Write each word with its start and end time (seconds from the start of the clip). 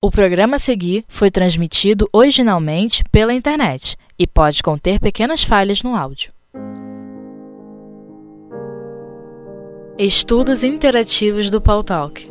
O 0.00 0.12
programa 0.12 0.54
a 0.54 0.58
seguir 0.60 1.04
foi 1.08 1.28
transmitido 1.28 2.08
originalmente 2.12 3.02
pela 3.10 3.34
internet 3.34 3.96
e 4.16 4.28
pode 4.28 4.62
conter 4.62 5.00
pequenas 5.00 5.42
falhas 5.42 5.82
no 5.82 5.96
áudio. 5.96 6.30
Estudos 9.98 10.62
Interativos 10.62 11.50
do 11.50 11.60
Paul 11.60 11.82
Talk 11.82 12.30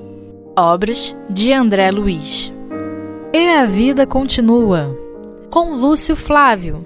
Obras 0.57 1.13
de 1.29 1.51
André 1.51 1.91
Luiz 1.91 2.53
E 3.33 3.49
a 3.49 3.65
Vida 3.65 4.07
Continua 4.07 4.97
com 5.51 5.75
Lúcio 5.75 6.15
Flávio 6.15 6.85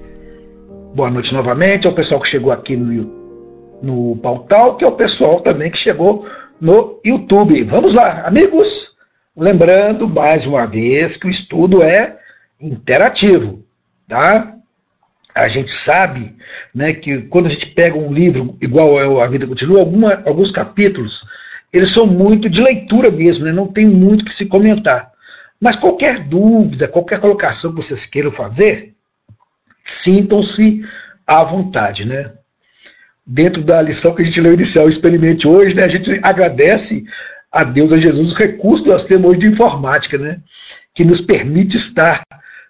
Boa 0.96 1.12
noite 1.12 1.32
novamente 1.32 1.86
ao 1.86 1.94
pessoal 1.94 2.20
que 2.20 2.28
chegou 2.28 2.52
aqui 2.52 2.76
no, 2.76 3.04
no 3.84 4.16
Paul 4.16 4.40
Talk 4.40 4.84
e 4.84 4.88
ao 4.88 4.94
pessoal 4.94 5.42
também 5.42 5.70
que 5.70 5.78
chegou 5.78 6.26
no 6.60 7.00
YouTube. 7.06 7.62
Vamos 7.66 7.94
lá, 7.94 8.24
amigos! 8.26 9.00
Lembrando, 9.42 10.08
mais 10.08 10.46
uma 10.46 10.68
vez, 10.68 11.18
que 11.18 11.26
o 11.26 11.30
estudo 11.30 11.82
é 11.82 12.20
interativo, 12.60 13.66
tá? 14.08 14.56
A 15.34 15.48
gente 15.48 15.72
sabe 15.72 16.36
né, 16.76 16.94
que 16.94 17.24
quando 17.24 17.48
a 17.48 17.50
gente 17.50 17.66
pega 17.66 17.98
um 17.98 18.14
livro 18.14 18.56
igual 18.62 19.02
é 19.02 19.24
A 19.24 19.28
Vida 19.28 19.48
Continua, 19.48 19.80
alguma, 19.80 20.22
alguns 20.28 20.52
capítulos, 20.52 21.26
eles 21.74 21.90
são 21.90 22.06
muito 22.06 22.48
de 22.48 22.62
leitura 22.62 23.10
mesmo, 23.10 23.46
né, 23.46 23.52
não 23.52 23.66
tem 23.66 23.88
muito 23.88 24.26
que 24.26 24.36
se 24.36 24.46
comentar. 24.46 25.12
Mas 25.60 25.76
qualquer 25.76 26.20
dúvida, 26.20 26.88
qualquer 26.88 27.20
colocação 27.20 27.72
que 27.74 27.82
vocês 27.82 28.06
queiram 28.06 28.32
fazer, 28.32 28.94
sintam-se 29.82 30.86
à 31.26 31.44
vontade, 31.44 32.06
né? 32.06 32.32
Dentro 33.26 33.64
da 33.64 33.82
lição 33.82 34.14
que 34.14 34.22
a 34.22 34.26
gente 34.26 34.40
leu 34.40 34.54
inicial, 34.54 34.88
experimente 34.88 35.48
hoje, 35.48 35.74
né, 35.74 35.84
a 35.84 35.90
gente 35.90 36.20
agradece 36.22 37.06
a 37.52 37.64
Deus, 37.64 37.92
a 37.92 37.98
Jesus, 37.98 38.32
os 38.32 38.38
recursos 38.38 38.84
que 38.84 38.92
nós 38.92 39.04
temos 39.04 39.30
hoje 39.30 39.42
de 39.42 39.48
informática, 39.48 40.18
né? 40.18 40.40
que 40.94 41.04
nos 41.04 41.22
permite 41.22 41.76
estar, 41.76 42.24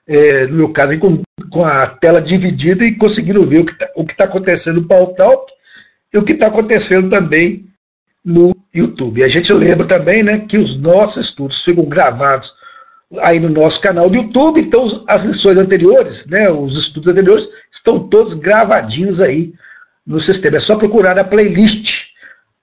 é, 0.08 0.48
no 0.48 0.56
meu 0.56 0.70
caso, 0.74 0.98
com, 0.98 1.22
com, 1.50 1.64
a 1.64 1.86
tela 1.86 2.22
dividida 2.22 2.84
e 2.86 2.96
conseguindo 2.96 3.46
ver 3.46 3.60
o 3.60 3.66
que 3.66 3.74
está 3.74 3.88
tá 4.18 4.24
acontecendo 4.26 4.82
no 4.82 4.88
Pautal 4.88 5.46
e 6.14 6.18
o 6.18 6.24
que 6.24 6.34
está 6.34 6.48
acontecendo 6.48 7.10
também 7.10 7.68
no 8.24 8.56
YouTube. 8.74 9.20
E 9.20 9.24
a 9.24 9.28
gente 9.28 9.52
lembra 9.54 9.88
também 9.88 10.24
né, 10.24 10.40
que 10.40 10.58
os 10.58 10.76
nossos 10.76 11.26
estudos 11.26 11.64
ficam 11.64 11.86
gravados 11.86 12.54
aí 13.20 13.40
no 13.40 13.50
nosso 13.50 13.82
canal 13.82 14.10
do 14.10 14.16
YouTube, 14.16 14.62
então 14.62 15.04
as 15.08 15.26
lições 15.26 15.58
anteriores, 15.58 16.26
né, 16.28 16.50
os 16.50 16.78
estudos 16.78 17.10
anteriores, 17.10 17.48
estão 17.70 18.08
todos 18.08 18.34
gravadinhos 18.34 19.20
aí 19.20 19.54
no 20.06 20.20
sistema. 20.20 20.58
É 20.58 20.60
só 20.60 20.76
procurar 20.76 21.18
a 21.20 21.24
playlist, 21.24 22.06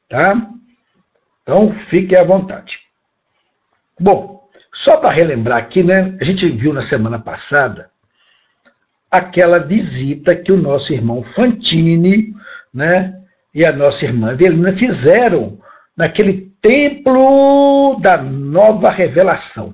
tá? 0.09 0.51
Então, 1.49 1.73
fique 1.73 2.15
à 2.15 2.23
vontade. 2.23 2.81
Bom, 3.99 4.47
só 4.71 4.99
para 4.99 5.09
relembrar 5.09 5.57
aqui, 5.57 5.83
né, 5.83 6.15
a 6.21 6.25
gente 6.25 6.47
viu 6.47 6.75
na 6.75 6.83
semana 6.83 7.19
passada 7.19 7.91
aquela 9.11 9.59
visita 9.59 10.37
que 10.37 10.53
o 10.53 10.59
nosso 10.59 10.93
irmão 10.93 11.23
Fantini 11.23 12.35
né, 12.73 13.19
e 13.55 13.65
a 13.65 13.73
nossa 13.73 14.05
irmã 14.05 14.33
Evelina 14.33 14.75
fizeram 14.75 15.59
naquele 15.97 16.53
templo 16.61 17.99
da 17.99 18.19
nova 18.19 18.91
revelação, 18.91 19.73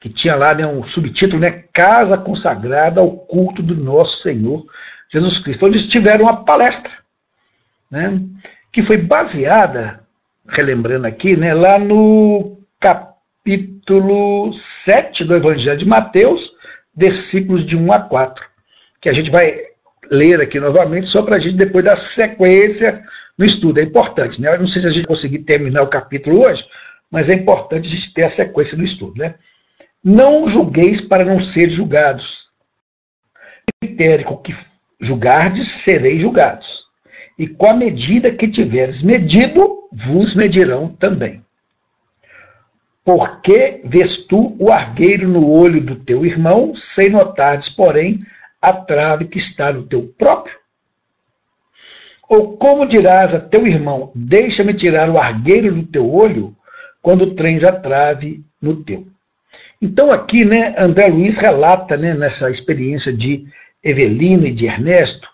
que 0.00 0.08
tinha 0.08 0.34
lá 0.34 0.54
né, 0.54 0.66
um 0.66 0.82
subtítulo, 0.84 1.38
né, 1.38 1.64
Casa 1.70 2.16
Consagrada 2.16 3.02
ao 3.02 3.10
Culto 3.10 3.62
do 3.62 3.76
Nosso 3.76 4.22
Senhor 4.22 4.64
Jesus 5.12 5.38
Cristo, 5.38 5.66
onde 5.66 5.86
tiveram 5.86 6.24
uma 6.24 6.46
palestra, 6.46 6.94
né, 7.90 8.22
que 8.72 8.82
foi 8.82 8.96
baseada 8.96 10.05
relembrando 10.48 11.06
aqui, 11.06 11.36
né, 11.36 11.54
lá 11.54 11.78
no 11.78 12.58
capítulo 12.80 14.52
7 14.52 15.24
do 15.24 15.34
Evangelho 15.34 15.78
de 15.78 15.86
Mateus, 15.86 16.52
versículos 16.94 17.64
de 17.64 17.76
1 17.76 17.92
a 17.92 18.00
4, 18.00 18.44
que 19.00 19.08
a 19.08 19.12
gente 19.12 19.30
vai 19.30 19.60
ler 20.10 20.40
aqui 20.40 20.58
novamente, 20.60 21.08
só 21.08 21.22
para 21.22 21.36
a 21.36 21.38
gente 21.38 21.56
depois 21.56 21.84
dar 21.84 21.96
sequência 21.96 23.04
no 23.36 23.44
estudo. 23.44 23.80
É 23.80 23.82
importante, 23.82 24.40
né? 24.40 24.54
Eu 24.54 24.58
não 24.58 24.66
sei 24.66 24.80
se 24.80 24.88
a 24.88 24.90
gente 24.90 25.06
conseguir 25.06 25.40
terminar 25.40 25.82
o 25.82 25.88
capítulo 25.88 26.46
hoje, 26.46 26.66
mas 27.10 27.28
é 27.28 27.34
importante 27.34 27.88
a 27.88 27.94
gente 27.94 28.14
ter 28.14 28.22
a 28.22 28.28
sequência 28.28 28.76
no 28.76 28.84
estudo, 28.84 29.20
né? 29.20 29.34
Não 30.02 30.46
julgueis 30.46 31.00
para 31.00 31.24
não 31.24 31.40
ser 31.40 31.68
julgados. 31.70 32.46
Critério 33.82 34.36
que 34.38 34.54
julgardes, 35.00 35.68
sereis 35.68 36.20
julgados. 36.20 36.86
E 37.38 37.46
com 37.46 37.66
a 37.66 37.74
medida 37.74 38.30
que 38.30 38.48
tiveres 38.48 39.02
medido, 39.02 39.85
vos 39.96 40.34
medirão 40.34 40.88
também. 40.88 41.42
Porque 43.02 43.80
vês 43.82 44.18
tu 44.18 44.54
o 44.58 44.70
argueiro 44.70 45.26
no 45.26 45.50
olho 45.50 45.80
do 45.80 45.96
teu 45.96 46.26
irmão, 46.26 46.74
sem 46.74 47.08
notares, 47.08 47.70
porém, 47.70 48.20
a 48.60 48.74
trave 48.74 49.24
que 49.24 49.38
está 49.38 49.72
no 49.72 49.84
teu 49.84 50.02
próprio? 50.18 50.58
Ou 52.28 52.58
como 52.58 52.86
dirás 52.86 53.32
a 53.32 53.40
teu 53.40 53.66
irmão, 53.66 54.12
deixa-me 54.14 54.74
tirar 54.74 55.08
o 55.08 55.16
argueiro 55.16 55.74
do 55.74 55.84
teu 55.84 56.12
olho, 56.12 56.54
quando 57.00 57.34
tens 57.34 57.64
a 57.64 57.72
trave 57.72 58.44
no 58.60 58.82
teu? 58.82 59.06
Então 59.80 60.12
aqui, 60.12 60.44
né, 60.44 60.74
André 60.76 61.06
Luiz 61.06 61.38
relata, 61.38 61.96
né, 61.96 62.12
nessa 62.12 62.50
experiência 62.50 63.12
de 63.12 63.46
Evelina 63.82 64.48
e 64.48 64.52
de 64.52 64.66
Ernesto, 64.66 65.26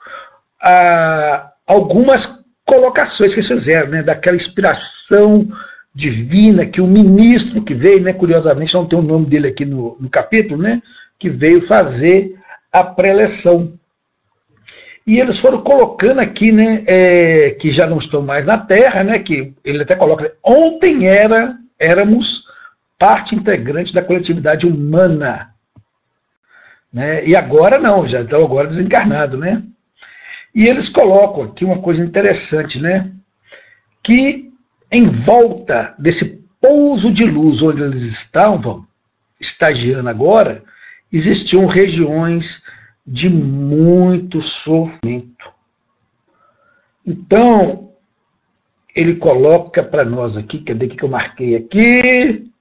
a, 0.61 1.51
algumas 1.67 2.42
colocações 2.73 3.35
que 3.35 3.41
eles 3.41 3.49
fizeram, 3.49 3.91
né, 3.91 4.03
daquela 4.03 4.35
inspiração 4.35 5.47
divina 5.95 6.65
que 6.65 6.81
o 6.81 6.87
ministro 6.87 7.61
que 7.63 7.75
veio, 7.75 8.01
né, 8.01 8.15
curiosamente, 8.15 8.73
não 8.73 8.87
tem 8.87 8.99
o 8.99 9.03
nome 9.03 9.27
dele 9.27 9.49
aqui 9.49 9.67
no, 9.67 9.95
no 10.01 10.09
capítulo, 10.09 10.63
né, 10.63 10.81
que 11.19 11.29
veio 11.29 11.61
fazer 11.61 12.35
a 12.73 12.83
preleção. 12.83 13.75
E 15.07 15.21
eles 15.21 15.39
foram 15.39 15.61
colocando 15.61 16.21
aqui, 16.21 16.51
né, 16.51 16.83
é, 16.87 17.51
que 17.51 17.71
já 17.71 17.87
não 17.87 17.99
estão 17.99 18.23
mais 18.23 18.47
na 18.47 18.57
Terra, 18.57 19.05
né, 19.05 19.19
que 19.19 19.53
ele 19.63 19.83
até 19.83 19.95
coloca, 19.95 20.33
ontem 20.43 21.07
era, 21.07 21.55
éramos 21.79 22.47
parte 22.99 23.35
integrante 23.35 23.93
da 23.93 24.03
coletividade 24.03 24.67
humana. 24.67 25.53
Né, 26.91 27.23
e 27.27 27.37
agora 27.37 27.79
não, 27.79 28.07
já 28.07 28.23
estão 28.23 28.43
agora 28.43 28.67
desencarnados, 28.67 29.39
né? 29.39 29.63
E 30.55 30.69
eles 30.69 30.89
colocam 30.89 31.45
aqui 31.45 31.65
uma 31.65 31.81
coisa 31.81 32.05
interessante, 32.05 32.79
né? 32.79 33.11
Que 34.03 34.53
em 34.91 35.09
volta 35.09 35.95
desse 35.99 36.43
pouso 36.61 37.11
de 37.11 37.25
luz 37.25 37.63
onde 37.63 37.83
eles 37.83 38.03
estavam, 38.03 38.87
estagiando 39.41 40.09
agora, 40.09 40.63
existiam 41.11 41.67
regiões 41.67 42.63
de 43.07 43.29
muito 43.29 44.41
sofrimento. 44.41 45.51
Então, 47.05 47.93
ele 48.95 49.17
coloca 49.17 49.83
para 49.83 50.05
nós 50.05 50.37
aqui, 50.37 50.61
cadê 50.61 50.87
que 50.87 51.03
eu 51.03 51.09
marquei 51.09 51.57
aqui? 51.57 52.53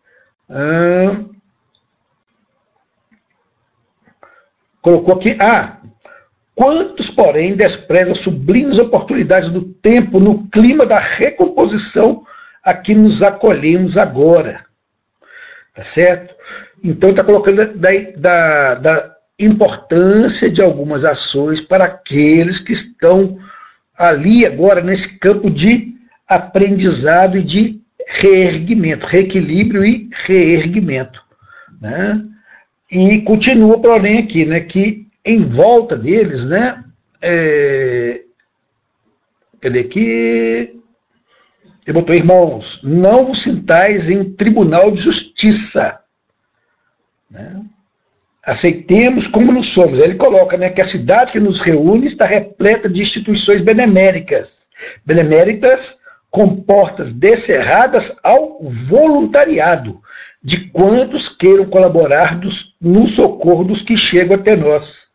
Colocou 4.81 5.13
aqui, 5.13 5.37
ah, 5.39 5.80
Quantos, 6.61 7.09
porém, 7.09 7.55
desprezam 7.55 8.13
sublimes 8.13 8.77
oportunidades 8.77 9.49
do 9.49 9.63
tempo 9.63 10.19
no 10.19 10.47
clima 10.47 10.85
da 10.85 10.99
recomposição 10.99 12.23
a 12.63 12.71
que 12.71 12.93
nos 12.93 13.23
acolhemos 13.23 13.97
agora? 13.97 14.63
Tá 15.73 15.83
certo? 15.83 16.35
Então, 16.83 17.09
está 17.09 17.23
colocando 17.23 17.73
da, 17.73 17.89
da, 18.15 18.75
da 18.75 19.15
importância 19.39 20.51
de 20.51 20.61
algumas 20.61 21.03
ações 21.03 21.59
para 21.59 21.85
aqueles 21.85 22.59
que 22.59 22.73
estão 22.73 23.39
ali 23.97 24.45
agora 24.45 24.81
nesse 24.81 25.17
campo 25.17 25.49
de 25.49 25.95
aprendizado 26.27 27.39
e 27.39 27.43
de 27.43 27.81
reerguimento, 28.05 29.07
reequilíbrio 29.07 29.83
e 29.83 30.11
reerguimento. 30.27 31.23
Né? 31.81 32.23
E 32.91 33.19
continua, 33.23 33.81
porém, 33.81 34.19
aqui, 34.19 34.45
né, 34.45 34.59
que 34.59 35.09
em 35.25 35.47
volta 35.47 35.95
deles, 35.95 36.45
né? 36.45 36.83
É, 37.21 38.23
cadê 39.59 39.79
aqui? 39.79 40.79
Ele 41.85 41.93
botou, 41.93 42.15
irmãos, 42.15 42.81
não 42.83 43.25
vos 43.25 43.41
sintais 43.41 44.09
em 44.09 44.23
tribunal 44.33 44.91
de 44.91 45.01
justiça. 45.01 45.99
Né? 47.29 47.61
Aceitemos 48.43 49.27
como 49.27 49.51
nos 49.51 49.69
somos. 49.69 49.99
Aí 49.99 50.07
ele 50.07 50.15
coloca 50.15 50.57
né, 50.57 50.69
que 50.69 50.81
a 50.81 50.85
cidade 50.85 51.31
que 51.31 51.39
nos 51.39 51.59
reúne 51.59 52.07
está 52.07 52.25
repleta 52.25 52.89
de 52.89 53.01
instituições 53.01 53.61
beneméricas. 53.61 54.67
Beneméricas 55.05 55.99
com 56.29 56.55
portas 56.55 57.11
descerradas 57.11 58.15
ao 58.23 58.61
voluntariado 58.61 60.01
de 60.43 60.69
quantos 60.69 61.29
queiram 61.29 61.65
colaborar 61.65 62.39
dos, 62.39 62.75
no 62.81 63.05
socorro 63.05 63.63
dos 63.63 63.81
que 63.81 63.97
chegam 63.97 64.35
até 64.35 64.55
nós 64.55 65.10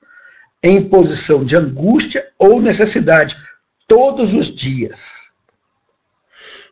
em 0.66 0.88
posição 0.88 1.44
de 1.44 1.56
angústia 1.56 2.28
ou 2.36 2.60
necessidade, 2.60 3.36
todos 3.86 4.34
os 4.34 4.46
dias. 4.46 5.30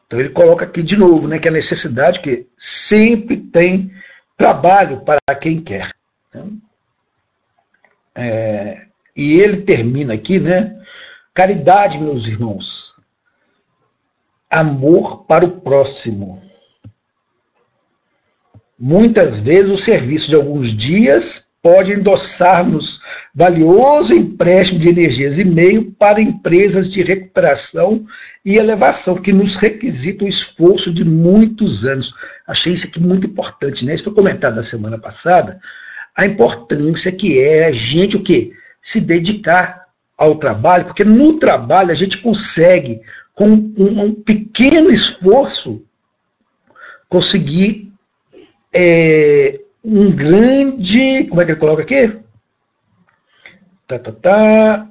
Então 0.07 0.19
ele 0.19 0.31
coloca 0.31 0.65
aqui 0.65 0.83
de 0.83 0.97
novo, 0.97 1.29
né, 1.29 1.39
que 1.39 1.49
a 1.49 1.53
necessidade 1.53 2.21
que 2.21 2.47
sempre 2.59 3.37
tem 3.37 3.93
trabalho 4.37 5.03
para 5.03 5.35
quem 5.41 5.61
quer. 5.61 5.95
Né? 6.33 6.51
É, 8.17 8.87
e 9.17 9.41
ele 9.41 9.63
termina 9.63 10.15
aqui, 10.15 10.39
né? 10.39 10.81
Caridade, 11.33 11.99
meus 11.99 12.27
irmãos. 12.27 13.01
Amor 14.51 15.25
para 15.25 15.45
o 15.45 15.61
próximo. 15.61 16.43
Muitas 18.79 19.39
vezes 19.39 19.71
o 19.71 19.77
serviço 19.77 20.29
de 20.29 20.35
alguns 20.35 20.77
dias 20.77 21.49
pode 21.65 21.95
endossar-nos 21.95 23.01
valioso 23.35 24.13
empréstimo 24.13 24.79
de 24.79 24.91
energias 24.91 25.39
e 25.39 25.45
meio 25.47 25.91
para 25.93 26.21
empresas 26.21 26.91
de 26.91 27.03
recuperação 27.03 28.05
e 28.45 28.57
elevação, 28.57 29.17
que 29.17 29.33
nos 29.33 29.57
requisita 29.57 30.27
o 30.27 30.29
esforço 30.29 30.93
de 30.93 31.03
muitos 31.03 31.87
anos. 31.87 32.15
Achei 32.47 32.75
isso 32.75 32.87
aqui 32.87 33.01
muito 33.01 33.27
importante, 33.27 33.83
né? 33.83 33.95
Isso 33.95 34.05
foi 34.05 34.13
comentado 34.13 34.57
na 34.57 34.63
semana 34.63 34.99
passada, 34.99 35.59
a 36.15 36.27
importância 36.27 37.11
que 37.11 37.41
é 37.41 37.65
a 37.65 37.73
gente 37.73 38.19
o 38.19 38.23
quê? 38.23 38.53
Se 38.83 39.01
dedicar 39.01 39.87
ao 40.19 40.37
trabalho, 40.37 40.85
porque 40.85 41.03
no 41.03 41.39
trabalho 41.39 41.91
a 41.91 41.95
gente 41.95 42.19
consegue, 42.19 43.01
com 43.35 43.47
um, 43.49 44.03
um 44.03 44.13
pequeno 44.13 44.91
esforço, 44.91 45.83
conseguir 47.09 47.91
é, 48.71 49.64
um 49.85 50.11
grande. 50.11 51.25
Como 51.25 51.41
é 51.41 51.45
que 51.45 51.53
ele 51.53 51.61
coloca 51.61 51.83
aqui? 51.83 52.19
Tá, 53.87 53.99
tá, 53.99 54.13
tá, 54.13 54.89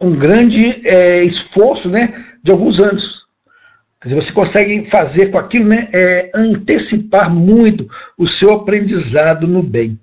um 0.00 0.16
grande 0.16 0.86
é, 0.86 1.24
esforço 1.24 1.90
né, 1.90 2.24
de 2.42 2.52
alguns 2.52 2.80
anos. 2.80 3.26
Quer 4.00 4.08
dizer, 4.08 4.22
você 4.22 4.32
consegue 4.32 4.84
fazer 4.86 5.30
com 5.30 5.38
aquilo, 5.38 5.68
né, 5.68 5.88
é, 5.92 6.30
antecipar 6.34 7.28
muito 7.32 7.88
o 8.16 8.26
seu 8.26 8.52
aprendizado 8.52 9.46
no 9.46 9.62
bem. 9.62 9.98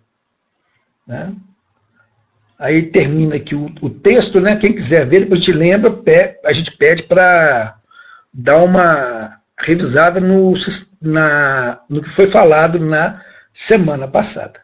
Né? 1.07 1.33
Aí 2.57 2.83
termina 2.83 3.35
aqui 3.35 3.55
o, 3.55 3.71
o, 3.81 3.89
texto, 3.89 4.41
né? 4.41 4.57
Quem 4.57 4.73
quiser 4.73 5.07
ver, 5.07 5.21
depois 5.21 5.39
gente 5.39 5.57
lembra, 5.57 5.97
a 6.43 6.51
gente 6.51 6.75
pede 6.75 7.03
para 7.03 7.77
dar 8.33 8.57
uma 8.57 9.39
revisada 9.57 10.19
no, 10.19 10.53
na, 11.01 11.81
no 11.89 12.01
que 12.01 12.09
foi 12.09 12.27
falado 12.27 12.77
na 12.79 13.21
semana 13.53 14.07
passada. 14.07 14.61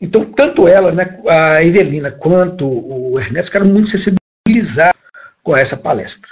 Então, 0.00 0.24
tanto 0.24 0.68
ela, 0.68 0.92
né, 0.92 1.20
a 1.26 1.62
Evelina, 1.62 2.10
quanto 2.10 2.66
o 2.66 3.18
Ernesto 3.18 3.50
ficaram 3.50 3.66
muito 3.66 3.88
sensibilizados 3.88 5.00
com 5.42 5.56
essa 5.56 5.76
palestra, 5.76 6.30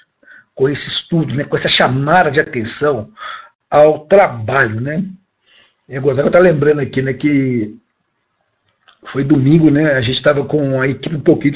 com 0.55 0.69
esse 0.69 0.88
estudo, 0.88 1.34
né, 1.34 1.44
com 1.44 1.56
essa 1.56 1.69
chamada 1.69 2.31
de 2.31 2.40
atenção 2.40 3.11
ao 3.70 4.00
trabalho. 4.00 4.81
Né. 4.81 5.05
Eu 5.88 6.02
gostava 6.02 6.38
lembrando 6.38 6.81
aqui 6.81 7.02
né, 7.02 7.12
que 7.12 7.76
foi 9.06 9.23
domingo, 9.23 9.70
né? 9.70 9.93
A 9.93 10.00
gente 10.00 10.17
estava 10.17 10.44
com 10.44 10.81
a 10.81 10.88
equipe 10.88 11.14
um 11.14 11.20
pouquinho 11.20 11.55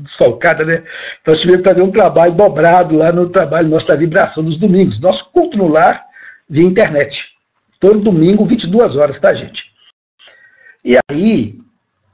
desfalcada, 0.00 0.64
né? 0.64 0.84
Então 1.20 1.32
nós 1.32 1.40
tivemos 1.40 1.62
que 1.62 1.68
fazer 1.68 1.82
um 1.82 1.90
trabalho 1.90 2.32
dobrado 2.32 2.96
lá 2.96 3.10
no 3.10 3.28
trabalho 3.28 3.68
nosso 3.68 3.88
da 3.88 3.96
vibração 3.96 4.44
dos 4.44 4.58
domingos. 4.58 5.00
Nosso 5.00 5.30
culto 5.30 5.56
no 5.56 5.66
lar 5.66 6.04
via 6.48 6.64
internet. 6.64 7.34
Todo 7.80 7.98
domingo, 7.98 8.46
22 8.46 8.96
horas, 8.96 9.18
tá, 9.18 9.32
gente? 9.32 9.72
E 10.84 10.98
aí, 11.10 11.58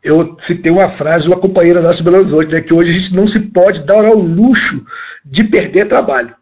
eu 0.06 0.36
citei 0.38 0.70
uma 0.70 0.88
frase 0.88 1.24
de 1.24 1.30
uma 1.30 1.40
companheira 1.40 1.82
nossa 1.82 1.98
de 1.98 2.04
Belo 2.04 2.18
Horizonte, 2.18 2.52
né, 2.52 2.60
que 2.60 2.72
hoje 2.72 2.92
a 2.92 2.94
gente 2.94 3.12
não 3.12 3.26
se 3.26 3.40
pode 3.40 3.84
dar 3.84 4.06
ao 4.06 4.14
luxo 4.14 4.86
de 5.24 5.42
perder 5.42 5.88
trabalho. 5.88 6.34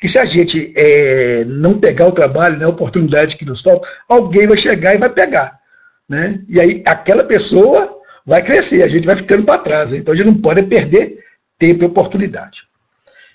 Que 0.00 0.08
se 0.08 0.18
a 0.18 0.24
gente 0.24 0.72
é, 0.74 1.44
não 1.44 1.78
pegar 1.78 2.08
o 2.08 2.12
trabalho, 2.12 2.58
né, 2.58 2.64
a 2.64 2.70
oportunidade 2.70 3.36
que 3.36 3.44
nos 3.44 3.60
falta, 3.60 3.86
alguém 4.08 4.46
vai 4.46 4.56
chegar 4.56 4.94
e 4.94 4.98
vai 4.98 5.10
pegar. 5.10 5.60
Né? 6.08 6.40
E 6.48 6.58
aí 6.58 6.82
aquela 6.86 7.22
pessoa 7.22 8.00
vai 8.24 8.42
crescer, 8.42 8.82
a 8.82 8.88
gente 8.88 9.06
vai 9.06 9.14
ficando 9.14 9.44
para 9.44 9.60
trás. 9.60 9.90
Né? 9.90 9.98
Então 9.98 10.14
a 10.14 10.16
gente 10.16 10.26
não 10.26 10.38
pode 10.40 10.62
perder 10.62 11.22
tempo 11.58 11.84
e 11.84 11.86
oportunidade. 11.86 12.62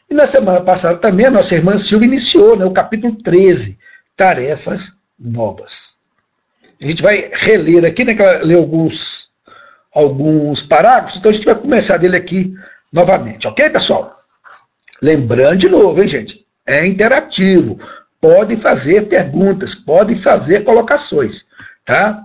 E 0.10 0.16
na 0.16 0.26
semana 0.26 0.62
passada 0.62 0.98
também 0.98 1.28
a 1.28 1.32
nossa 1.32 1.54
irmã 1.54 1.78
Silvia 1.78 2.08
iniciou 2.08 2.58
né, 2.58 2.66
o 2.66 2.72
capítulo 2.72 3.16
13, 3.16 3.78
Tarefas 4.16 4.97
Novas. 5.20 5.96
A 6.82 6.86
gente 6.86 7.02
vai 7.02 7.32
reler 7.34 7.86
aqui, 7.86 8.04
né, 8.04 8.14
ler 8.44 8.56
alguns, 8.56 9.32
alguns 9.94 10.62
parágrafos, 10.62 11.18
então 11.18 11.32
a 11.32 11.34
gente 11.34 11.46
vai 11.46 11.56
começar 11.56 11.98
dele 11.98 12.16
aqui 12.16 12.54
novamente, 12.92 13.48
ok, 13.48 13.70
pessoal? 13.70 14.16
Lembrando 15.02 15.58
de 15.58 15.70
novo, 15.70 16.02
hein, 16.02 16.08
gente? 16.08 16.46
É 16.66 16.86
interativo. 16.86 17.80
Pode 18.20 18.58
fazer 18.58 19.08
perguntas, 19.08 19.76
pode 19.76 20.16
fazer 20.22 20.64
colocações, 20.64 21.46
tá? 21.86 22.24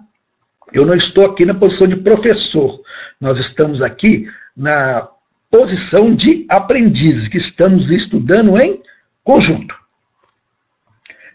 Eu 0.73 0.87
não 0.87 0.95
estou 0.95 1.27
aqui 1.27 1.45
na 1.45 1.55
posição 1.55 1.87
de 1.87 1.97
professor. 1.97 2.81
Nós 3.21 3.39
estamos 3.39 3.83
aqui 3.83 4.27
na 4.57 5.09
posição 5.51 6.15
de 6.15 6.47
aprendizes, 6.49 7.29
que 7.29 7.37
estamos 7.37 7.91
estudando 7.91 8.59
em 8.59 8.83
conjunto. 9.23 9.82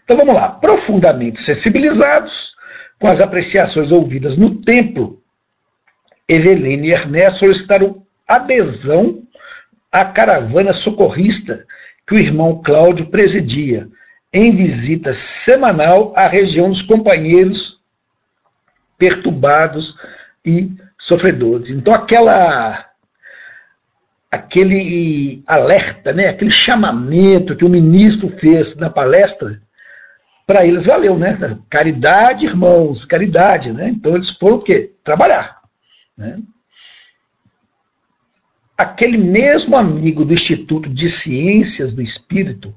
Então 0.08 0.16
vamos 0.16 0.34
lá. 0.34 0.48
Profundamente 0.48 1.38
sensibilizados 1.38 2.56
com 2.98 3.08
as 3.08 3.20
apreciações 3.20 3.92
ouvidas 3.92 4.38
no 4.38 4.54
templo, 4.54 5.22
Evelina 6.26 6.86
e 6.86 6.92
Ernesto 6.92 7.40
solicitaram 7.40 8.02
adesão 8.26 9.22
à 9.92 10.06
caravana 10.06 10.72
socorrista 10.72 11.66
que 12.06 12.14
o 12.14 12.18
irmão 12.18 12.62
Cláudio 12.64 13.10
presidia, 13.10 13.86
em 14.32 14.56
visita 14.56 15.12
semanal 15.12 16.14
à 16.16 16.26
região 16.26 16.70
dos 16.70 16.80
companheiros 16.80 17.78
perturbados 18.96 19.98
e 20.42 20.72
sofredores. 20.98 21.68
Então 21.68 21.92
aquela 21.92 22.86
aquele 24.30 25.42
alerta, 25.46 26.14
né, 26.14 26.28
aquele 26.28 26.50
chamamento 26.50 27.54
que 27.54 27.64
o 27.64 27.68
ministro 27.68 28.30
fez 28.30 28.74
na 28.76 28.88
palestra, 28.88 29.60
para 30.48 30.66
eles 30.66 30.86
valeu, 30.86 31.18
né? 31.18 31.38
Caridade, 31.68 32.46
irmãos, 32.46 33.04
caridade, 33.04 33.70
né? 33.70 33.90
Então 33.90 34.14
eles 34.14 34.30
foram 34.30 34.56
o 34.56 34.62
quê? 34.62 34.92
Trabalhar, 35.04 35.58
né? 36.16 36.40
Aquele 38.74 39.18
mesmo 39.18 39.76
amigo 39.76 40.24
do 40.24 40.32
Instituto 40.32 40.88
de 40.88 41.10
Ciências 41.10 41.92
do 41.92 42.00
Espírito 42.00 42.74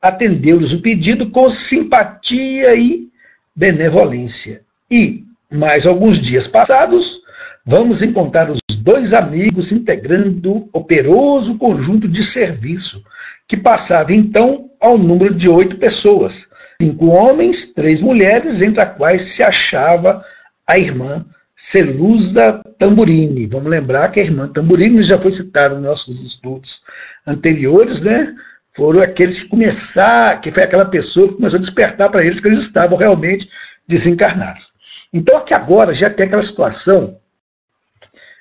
atendeu-lhes 0.00 0.72
o 0.72 0.80
pedido 0.80 1.28
com 1.28 1.46
simpatia 1.50 2.74
e 2.74 3.10
benevolência. 3.54 4.62
E, 4.90 5.26
mais 5.52 5.86
alguns 5.86 6.18
dias 6.18 6.48
passados, 6.48 7.20
vamos 7.66 8.02
encontrar 8.02 8.50
os 8.50 8.60
dois 8.78 9.12
amigos 9.12 9.72
integrando 9.72 10.70
operoso 10.72 11.58
conjunto 11.58 12.08
de 12.08 12.24
serviço, 12.24 13.04
que 13.46 13.58
passava 13.58 14.14
então 14.14 14.70
ao 14.80 14.96
número 14.96 15.34
de 15.34 15.50
oito 15.50 15.76
pessoas, 15.76 16.48
cinco 16.80 17.08
homens, 17.08 17.72
três 17.74 18.00
mulheres, 18.00 18.62
entre 18.62 18.80
as 18.80 18.96
quais 18.96 19.22
se 19.22 19.42
achava 19.42 20.24
a 20.66 20.78
irmã 20.78 21.26
Celusa 21.54 22.62
Tamburini. 22.78 23.46
Vamos 23.46 23.70
lembrar 23.70 24.10
que 24.10 24.18
a 24.18 24.22
irmã 24.22 24.48
Tamburini 24.48 25.02
já 25.02 25.18
foi 25.18 25.30
citada 25.30 25.74
nos 25.74 25.84
nossos 25.84 26.22
estudos 26.22 26.82
anteriores, 27.26 28.00
né? 28.00 28.34
Foram 28.72 29.02
aqueles 29.02 29.40
que 29.40 29.48
começaram, 29.48 30.40
que 30.40 30.50
foi 30.50 30.62
aquela 30.62 30.86
pessoa 30.86 31.28
que 31.28 31.34
começou 31.34 31.58
a 31.58 31.60
despertar 31.60 32.10
para 32.10 32.24
eles 32.24 32.40
que 32.40 32.48
eles 32.48 32.60
estavam 32.60 32.96
realmente 32.96 33.50
desencarnados. 33.86 34.72
Então, 35.12 35.36
aqui 35.36 35.52
agora 35.52 35.92
já 35.92 36.08
tem 36.08 36.26
aquela 36.26 36.40
situação 36.40 37.18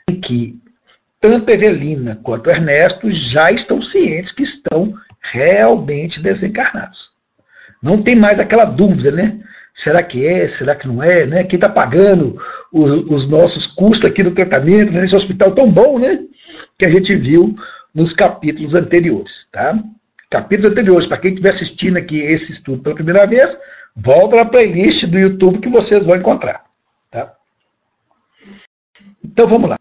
em 0.09 0.17
que 0.21 0.57
tanto 1.19 1.49
Evelina 1.49 2.17
quanto 2.23 2.49
Ernesto 2.49 3.11
já 3.11 3.51
estão 3.51 3.81
cientes 3.81 4.31
que 4.31 4.43
estão 4.43 4.93
realmente 5.19 6.21
desencarnados. 6.21 7.18
Não 7.81 8.01
tem 8.01 8.15
mais 8.15 8.39
aquela 8.39 8.65
dúvida, 8.65 9.11
né? 9.11 9.39
Será 9.73 10.03
que 10.03 10.25
é? 10.25 10.47
Será 10.47 10.75
que 10.75 10.87
não 10.87 11.01
é? 11.01 11.25
Né? 11.25 11.43
Quem 11.43 11.57
está 11.57 11.69
pagando 11.69 12.41
os, 12.71 12.89
os, 13.09 13.29
nossos 13.29 13.65
custos 13.65 14.09
aqui 14.09 14.21
do 14.23 14.31
tratamento 14.31 14.91
né? 14.91 15.01
nesse 15.01 15.15
hospital 15.15 15.51
tão 15.51 15.71
bom, 15.71 15.97
né? 15.97 16.19
Que 16.77 16.85
a 16.85 16.89
gente 16.89 17.15
viu 17.15 17.55
nos 17.93 18.11
capítulos 18.11 18.75
anteriores, 18.75 19.47
tá? 19.51 19.77
Capítulos 20.29 20.71
anteriores, 20.71 21.07
para 21.07 21.17
quem 21.17 21.31
estiver 21.31 21.49
assistindo 21.49 21.97
aqui 21.97 22.19
esse 22.19 22.51
estudo 22.51 22.83
pela 22.83 22.95
primeira 22.95 23.25
vez, 23.25 23.57
Volta 24.01 24.37
na 24.37 24.45
playlist 24.45 25.05
do 25.05 25.19
YouTube 25.19 25.59
que 25.59 25.69
vocês 25.69 26.05
vão 26.05 26.15
encontrar. 26.15 26.63
Tá? 27.11 27.33
Então 29.23 29.47
vamos 29.47 29.69
lá. 29.69 29.77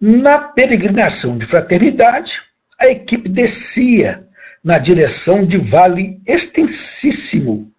Na 0.00 0.38
peregrinação 0.38 1.36
de 1.36 1.46
fraternidade, 1.46 2.40
a 2.78 2.88
equipe 2.88 3.28
descia 3.28 4.26
na 4.64 4.78
direção 4.78 5.44
de 5.44 5.58
vale 5.58 6.18
extensíssimo, 6.26 7.70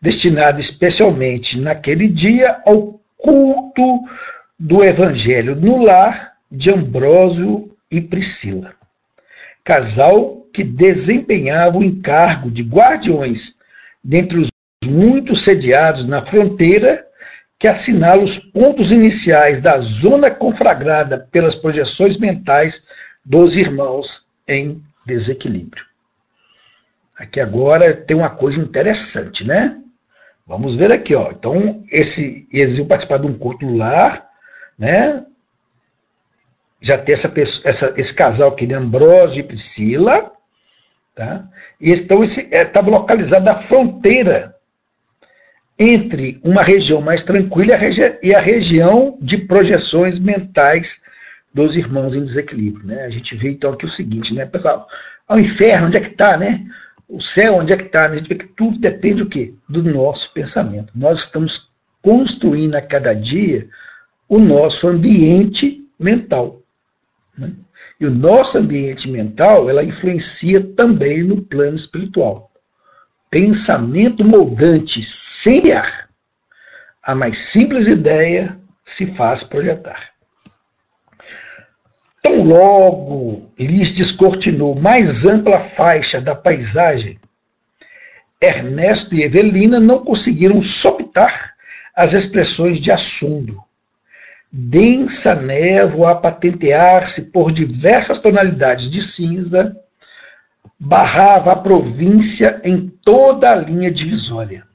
destinado 0.00 0.58
especialmente 0.58 1.60
naquele 1.60 2.08
dia 2.08 2.60
ao 2.66 3.00
culto 3.16 4.00
do 4.58 4.82
Evangelho 4.82 5.54
no 5.54 5.80
lar 5.80 6.32
de 6.50 6.70
Ambrósio 6.72 7.70
e 7.88 8.00
Priscila. 8.00 8.74
Casal 9.62 10.44
que 10.52 10.64
desempenhava 10.64 11.78
o 11.78 11.84
encargo 11.84 12.50
de 12.50 12.62
guardiões 12.62 13.56
dentre 14.02 14.38
os 14.38 14.48
muitos 14.84 15.44
sediados 15.44 16.06
na 16.06 16.26
fronteira 16.26 17.06
que 17.56 17.68
assinala 17.68 18.24
os 18.24 18.36
pontos 18.36 18.90
iniciais 18.90 19.60
da 19.60 19.78
zona 19.78 20.32
conflagrada 20.32 21.16
pelas 21.30 21.54
projeções 21.54 22.16
mentais 22.16 22.84
dos 23.24 23.56
irmãos 23.56 24.26
em 24.48 24.82
desequilíbrio. 25.06 25.91
Aqui 27.22 27.38
agora 27.38 27.94
tem 27.94 28.16
uma 28.16 28.30
coisa 28.30 28.60
interessante, 28.60 29.46
né? 29.46 29.80
Vamos 30.44 30.74
ver 30.74 30.90
aqui, 30.90 31.14
ó. 31.14 31.30
Então, 31.30 31.84
esse, 31.88 32.48
eles 32.52 32.76
iam 32.76 32.86
participar 32.88 33.18
de 33.18 33.28
um 33.28 33.38
culto 33.38 33.64
lar, 33.72 34.28
né? 34.76 35.24
Já 36.80 36.98
tem 36.98 37.12
essa, 37.12 37.32
essa, 37.62 37.94
esse 37.96 38.12
casal 38.12 38.48
aqui, 38.48 38.66
de 38.66 38.74
Ambrósio 38.74 39.38
e 39.38 39.44
Priscila, 39.44 40.32
tá? 41.14 41.48
E 41.80 41.92
então 41.92 42.24
estava 42.24 42.88
é, 42.88 42.90
localizado 42.90 43.44
na 43.44 43.54
fronteira 43.54 44.56
entre 45.78 46.40
uma 46.42 46.64
região 46.64 47.00
mais 47.00 47.22
tranquila 47.22 47.78
e 48.20 48.34
a 48.34 48.40
região 48.40 49.16
de 49.20 49.38
projeções 49.38 50.18
mentais 50.18 51.00
dos 51.54 51.76
irmãos 51.76 52.16
em 52.16 52.24
desequilíbrio. 52.24 52.84
Né? 52.84 53.04
A 53.04 53.10
gente 53.10 53.36
vê 53.36 53.52
então 53.52 53.74
aqui 53.74 53.84
o 53.84 53.88
seguinte, 53.88 54.34
né, 54.34 54.44
pessoal? 54.44 54.88
Ao 55.28 55.38
inferno, 55.38 55.86
onde 55.86 55.96
é 55.96 56.00
que 56.00 56.08
está, 56.08 56.36
né? 56.36 56.66
O 57.12 57.20
céu, 57.20 57.56
onde 57.56 57.74
é 57.74 57.76
que 57.76 57.84
está? 57.84 58.06
A 58.06 58.16
gente 58.16 58.26
vê 58.26 58.36
que 58.36 58.46
tudo 58.46 58.78
depende 58.78 59.22
do 59.22 59.28
quê? 59.28 59.52
Do 59.68 59.82
nosso 59.82 60.32
pensamento. 60.32 60.94
Nós 60.96 61.18
estamos 61.20 61.70
construindo 62.00 62.74
a 62.74 62.80
cada 62.80 63.12
dia 63.12 63.68
o 64.26 64.38
nosso 64.38 64.88
ambiente 64.88 65.86
mental. 65.98 66.62
Né? 67.36 67.52
E 68.00 68.06
o 68.06 68.10
nosso 68.10 68.56
ambiente 68.56 69.10
mental, 69.10 69.68
ela 69.68 69.84
influencia 69.84 70.58
também 70.74 71.22
no 71.22 71.42
plano 71.42 71.76
espiritual. 71.76 72.50
Pensamento 73.28 74.24
moldante 74.24 75.02
sem 75.02 75.70
ar. 75.70 76.08
A 77.02 77.14
mais 77.14 77.36
simples 77.50 77.88
ideia 77.88 78.58
se 78.86 79.04
faz 79.14 79.44
projetar. 79.44 80.11
Tão 82.22 82.44
logo 82.44 83.50
lhes 83.58 83.92
descortinou 83.92 84.76
mais 84.76 85.26
ampla 85.26 85.58
faixa 85.58 86.20
da 86.20 86.36
paisagem, 86.36 87.18
Ernesto 88.40 89.14
e 89.14 89.22
Evelina 89.22 89.78
não 89.78 90.04
conseguiram 90.04 90.60
sopitar 90.62 91.54
as 91.94 92.12
expressões 92.12 92.78
de 92.78 92.90
assombro. 92.90 93.62
Densa 94.50 95.34
névoa 95.34 96.10
a 96.10 96.14
patentear-se 96.14 97.30
por 97.30 97.52
diversas 97.52 98.18
tonalidades 98.18 98.90
de 98.90 99.00
cinza 99.00 99.76
barrava 100.78 101.52
a 101.52 101.56
província 101.56 102.60
em 102.64 102.88
toda 102.88 103.52
a 103.52 103.54
linha 103.54 103.90
divisória. 103.90 104.66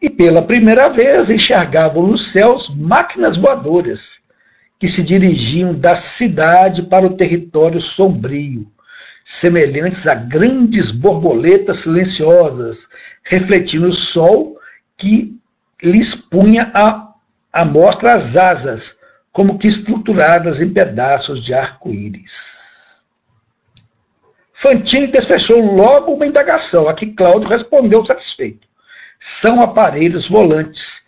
E 0.00 0.08
pela 0.08 0.42
primeira 0.42 0.88
vez 0.88 1.28
enxergavam 1.28 2.06
nos 2.06 2.30
céus 2.30 2.70
máquinas 2.70 3.36
voadoras 3.36 4.22
que 4.80 4.88
se 4.88 5.02
dirigiam 5.02 5.74
da 5.74 5.94
cidade 5.94 6.84
para 6.84 7.06
o 7.06 7.14
território 7.14 7.82
sombrio, 7.82 8.66
semelhantes 9.22 10.06
a 10.06 10.14
grandes 10.14 10.90
borboletas 10.90 11.80
silenciosas, 11.80 12.88
refletindo 13.22 13.90
o 13.90 13.92
sol 13.92 14.58
que 14.96 15.38
lhes 15.82 16.14
punha 16.14 16.70
a, 16.72 17.12
a 17.52 17.62
mostra 17.62 18.14
as 18.14 18.34
asas, 18.38 18.98
como 19.30 19.58
que 19.58 19.68
estruturadas 19.68 20.62
em 20.62 20.70
pedaços 20.70 21.44
de 21.44 21.52
arco-íris. 21.52 23.04
Fantini 24.54 25.08
desfechou 25.08 25.60
logo 25.60 26.14
uma 26.14 26.26
indagação, 26.26 26.88
a 26.88 26.94
que 26.94 27.08
Cláudio 27.08 27.50
respondeu 27.50 28.02
satisfeito. 28.04 28.66
São 29.18 29.60
aparelhos 29.60 30.26
volantes 30.26 30.99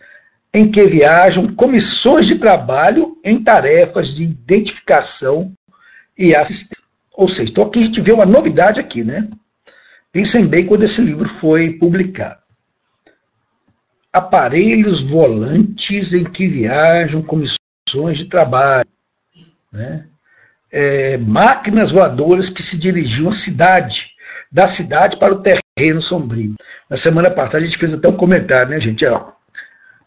em 0.53 0.69
que 0.69 0.85
viajam 0.85 1.47
comissões 1.47 2.27
de 2.27 2.35
trabalho 2.35 3.17
em 3.23 3.43
tarefas 3.43 4.13
de 4.13 4.23
identificação 4.23 5.51
e 6.17 6.35
assistência. 6.35 6.83
Ou 7.11 7.27
seja, 7.27 7.51
então 7.51 7.63
aqui 7.63 7.79
a 7.79 7.85
gente 7.85 8.01
vê 8.01 8.11
uma 8.11 8.25
novidade 8.25 8.79
aqui, 8.79 9.03
né? 9.03 9.27
Pensem 10.11 10.45
bem 10.45 10.65
quando 10.65 10.83
esse 10.83 11.01
livro 11.01 11.27
foi 11.27 11.73
publicado. 11.73 12.41
Aparelhos 14.11 15.01
volantes 15.01 16.13
em 16.13 16.23
que 16.23 16.47
viajam 16.47 17.23
comissões 17.23 18.17
de 18.17 18.25
trabalho, 18.25 18.89
né? 19.71 20.07
É, 20.71 21.17
máquinas 21.17 21.91
voadoras 21.91 22.49
que 22.49 22.61
se 22.63 22.77
dirigiam 22.77 23.29
à 23.29 23.33
cidade, 23.33 24.11
da 24.51 24.67
cidade 24.67 25.17
para 25.17 25.33
o 25.33 25.41
terreno 25.41 26.01
sombrio. 26.01 26.55
Na 26.89 26.97
semana 26.97 27.29
passada 27.29 27.59
a 27.59 27.65
gente 27.65 27.77
fez 27.77 27.93
até 27.93 28.07
um 28.07 28.17
comentário, 28.17 28.71
né, 28.71 28.79
gente? 28.79 29.05
Ó, 29.05 29.32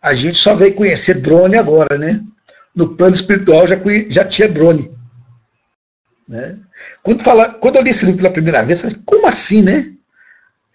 a 0.07 0.15
gente 0.15 0.39
só 0.39 0.55
veio 0.55 0.73
conhecer 0.73 1.15
drone 1.15 1.57
agora, 1.57 1.99
né? 1.99 2.21
No 2.73 2.95
plano 2.95 3.17
espiritual 3.17 3.67
já, 3.67 3.77
já 4.09 4.25
tinha 4.25 4.49
drone. 4.49 4.93
Né? 6.29 6.57
Quando, 7.03 7.25
fala, 7.25 7.55
quando 7.55 7.77
eu 7.77 7.83
li 7.83 7.91
esse 7.91 8.05
livro 8.05 8.19
pela 8.23 8.33
primeira 8.33 8.63
vez, 8.63 8.85
eu 8.85 8.91
falei, 8.91 9.03
como 9.05 9.27
assim, 9.27 9.63
né? 9.63 9.91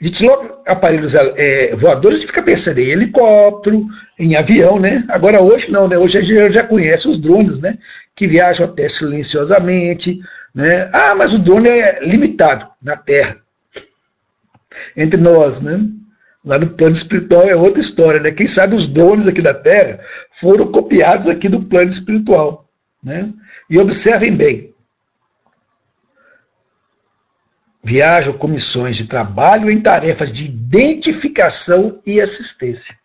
A 0.02 0.06
gente 0.06 0.26
logo, 0.26 0.62
aparelhos 0.68 1.16
é, 1.16 1.74
voadores, 1.78 2.18
a 2.18 2.20
gente 2.20 2.28
fica 2.28 2.44
pensando 2.44 2.80
em 2.80 2.90
helicóptero, 2.90 3.86
em 4.20 4.36
avião, 4.36 4.78
né? 4.78 5.06
Agora 5.08 5.40
hoje 5.40 5.72
não, 5.72 5.88
né? 5.88 5.98
Hoje 5.98 6.18
a 6.18 6.22
gente 6.22 6.52
já 6.52 6.64
conhece 6.66 7.08
os 7.08 7.18
drones, 7.18 7.62
né? 7.62 7.78
Que 8.14 8.28
viajam 8.28 8.66
até 8.66 8.90
silenciosamente, 8.90 10.20
né? 10.54 10.90
Ah, 10.92 11.16
mas 11.16 11.34
o 11.34 11.40
drone 11.40 11.70
é 11.70 12.04
limitado 12.04 12.68
na 12.82 12.98
Terra. 12.98 13.38
Entre 14.98 15.18
nós, 15.18 15.62
né? 15.62 15.80
Lá 16.44 16.58
no 16.58 16.72
plano 16.72 16.96
espiritual 16.96 17.44
é 17.44 17.56
outra 17.56 17.80
história, 17.80 18.20
né? 18.20 18.32
Quem 18.32 18.48
sabe 18.48 18.76
os 18.76 18.88
drones 18.88 19.28
aqui 19.28 19.42
da 19.42 19.54
Terra 19.54 20.00
foram 20.32 20.72
copiados 20.72 21.28
aqui 21.28 21.48
do 21.48 21.64
plano 21.64 21.90
espiritual. 21.90 22.68
Né? 23.04 23.32
E 23.70 23.78
observem 23.78 24.36
bem. 24.36 24.74
Viajam 27.84 28.38
comissões 28.38 28.96
de 28.96 29.08
trabalho 29.08 29.70
em 29.70 29.82
tarefas 29.82 30.32
de 30.32 30.46
identificação 30.46 32.00
e 32.06 32.20
assistência. 32.20 32.96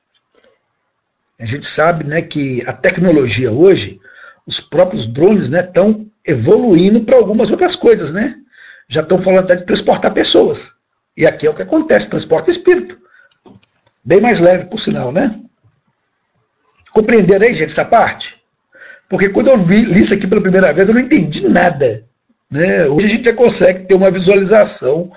A 1.39 1.45
gente 1.45 1.67
sabe 1.67 2.05
né, 2.05 2.23
que 2.23 2.63
a 2.67 2.73
tecnologia 2.73 3.53
hoje, 3.53 4.01
os 4.47 4.61
próprios 4.61 5.07
drones 5.07 5.51
estão 5.51 5.93
né, 5.93 6.07
evoluindo 6.27 7.03
para 7.03 7.17
algumas 7.17 7.51
outras 7.51 7.77
coisas. 7.77 8.13
Né? 8.13 8.37
Já 8.89 9.03
estão 9.03 9.19
falando 9.19 9.45
até 9.45 9.57
de 9.57 9.65
transportar 9.65 10.13
pessoas. 10.13 10.75
E 11.15 11.27
aqui 11.27 11.47
é 11.47 11.51
o 11.51 11.55
que 11.55 11.63
acontece, 11.63 12.09
transporta 12.09 12.51
espírito. 12.51 12.99
Bem 14.07 14.21
mais 14.21 14.39
leve, 14.39 14.67
por 14.67 14.79
sinal, 14.79 15.11
né? 15.11 15.41
Compreenderam 16.93 17.45
aí, 17.45 17.53
gente, 17.53 17.73
essa 17.73 17.85
parte? 17.85 18.41
Porque 19.09 19.31
quando 19.31 19.49
eu 19.49 19.59
vi, 19.59 19.83
li 19.83 20.01
isso 20.01 20.15
aqui 20.15 20.29
pela 20.29 20.41
primeira 20.41 20.73
vez, 20.73 20.89
eu 20.89 20.95
não 20.95 21.01
entendi 21.01 21.49
nada. 21.49 22.05
Né? 22.49 22.87
Hoje 22.87 23.07
a 23.07 23.09
gente 23.09 23.25
já 23.25 23.35
consegue 23.35 23.85
ter 23.85 23.95
uma 23.95 24.09
visualização 24.09 25.11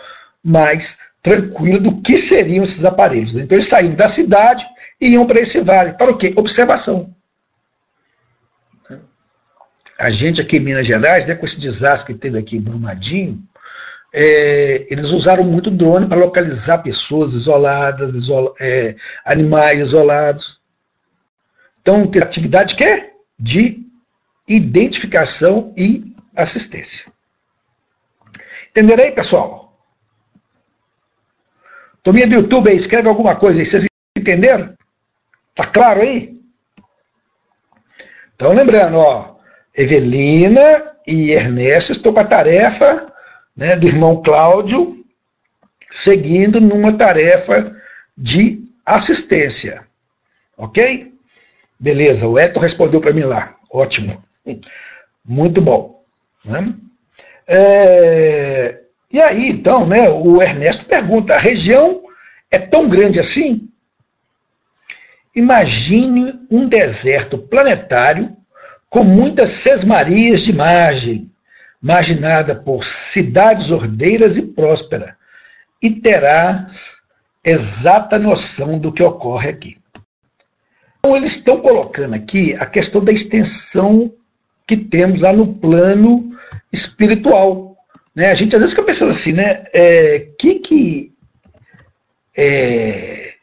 mais 0.43 0.97
tranquila 1.21 1.79
do 1.79 2.01
que 2.01 2.17
seriam 2.17 2.63
esses 2.63 2.83
aparelhos. 2.83 3.35
Então 3.35 3.55
eles 3.55 3.67
saíram 3.67 3.93
da 3.93 4.07
cidade 4.07 4.65
e 4.99 5.09
iam 5.09 5.27
para 5.27 5.39
esse 5.39 5.61
vale. 5.61 5.93
Para 5.93 6.09
o 6.09 6.17
quê? 6.17 6.33
Observação. 6.35 7.13
A 9.99 10.09
gente 10.09 10.41
aqui 10.41 10.57
em 10.57 10.61
Minas 10.61 10.87
Gerais, 10.87 11.27
né, 11.27 11.35
com 11.35 11.45
esse 11.45 11.59
desastre 11.59 12.13
que 12.13 12.19
teve 12.19 12.39
aqui 12.39 12.57
em 12.57 12.61
Brumadinho, 12.61 13.43
é, 14.13 14.87
eles 14.89 15.11
usaram 15.11 15.43
muito 15.43 15.69
drone 15.69 16.07
para 16.07 16.17
localizar 16.17 16.79
pessoas 16.79 17.33
isoladas, 17.33 18.13
isola, 18.15 18.53
é, 18.59 18.95
animais 19.23 19.79
isolados. 19.79 20.59
Então, 21.81 22.09
atividade 22.21 22.75
que 22.75 22.83
é 22.83 23.11
de 23.39 23.85
identificação 24.47 25.73
e 25.77 26.15
assistência. 26.35 27.05
Entenderam 28.71 29.03
aí, 29.03 29.11
pessoal? 29.11 29.77
Tominha 32.01 32.27
do 32.27 32.33
YouTube 32.33 32.69
aí, 32.69 32.77
escreve 32.77 33.07
alguma 33.07 33.35
coisa 33.35 33.59
aí. 33.59 33.65
Vocês 33.65 33.85
entenderam? 34.17 34.73
Tá 35.53 35.67
claro 35.67 36.01
aí? 36.01 36.39
Então, 38.35 38.53
lembrando, 38.53 38.97
ó, 38.97 39.35
Evelina 39.75 40.95
e 41.05 41.31
Ernesto 41.31 41.91
estão 41.91 42.13
com 42.13 42.19
a 42.19 42.25
tarefa 42.25 43.11
né, 43.59 43.75
do 43.75 43.85
irmão 43.85 44.21
Cláudio, 44.23 45.03
seguindo 45.91 46.61
numa 46.61 46.93
tarefa 46.93 47.75
de 48.17 48.63
assistência. 48.85 49.83
Ok? 50.57 51.13
Beleza, 51.77 52.25
o 52.25 52.39
Eto 52.39 52.57
respondeu 52.57 53.01
para 53.01 53.11
mim 53.11 53.23
lá. 53.23 53.57
Ótimo. 53.69 54.23
Muito 55.25 55.59
bom. 55.59 56.01
Né? 56.45 56.73
É, 57.45 58.79
e 59.11 59.21
aí, 59.21 59.49
então, 59.49 59.85
né, 59.85 60.09
o 60.09 60.41
Ernesto 60.41 60.85
pergunta: 60.85 61.35
a 61.35 61.39
região 61.39 62.01
é 62.49 62.57
tão 62.57 62.87
grande 62.87 63.19
assim? 63.19 63.67
Imagine 65.35 66.33
um 66.49 66.65
deserto 66.65 67.37
planetário 67.37 68.37
com 68.89 69.03
muitas 69.03 69.51
sesmarias 69.51 70.43
de 70.43 70.53
margem, 70.53 71.28
marginada 71.81 72.55
por 72.55 72.83
cidades 72.83 73.71
ordeiras 73.71 74.37
e 74.37 74.41
próspera, 74.41 75.17
e 75.81 75.91
terás 75.91 76.99
exata 77.43 78.19
noção 78.19 78.77
do 78.77 78.91
que 78.91 79.01
ocorre 79.01 79.49
aqui. 79.49 79.77
eles 81.05 81.37
estão 81.37 81.61
colocando 81.61 82.13
aqui 82.15 82.53
a 82.55 82.65
questão 82.65 83.03
da 83.03 83.11
extensão 83.11 84.13
que 84.67 84.75
temos 84.75 85.21
lá 85.21 85.31
no 85.33 85.55
plano 85.55 86.37
espiritual. 86.71 87.77
Né? 88.13 88.29
A 88.29 88.35
gente 88.35 88.55
às 88.55 88.61
vezes 88.61 88.75
fica 88.75 88.85
pensando 88.85 89.11
assim, 89.11 89.31
né? 89.31 89.65
É, 89.73 90.19
que 90.37 90.55
que 90.55 91.13
é, 92.37 93.35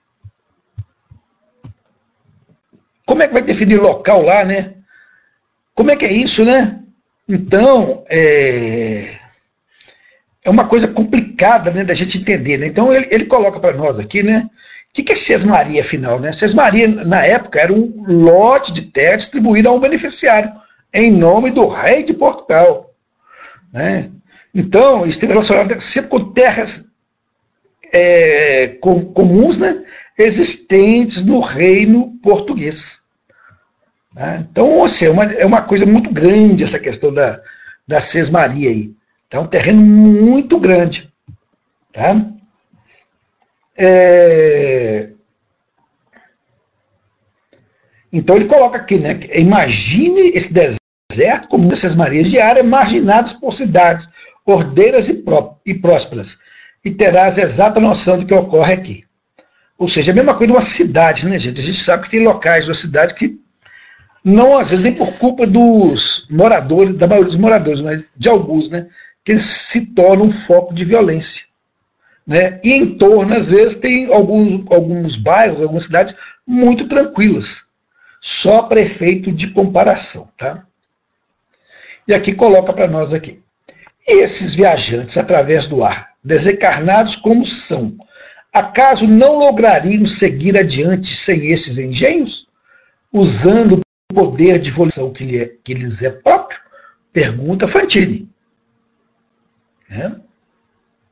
como 3.07 3.23
é 3.23 3.29
que 3.29 3.35
vai 3.35 3.43
definir 3.43 3.81
local 3.81 4.23
lá, 4.23 4.45
né? 4.45 4.75
Como 5.75 5.91
é 5.91 5.97
que 5.97 6.05
é 6.05 6.13
isso, 6.13 6.45
né? 6.45 6.83
Então, 7.29 8.05
é, 8.09 9.17
é 10.45 10.51
uma 10.51 10.69
coisa 10.69 10.87
complicada 10.87 11.71
né, 11.71 11.85
da 11.85 11.95
gente 11.95 12.19
entender. 12.19 12.57
Né? 12.57 12.67
Então, 12.67 12.93
ele, 12.93 13.09
ele 13.11 13.25
coloca 13.27 13.59
para 13.59 13.77
nós 13.77 13.99
aqui, 13.99 14.23
né? 14.23 14.49
O 14.91 14.95
que, 14.97 15.03
que 15.03 15.13
é 15.13 15.17
Sesmaria, 15.17 15.83
afinal? 15.83 16.19
Né? 16.19 16.33
Sesmaria, 16.33 16.89
na 16.89 17.25
época, 17.25 17.61
era 17.61 17.73
um 17.73 18.05
lote 18.07 18.73
de 18.73 18.83
terra 18.83 19.17
distribuído 19.17 19.69
a 19.69 19.73
um 19.73 19.81
beneficiário, 19.81 20.51
em 20.95 21.11
nome 21.11 21.51
do 21.51 21.67
rei 21.67 22.03
de 22.03 22.15
Portugal. 22.15 22.95
Né? 23.73 24.11
Então, 24.55 25.05
esteve 25.05 25.33
relacionado 25.33 25.79
sempre 25.81 26.11
com 26.11 26.33
terras 26.33 26.87
é, 27.93 28.69
com, 28.81 29.05
comuns 29.05 29.59
né, 29.59 29.85
existentes 30.17 31.25
no 31.25 31.41
reino 31.41 32.19
português. 32.23 33.01
Né? 34.17 34.47
Então, 34.51 34.83
assim, 34.83 35.05
é, 35.05 35.11
uma, 35.11 35.25
é 35.25 35.45
uma 35.45 35.61
coisa 35.61 35.85
muito 35.85 36.11
grande 36.11 36.65
essa 36.65 36.79
questão 36.79 37.13
da, 37.13 37.39
da 37.87 38.01
sesmaria 38.01 38.71
aí. 38.71 38.95
É 39.31 39.39
um 39.39 39.47
terreno 39.47 39.83
muito 39.83 40.59
grande. 40.59 41.13
Tá? 41.93 42.25
É... 43.77 45.11
Então 48.11 48.37
ele 48.37 48.47
coloca 48.47 48.79
aqui, 48.79 48.99
né? 48.99 49.21
Imagine 49.35 50.31
esse 50.31 50.51
deserto 50.51 51.49
como 51.49 51.71
essas 51.71 51.95
marias 51.95 52.31
de 52.31 52.41
área 52.41 52.63
marginadas 52.63 53.35
por 53.35 53.53
cidades 53.53 54.09
ordeiras 54.47 55.09
e, 55.09 55.15
pró 55.15 55.59
e 55.67 55.75
prósperas, 55.75 56.39
e 56.85 56.91
terás 56.91 57.37
exata 57.37 57.81
noção 57.81 58.21
do 58.21 58.25
que 58.25 58.33
ocorre 58.33 58.73
aqui. 58.73 59.05
Ou 59.77 59.89
seja, 59.89 60.13
a 60.13 60.15
mesma 60.15 60.35
coisa 60.35 60.47
de 60.47 60.53
uma 60.53 60.63
cidade, 60.63 61.27
né, 61.27 61.39
gente? 61.39 61.61
A 61.61 61.65
gente 61.65 61.85
sabe 61.85 62.05
que 62.05 62.11
tem 62.11 62.25
locais 62.25 62.67
da 62.67 62.75
cidade 62.75 63.13
que 63.13 63.39
não 64.27 64.59
às 64.59 64.71
vezes 64.71 64.83
nem 64.83 64.93
por 64.93 65.13
culpa 65.19 65.47
dos 65.47 66.27
moradores, 66.29 66.97
da 66.97 67.07
maioria 67.07 67.31
dos 67.31 67.39
moradores, 67.39 67.81
mas 67.81 68.03
de 68.17 68.29
alguns, 68.29 68.69
né, 68.69 68.89
que 69.25 69.31
eles 69.31 69.45
se 69.45 69.87
tornam 69.95 70.27
um 70.27 70.31
foco 70.33 70.75
de 70.75 70.85
violência. 70.85 71.45
Né? 72.27 72.61
E 72.65 72.73
em 72.73 72.99
torno, 72.99 73.37
às 73.37 73.49
vezes, 73.49 73.77
tem 73.77 74.13
alguns, 74.13 74.65
alguns 74.69 75.17
bairros, 75.17 75.63
algumas 75.63 75.85
cidades 75.85 76.17
muito 76.45 76.89
tranquilas. 76.89 77.65
Só 78.21 78.63
prefeito 78.63 79.31
de 79.31 79.51
comparação. 79.51 80.29
Tá? 80.37 80.67
E 82.09 82.13
aqui 82.13 82.35
coloca 82.35 82.73
para 82.73 82.89
nós 82.89 83.15
aqui. 83.15 83.41
E 84.09 84.23
esses 84.25 84.57
viajantes 84.57 85.17
através 85.17 85.69
do 85.69 85.85
ar, 85.85 86.15
desencarnados 86.25 87.15
como 87.15 87.45
são, 87.45 87.97
acaso 88.53 89.07
não 89.07 89.37
lograriam 89.37 90.05
seguir 90.05 90.57
adiante 90.57 91.15
sem 91.15 91.53
esses 91.53 91.79
engenhos? 91.79 92.49
Usando 93.13 93.86
poder 94.09 94.59
de 94.59 94.71
evolução 94.71 95.13
que, 95.13 95.25
lhe 95.25 95.39
é, 95.39 95.47
que 95.47 95.75
lhes 95.75 96.03
é 96.03 96.11
próprio? 96.11 96.61
Pergunta 97.13 97.67
Fantini. 97.67 98.29
Né? 99.89 100.21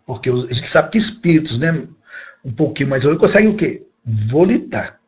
Porque 0.06 0.30
a 0.30 0.52
gente 0.52 0.68
sabe 0.68 0.90
que 0.90 0.98
espíritos, 0.98 1.58
né, 1.58 1.86
um 2.44 2.52
pouquinho 2.52 2.90
mais 2.90 3.02
evoluídos, 3.02 3.30
conseguem 3.30 3.50
o 3.50 3.56
quê? 3.56 3.86
Volitar. 4.04 5.00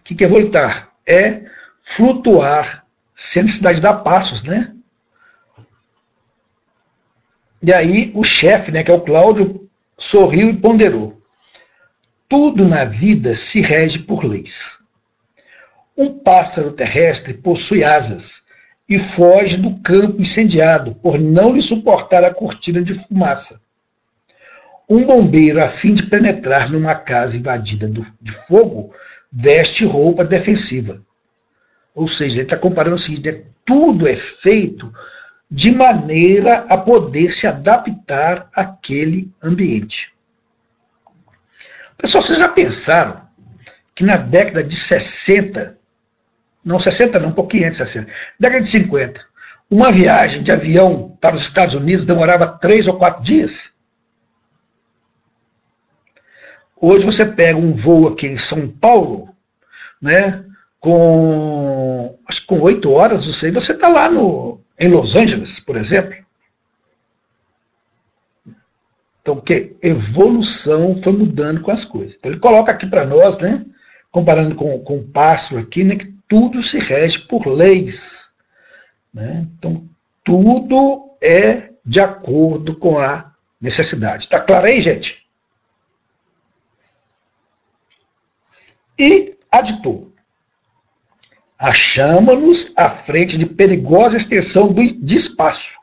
O 0.00 0.04
que 0.04 0.24
é 0.24 0.28
volitar? 0.28 0.92
É 1.06 1.44
flutuar 1.80 2.86
sem 3.14 3.42
necessidade 3.42 3.76
de 3.76 3.82
dar 3.82 3.96
passos, 3.96 4.42
né? 4.42 4.74
E 7.62 7.72
aí 7.72 8.12
o 8.14 8.22
chefe, 8.22 8.70
né, 8.70 8.82
que 8.82 8.90
é 8.90 8.94
o 8.94 9.00
Cláudio, 9.00 9.68
sorriu 9.96 10.50
e 10.50 10.56
ponderou. 10.56 11.22
Tudo 12.28 12.66
na 12.66 12.84
vida 12.84 13.34
se 13.34 13.60
rege 13.60 14.00
por 14.00 14.24
leis. 14.24 14.83
Um 15.96 16.18
pássaro 16.18 16.72
terrestre 16.72 17.34
possui 17.34 17.84
asas 17.84 18.42
e 18.88 18.98
foge 18.98 19.56
do 19.56 19.78
campo 19.78 20.20
incendiado 20.20 20.94
por 20.96 21.18
não 21.18 21.54
lhe 21.54 21.62
suportar 21.62 22.24
a 22.24 22.34
cortina 22.34 22.82
de 22.82 22.94
fumaça. 22.94 23.60
Um 24.88 25.04
bombeiro, 25.04 25.62
a 25.62 25.68
fim 25.68 25.94
de 25.94 26.02
penetrar 26.02 26.70
numa 26.70 26.94
casa 26.94 27.36
invadida 27.36 27.88
de 27.88 28.32
fogo, 28.46 28.92
veste 29.32 29.84
roupa 29.84 30.24
defensiva. 30.24 31.00
Ou 31.94 32.08
seja, 32.08 32.36
ele 32.36 32.42
está 32.42 32.56
comparando 32.56 32.96
o 32.96 32.98
seguinte: 32.98 33.30
né? 33.30 33.44
tudo 33.64 34.06
é 34.06 34.16
feito 34.16 34.92
de 35.50 35.70
maneira 35.70 36.66
a 36.68 36.76
poder 36.76 37.32
se 37.32 37.46
adaptar 37.46 38.48
àquele 38.52 39.30
ambiente. 39.42 40.12
Pessoal, 41.96 42.22
vocês 42.22 42.38
já 42.38 42.48
pensaram 42.48 43.22
que 43.94 44.04
na 44.04 44.16
década 44.16 44.62
de 44.62 44.76
60 44.76 45.78
não 46.64 46.78
60 46.78 47.20
não, 47.20 47.28
um 47.28 47.34
pouquinho 47.34 47.66
antes 47.66 47.78
de 47.78 47.86
60, 47.86 48.12
década 48.38 48.62
de 48.62 48.68
50, 48.68 49.20
uma 49.70 49.92
viagem 49.92 50.42
de 50.42 50.50
avião 50.50 51.16
para 51.20 51.36
os 51.36 51.42
Estados 51.42 51.74
Unidos 51.74 52.04
demorava 52.04 52.46
três 52.46 52.86
ou 52.86 52.96
quatro 52.96 53.22
dias. 53.22 53.72
Hoje 56.80 57.04
você 57.04 57.24
pega 57.24 57.58
um 57.58 57.72
voo 57.72 58.08
aqui 58.08 58.26
em 58.26 58.36
São 58.36 58.68
Paulo, 58.68 59.34
né, 60.00 60.44
com 60.78 62.18
acho 62.26 62.44
com 62.46 62.60
oito 62.60 62.90
horas, 62.92 63.24
você 63.26 63.50
você 63.50 63.72
está 63.72 63.88
lá 63.88 64.10
no, 64.10 64.60
em 64.78 64.88
Los 64.88 65.14
Angeles, 65.14 65.58
por 65.58 65.76
exemplo. 65.76 66.24
Então, 69.22 69.40
que 69.40 69.74
evolução 69.82 70.94
foi 70.96 71.14
mudando 71.14 71.62
com 71.62 71.70
as 71.70 71.82
coisas. 71.82 72.14
Então, 72.14 72.30
ele 72.30 72.38
coloca 72.38 72.70
aqui 72.70 72.86
para 72.86 73.06
nós, 73.06 73.38
né, 73.38 73.64
comparando 74.10 74.54
com, 74.54 74.78
com 74.80 74.98
o 74.98 75.04
pássaro 75.04 75.58
aqui, 75.62 75.82
né, 75.82 75.96
que 75.96 76.13
tudo 76.34 76.64
se 76.64 76.80
rege 76.80 77.20
por 77.20 77.46
leis. 77.46 78.32
Né? 79.12 79.46
Então, 79.56 79.88
tudo 80.24 81.16
é 81.22 81.70
de 81.86 82.00
acordo 82.00 82.76
com 82.76 82.98
a 82.98 83.32
necessidade. 83.60 84.24
Está 84.24 84.40
claro 84.40 84.66
aí, 84.66 84.80
gente? 84.80 85.24
E 88.98 89.36
aditou. 89.48 90.12
Achamos-nos 91.56 92.72
à 92.76 92.90
frente 92.90 93.38
de 93.38 93.46
perigosa 93.46 94.16
extensão 94.16 94.74
de 94.74 95.14
espaço, 95.14 95.78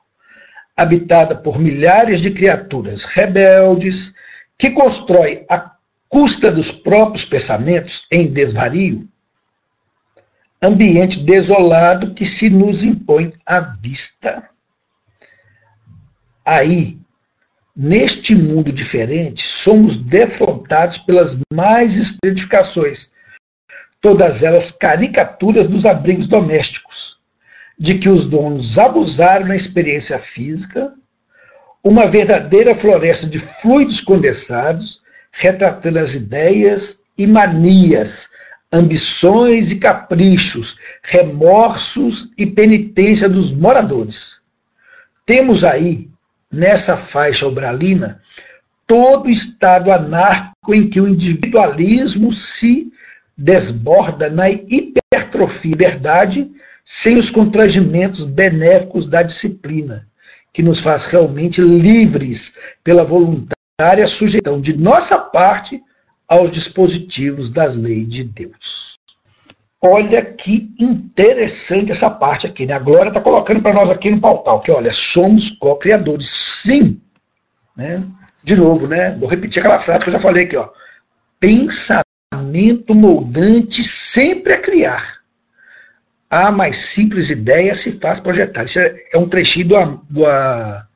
habitada 0.76 1.34
por 1.34 1.58
milhares 1.58 2.20
de 2.20 2.30
criaturas 2.30 3.06
rebeldes 3.06 4.14
que 4.58 4.72
constrói 4.72 5.46
a 5.50 5.72
custa 6.10 6.52
dos 6.52 6.70
próprios 6.70 7.24
pensamentos 7.24 8.06
em 8.12 8.28
desvario 8.28 9.10
ambiente 10.62 11.20
desolado 11.20 12.14
que 12.14 12.26
se 12.26 12.50
nos 12.50 12.84
impõe 12.84 13.34
à 13.46 13.60
vista. 13.60 14.50
Aí, 16.46 17.00
neste 17.76 18.36
mundo 18.36 18.72
diferente, 18.72 19.48
somos 19.48 19.98
defrontados 19.98 20.98
pelas 21.00 21.38
mais 21.52 21.96
estratificações, 21.96 23.12
todas 24.00 24.44
elas 24.44 24.70
caricaturas 24.70 25.68
dos 25.68 25.86
abrigos 25.86 26.28
domésticos, 26.28 27.20
de 27.78 27.98
que 27.98 28.10
os 28.10 28.26
donos 28.28 28.78
abusaram 28.78 29.48
na 29.48 29.56
experiência 29.56 30.20
física, 30.20 30.94
uma 31.84 32.06
verdadeira 32.06 32.76
floresta 32.76 33.26
de 33.26 33.40
fluidos 33.40 34.02
condensados, 34.02 35.02
retratando 35.32 35.98
as 35.98 36.14
ideias 36.14 37.02
e 37.18 37.26
manias 37.26 38.30
ambições 38.72 39.72
e 39.72 39.78
caprichos, 39.78 40.78
remorsos 41.04 42.32
e 42.38 42.46
penitência 42.46 43.28
dos 43.28 43.52
moradores. 43.52 44.40
Temos 45.26 45.64
aí, 45.64 46.10
nessa 46.52 46.96
faixa 46.96 47.46
obralina, 47.46 48.22
todo 48.88 49.28
o 49.28 49.30
estado 49.32 49.92
anárquico 49.92 50.74
em 50.74 50.90
que 50.90 51.02
o 51.02 51.08
individualismo 51.08 52.32
se 52.32 52.92
desborda 53.38 54.30
na 54.30 54.50
hipertrofia 54.50 55.72
liberdade 55.72 56.52
sem 56.84 57.18
os 57.18 57.30
constrangimentos 57.30 58.24
benéficos 58.24 59.08
da 59.08 59.24
disciplina, 59.24 60.08
que 60.52 60.62
nos 60.62 60.80
faz 60.80 61.06
realmente 61.06 61.62
livres 61.62 62.56
pela 62.84 63.04
voluntária 63.04 64.08
sujeição 64.08 64.60
de 64.60 64.76
nossa 64.76 65.18
parte 65.18 65.82
aos 66.32 66.50
dispositivos 66.50 67.50
das 67.50 67.76
leis 67.76 68.08
de 68.08 68.24
Deus. 68.24 68.98
Olha 69.84 70.24
que 70.24 70.74
interessante 70.80 71.92
essa 71.92 72.10
parte 72.10 72.48
aqui, 72.48 72.66
né? 72.66 72.74
A 72.74 72.80
Glória 72.80 73.10
está 73.10 73.20
colocando 73.20 73.62
para 73.62 73.74
nós 73.74 73.92
aqui 73.92 74.10
no 74.10 74.22
pautal, 74.22 74.62
que 74.62 74.72
olha, 74.72 74.94
somos 74.94 75.50
co-criadores, 75.50 76.30
sim. 76.64 77.02
Né? 77.76 78.02
De 78.42 78.56
novo, 78.56 78.88
né? 78.88 79.14
Vou 79.20 79.28
repetir 79.28 79.60
aquela 79.60 79.82
frase 79.82 80.06
que 80.06 80.10
eu 80.10 80.14
já 80.14 80.22
falei 80.22 80.46
aqui, 80.46 80.56
ó. 80.56 80.70
Pensamento 81.38 82.96
moldante 82.96 83.84
sempre 83.84 84.54
a 84.54 84.62
criar. 84.62 85.18
A 86.30 86.50
mais 86.50 86.78
simples 86.78 87.30
ideia 87.30 87.76
se 87.76 88.00
faz 88.00 88.22
projetar. 88.22 88.64
Isso 88.64 88.80
é, 88.80 88.96
é 89.12 89.18
um 89.18 89.28
trechinho 89.28 89.68
da, 89.68 89.86
da 90.10 90.88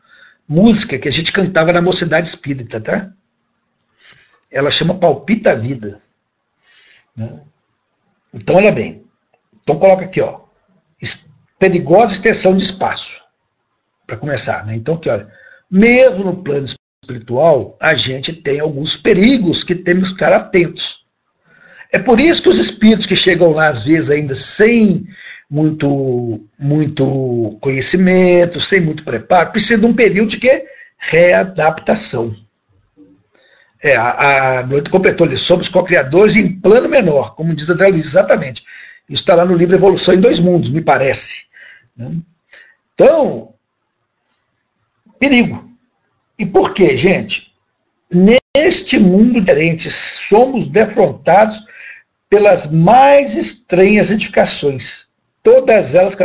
música 0.47 0.97
que 0.97 1.09
a 1.09 1.11
gente 1.11 1.33
cantava 1.33 1.73
na 1.73 1.81
Mocidade 1.81 2.29
Espírita, 2.29 2.79
tá? 2.79 3.11
Ela 4.55 4.71
chama 4.71 4.97
Palpita 4.97 5.51
a 5.51 5.55
Vida. 5.55 6.01
Né? 7.13 7.41
Então, 8.33 8.55
olha 8.55 8.71
bem. 8.71 9.03
Então, 9.61 9.77
coloca 9.77 10.05
aqui, 10.05 10.21
ó. 10.21 10.39
Perigosa 11.59 12.13
extensão 12.13 12.55
de 12.55 12.63
espaço. 12.63 13.21
Para 14.07 14.15
começar, 14.15 14.65
né? 14.65 14.73
Então, 14.73 14.95
aqui, 14.95 15.09
olha. 15.09 15.29
Mesmo 15.69 16.23
no 16.23 16.41
plano 16.41 16.65
espiritual, 17.03 17.75
a 17.81 17.95
gente 17.95 18.31
tem 18.31 18.61
alguns 18.61 18.95
perigos 18.95 19.61
que 19.61 19.75
temos 19.75 20.07
que 20.07 20.15
ficar 20.15 20.31
atentos. 20.31 21.05
É 21.91 21.99
por 21.99 22.21
isso 22.21 22.41
que 22.41 22.49
os 22.49 22.57
espíritos 22.57 23.05
que 23.05 23.15
chegam 23.15 23.51
lá, 23.51 23.67
às 23.67 23.83
vezes, 23.83 24.09
ainda 24.09 24.33
sem 24.33 25.05
muito, 25.49 26.47
muito 26.57 27.57
conhecimento, 27.59 28.61
sem 28.61 28.79
muito 28.79 29.03
preparo, 29.03 29.51
precisam 29.51 29.81
de 29.81 29.85
um 29.85 29.95
período 29.95 30.29
de 30.29 30.39
quê? 30.39 30.65
Readaptação. 30.97 32.33
É, 33.83 33.95
a, 33.95 34.59
a 34.59 34.65
Noite 34.65 34.89
completou 34.89 35.35
somos 35.37 35.69
co-criadores 35.69 36.35
em 36.35 36.59
plano 36.59 36.89
menor, 36.89 37.35
como 37.35 37.55
diz 37.55 37.69
André 37.69 37.89
Luiz, 37.89 38.07
exatamente. 38.07 38.63
Isso 39.09 39.21
está 39.21 39.35
lá 39.35 39.45
no 39.45 39.55
livro 39.55 39.75
Evolução 39.75 40.13
em 40.13 40.19
Dois 40.19 40.39
Mundos, 40.39 40.69
me 40.69 40.81
parece. 40.81 41.43
Né? 41.95 42.11
Então, 42.93 43.53
perigo. 45.19 45.69
E 46.37 46.45
por 46.45 46.73
quê, 46.73 46.95
gente? 46.95 47.51
Neste 48.55 48.97
mundo 48.97 49.39
diferente, 49.39 49.89
somos 49.91 50.67
defrontados 50.67 51.61
pelas 52.29 52.71
mais 52.71 53.35
estranhas 53.35 54.11
edificações, 54.11 55.07
todas 55.43 55.93
elas 55.93 56.15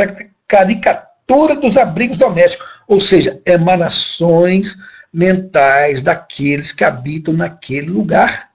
caricatura 0.47 1.55
dos 1.55 1.77
abrigos 1.77 2.17
domésticos, 2.17 2.67
ou 2.87 2.99
seja, 2.99 3.39
emanações 3.45 4.75
mentais 5.13 6.01
daqueles 6.01 6.71
que 6.71 6.83
habitam 6.83 7.33
naquele 7.33 7.89
lugar. 7.89 8.51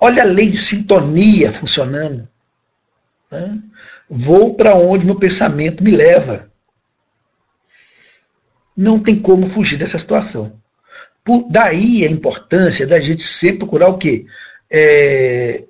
Olha 0.00 0.22
a 0.22 0.26
lei 0.26 0.48
de 0.48 0.58
sintonia 0.58 1.52
funcionando. 1.52 2.28
Né? 3.30 3.58
Vou 4.08 4.54
para 4.54 4.74
onde 4.74 5.06
meu 5.06 5.18
pensamento 5.18 5.82
me 5.82 5.90
leva. 5.90 6.50
Não 8.76 9.00
tem 9.00 9.20
como 9.20 9.48
fugir 9.48 9.78
dessa 9.78 9.98
situação. 9.98 10.60
Por, 11.24 11.48
daí 11.50 12.04
a 12.04 12.10
importância 12.10 12.86
da 12.86 13.00
gente 13.00 13.22
sempre 13.22 13.60
procurar 13.60 13.88
o 13.88 13.98
quê? 13.98 14.26
É, 14.70 15.64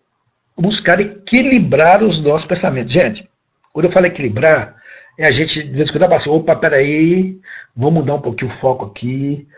buscar 0.56 1.00
equilibrar 1.00 2.02
os 2.02 2.18
nossos 2.18 2.46
pensamentos. 2.46 2.92
Gente, 2.92 3.28
quando 3.72 3.86
eu 3.86 3.90
falo 3.90 4.06
equilibrar, 4.06 4.76
é 5.16 5.26
a 5.26 5.30
gente 5.30 5.62
de 5.62 5.72
vez 5.72 5.88
em 5.88 5.92
quando 5.92 6.12
assim, 6.12 6.30
opa, 6.30 6.56
peraí, 6.56 7.40
vou 7.74 7.90
mudar 7.90 8.14
um 8.14 8.20
pouquinho 8.20 8.50
o 8.50 8.54
foco 8.54 8.86
aqui, 8.86 9.48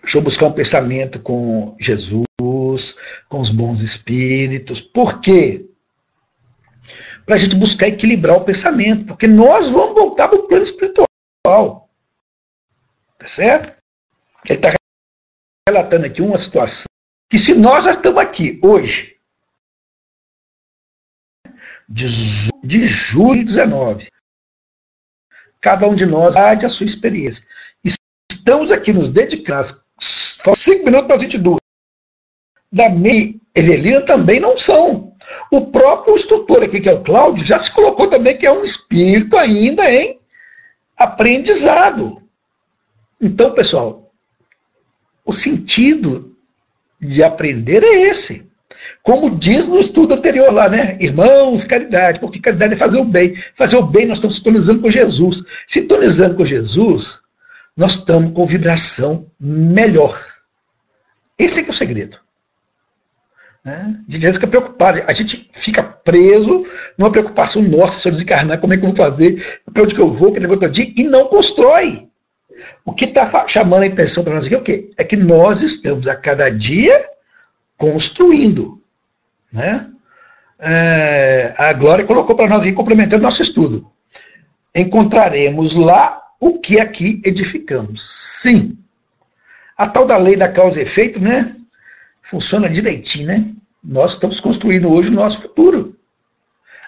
deixa 0.00 0.18
eu 0.18 0.22
buscar 0.22 0.46
um 0.46 0.52
pensamento 0.52 1.20
com 1.20 1.76
Jesus, 1.78 2.96
com 3.28 3.40
os 3.40 3.50
bons 3.50 3.80
espíritos. 3.80 4.80
Por 4.80 5.20
quê? 5.20 5.66
Para 7.26 7.36
a 7.36 7.38
gente 7.38 7.56
buscar 7.56 7.88
equilibrar 7.88 8.36
o 8.36 8.44
pensamento, 8.44 9.06
porque 9.06 9.26
nós 9.26 9.68
vamos 9.70 9.94
voltar 9.94 10.28
para 10.28 10.38
o 10.38 10.46
plano 10.46 10.64
espiritual. 10.64 11.08
Tá 11.44 13.28
certo? 13.28 13.74
Ele 14.46 14.58
está 14.58 14.74
relatando 15.68 16.06
aqui 16.06 16.20
uma 16.20 16.36
situação 16.36 16.84
que 17.30 17.38
se 17.38 17.54
nós 17.54 17.84
já 17.84 17.92
estamos 17.92 18.20
aqui 18.20 18.60
hoje, 18.62 19.16
de 21.88 22.86
julho 22.86 23.38
de 23.38 23.44
19, 23.44 24.08
cada 25.64 25.88
um 25.88 25.94
de 25.94 26.04
nós 26.04 26.36
a 26.36 26.68
sua 26.68 26.84
experiência. 26.84 27.42
Estamos 28.30 28.70
aqui 28.70 28.92
nos 28.92 29.08
dedicando, 29.08 29.66
cinco 29.98 30.84
minutos 30.84 31.06
para 31.06 31.16
as 31.16 31.22
22. 31.22 31.56
Da 32.70 32.90
meia 32.90 33.34
Evelina 33.54 34.02
também 34.02 34.38
não 34.38 34.58
são. 34.58 35.14
O 35.50 35.70
próprio 35.70 36.16
instrutor 36.16 36.62
aqui, 36.62 36.82
que 36.82 36.88
é 36.88 36.92
o 36.92 37.02
Cláudio, 37.02 37.46
já 37.46 37.58
se 37.58 37.70
colocou 37.72 38.10
também 38.10 38.36
que 38.36 38.46
é 38.46 38.52
um 38.52 38.62
espírito 38.62 39.38
ainda 39.38 39.90
em 39.90 40.18
aprendizado. 40.98 42.20
Então, 43.18 43.54
pessoal, 43.54 44.12
o 45.24 45.32
sentido 45.32 46.36
de 47.00 47.22
aprender 47.22 47.82
é 47.82 48.02
esse. 48.02 48.50
Como 49.02 49.36
diz 49.36 49.68
no 49.68 49.78
estudo 49.78 50.14
anterior 50.14 50.52
lá, 50.52 50.68
né? 50.68 50.96
Irmãos, 51.00 51.64
caridade, 51.64 52.20
porque 52.20 52.38
caridade 52.38 52.74
é 52.74 52.76
fazer 52.76 52.98
o 52.98 53.04
bem. 53.04 53.36
Fazer 53.54 53.76
o 53.76 53.86
bem, 53.86 54.06
nós 54.06 54.18
estamos 54.18 54.36
sintonizando 54.36 54.80
com 54.80 54.90
Jesus. 54.90 55.42
Sintonizando 55.66 56.36
com 56.36 56.44
Jesus, 56.44 57.22
nós 57.76 57.94
estamos 57.94 58.32
com 58.32 58.46
vibração 58.46 59.26
melhor. 59.38 60.20
Esse 61.38 61.60
é 61.60 61.62
que 61.62 61.70
é 61.70 61.72
o 61.72 61.76
segredo. 61.76 62.18
Né? 63.64 63.96
A 64.08 64.12
gente 64.12 64.32
fica 64.34 64.46
preocupado, 64.46 65.02
a 65.06 65.12
gente 65.14 65.50
fica 65.52 65.82
preso 65.82 66.66
numa 66.98 67.10
preocupação 67.10 67.62
nossa, 67.62 67.98
se 67.98 68.06
eu 68.06 68.12
desencarnar, 68.12 68.60
como 68.60 68.74
é 68.74 68.76
que 68.76 68.84
eu 68.84 68.88
vou 68.88 68.96
fazer, 68.96 69.60
para 69.72 69.82
onde 69.82 69.94
que 69.94 70.00
eu 70.00 70.12
vou, 70.12 70.32
que 70.32 70.40
negócio 70.40 70.70
dia, 70.70 70.92
e 70.96 71.02
não 71.02 71.26
constrói. 71.26 72.08
O 72.84 72.92
que 72.92 73.06
está 73.06 73.46
chamando 73.48 73.82
a 73.82 73.86
atenção 73.86 74.22
para 74.22 74.34
nós 74.34 74.44
aqui 74.44 74.54
é 74.54 74.58
o 74.58 74.62
quê? 74.62 74.90
É 74.96 75.02
que 75.02 75.16
nós 75.16 75.62
estamos 75.62 76.06
a 76.06 76.14
cada 76.14 76.50
dia 76.50 77.13
construindo. 77.84 78.82
Né? 79.52 79.90
É, 80.58 81.54
a 81.58 81.72
Glória 81.74 82.06
colocou 82.06 82.34
para 82.34 82.48
nós 82.48 82.62
aqui, 82.62 82.72
complementando 82.72 83.22
nosso 83.22 83.42
estudo. 83.42 83.90
Encontraremos 84.74 85.74
lá 85.74 86.22
o 86.40 86.58
que 86.58 86.80
aqui 86.80 87.20
edificamos. 87.24 88.40
Sim. 88.40 88.78
A 89.76 89.86
tal 89.86 90.06
da 90.06 90.16
lei 90.16 90.36
da 90.36 90.50
causa 90.50 90.78
e 90.78 90.82
efeito, 90.82 91.20
né? 91.20 91.56
Funciona 92.22 92.70
direitinho, 92.70 93.26
né? 93.26 93.54
Nós 93.82 94.12
estamos 94.12 94.40
construindo 94.40 94.90
hoje 94.90 95.10
o 95.10 95.14
nosso 95.14 95.42
futuro. 95.42 95.96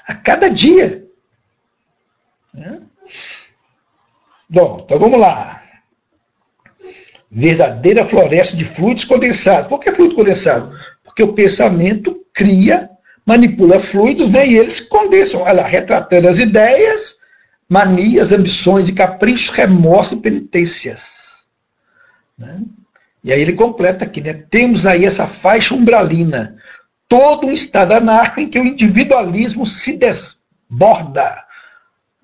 A 0.07 0.15
cada 0.15 0.49
dia. 0.49 1.05
Né? 2.55 2.81
Bom, 4.49 4.81
então 4.85 4.99
vamos 4.99 5.21
lá. 5.21 5.63
Verdadeira 7.39 8.07
floresta 8.07 8.57
de 8.57 8.65
fluidos 8.65 9.05
condensados. 9.05 9.69
Por 9.69 9.79
que 9.79 9.93
fluido 9.93 10.15
condensado? 10.15 10.75
Porque 11.05 11.23
o 11.23 11.35
pensamento 11.35 12.19
cria, 12.33 12.89
manipula 13.27 13.79
fluidos, 13.79 14.31
né, 14.31 14.49
e 14.49 14.57
eles 14.57 14.81
condensam. 14.81 15.43
Olha 15.43 15.53
lá, 15.53 15.67
retratando 15.67 16.29
as 16.29 16.39
ideias, 16.39 17.17
manias, 17.69 18.33
ambições 18.33 18.89
e 18.89 18.95
caprichos, 18.95 19.51
remorso 19.51 20.15
e 20.15 20.21
penitências. 20.23 21.47
Né? 22.39 22.63
E 23.23 23.31
aí 23.31 23.43
ele 23.43 23.53
completa 23.53 24.07
aqui, 24.07 24.23
né? 24.23 24.33
Temos 24.33 24.87
aí 24.87 25.05
essa 25.05 25.27
faixa 25.27 25.75
umbralina, 25.75 26.57
todo 27.07 27.49
um 27.49 27.53
estado 27.53 27.93
anarco 27.93 28.41
em 28.41 28.49
que 28.49 28.59
o 28.59 28.65
individualismo 28.65 29.67
se 29.67 29.93
desborda 29.93 31.45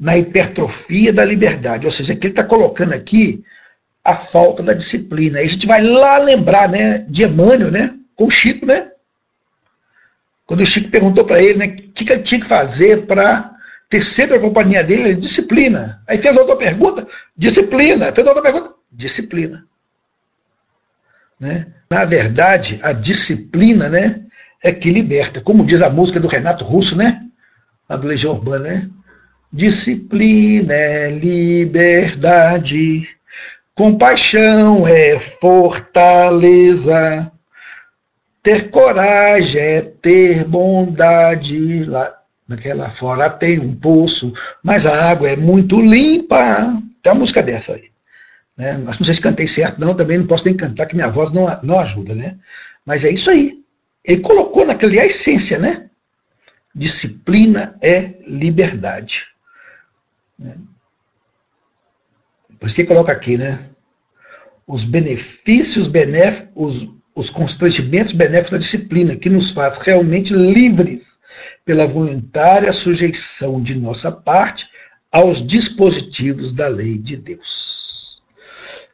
na 0.00 0.16
hipertrofia 0.16 1.12
da 1.12 1.22
liberdade. 1.22 1.84
Ou 1.84 1.92
seja, 1.92 2.16
que 2.16 2.28
ele 2.28 2.32
está 2.32 2.44
colocando 2.44 2.94
aqui 2.94 3.44
a 4.04 4.14
falta 4.14 4.62
da 4.62 4.72
disciplina. 4.72 5.38
Aí 5.38 5.46
a 5.46 5.48
gente 5.48 5.66
vai 5.66 5.82
lá 5.82 6.18
lembrar, 6.18 6.68
né, 6.68 6.98
de 7.08 7.24
Emmanuel, 7.24 7.70
né, 7.70 7.94
com 8.16 8.26
o 8.26 8.30
Chico, 8.30 8.66
né? 8.66 8.90
Quando 10.44 10.60
o 10.62 10.66
Chico 10.66 10.90
perguntou 10.90 11.24
para 11.24 11.42
ele, 11.42 11.58
né, 11.58 11.66
o 11.66 11.92
que, 11.92 12.04
que 12.04 12.12
ele 12.12 12.22
tinha 12.22 12.40
que 12.40 12.48
fazer 12.48 13.06
para 13.06 13.52
ter 13.88 14.02
sempre 14.02 14.36
a 14.36 14.40
companhia 14.40 14.82
dele, 14.82 15.10
ele, 15.10 15.20
disciplina. 15.20 16.02
Aí 16.08 16.18
fez 16.18 16.36
outra 16.36 16.56
pergunta, 16.56 17.06
disciplina. 17.36 18.12
Fez 18.12 18.26
outra 18.26 18.42
pergunta, 18.42 18.74
disciplina. 18.90 19.64
Né? 21.38 21.66
Na 21.90 22.04
verdade, 22.04 22.80
a 22.82 22.92
disciplina, 22.92 23.88
né, 23.88 24.22
é 24.62 24.72
que 24.72 24.90
liberta. 24.90 25.40
Como 25.40 25.66
diz 25.66 25.82
a 25.82 25.90
música 25.90 26.20
do 26.20 26.28
Renato 26.28 26.64
Russo, 26.64 26.96
né? 26.96 27.20
A 27.88 27.96
do 27.96 28.06
Legião 28.06 28.32
Urbana, 28.32 28.68
né? 28.68 28.90
Disciplina 29.52 30.72
é 30.72 31.10
liberdade, 31.10 33.06
compaixão 33.74 34.86
é 34.86 35.18
fortaleza, 35.18 35.82
ter 38.42 38.70
coragem 38.70 39.60
é 39.60 39.80
ter 39.80 40.44
bondade. 40.44 41.84
Lá, 41.84 42.18
naquela 42.46 42.90
fora 42.90 43.30
tem 43.30 43.58
um 43.58 43.74
poço, 43.74 44.32
mas 44.62 44.84
a 44.84 45.10
água 45.10 45.30
é 45.30 45.36
muito 45.36 45.80
limpa. 45.80 46.76
Tem 47.02 47.12
uma 47.12 47.20
música 47.20 47.42
dessa 47.42 47.74
aí. 47.74 47.90
Né? 48.56 48.76
Mas 48.76 48.98
não 48.98 49.04
sei 49.04 49.14
se 49.14 49.20
cantei 49.20 49.46
certo, 49.46 49.80
não, 49.80 49.94
também 49.94 50.18
não 50.18 50.26
posso 50.26 50.44
nem 50.44 50.56
cantar, 50.56 50.86
que 50.86 50.94
minha 50.94 51.08
voz 51.10 51.32
não, 51.32 51.46
não 51.62 51.80
ajuda, 51.80 52.14
né? 52.14 52.38
Mas 52.84 53.04
é 53.04 53.10
isso 53.10 53.30
aí. 53.30 53.62
Ele 54.04 54.20
colocou 54.20 54.66
naquele 54.66 54.98
a 54.98 55.06
essência, 55.06 55.58
né? 55.58 55.88
Disciplina 56.74 57.76
é 57.80 58.14
liberdade. 58.26 59.26
Né? 60.38 60.56
Por 62.62 62.66
isso 62.66 62.76
que 62.76 62.84
coloca 62.84 63.10
aqui, 63.10 63.36
né? 63.36 63.70
Os 64.64 64.84
benefícios 64.84 65.88
benéficos, 65.88 66.88
os 67.12 67.28
constrangimentos 67.28 68.12
benéficos 68.12 68.52
da 68.52 68.58
disciplina, 68.58 69.16
que 69.16 69.28
nos 69.28 69.50
faz 69.50 69.78
realmente 69.78 70.32
livres 70.32 71.18
pela 71.64 71.88
voluntária 71.88 72.72
sujeição 72.72 73.60
de 73.60 73.74
nossa 73.74 74.12
parte 74.12 74.68
aos 75.10 75.44
dispositivos 75.44 76.52
da 76.52 76.68
lei 76.68 76.98
de 76.98 77.16
Deus. 77.16 78.22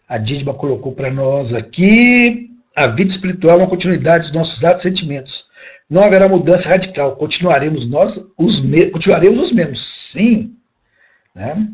A 0.08 0.16
Dídima 0.16 0.54
colocou 0.54 0.92
para 0.92 1.12
nós 1.12 1.52
aqui 1.52 2.50
a 2.74 2.86
vida 2.86 3.10
espiritual 3.10 3.58
é 3.58 3.62
uma 3.64 3.68
continuidade 3.68 4.28
dos 4.28 4.32
nossos 4.32 4.64
atos 4.64 4.82
e 4.82 4.88
sentimentos. 4.88 5.46
Não 5.90 6.02
haverá 6.02 6.26
mudança 6.26 6.70
radical. 6.70 7.16
Continuaremos 7.16 7.86
nós 7.86 8.18
os 8.38 8.62
continuaremos 8.90 9.42
os 9.42 9.52
mesmos. 9.52 10.10
Sim. 10.10 10.56
Né? 11.34 11.68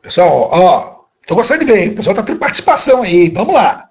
Pessoal, 0.00 0.48
ó, 0.50 0.99
tô 1.30 1.36
gostando 1.36 1.64
de 1.64 1.72
ver, 1.72 1.90
o 1.90 1.94
pessoal 1.94 2.16
tá 2.16 2.24
tendo 2.24 2.40
participação 2.40 3.04
aí. 3.04 3.30
Vamos 3.30 3.54
lá. 3.54 3.88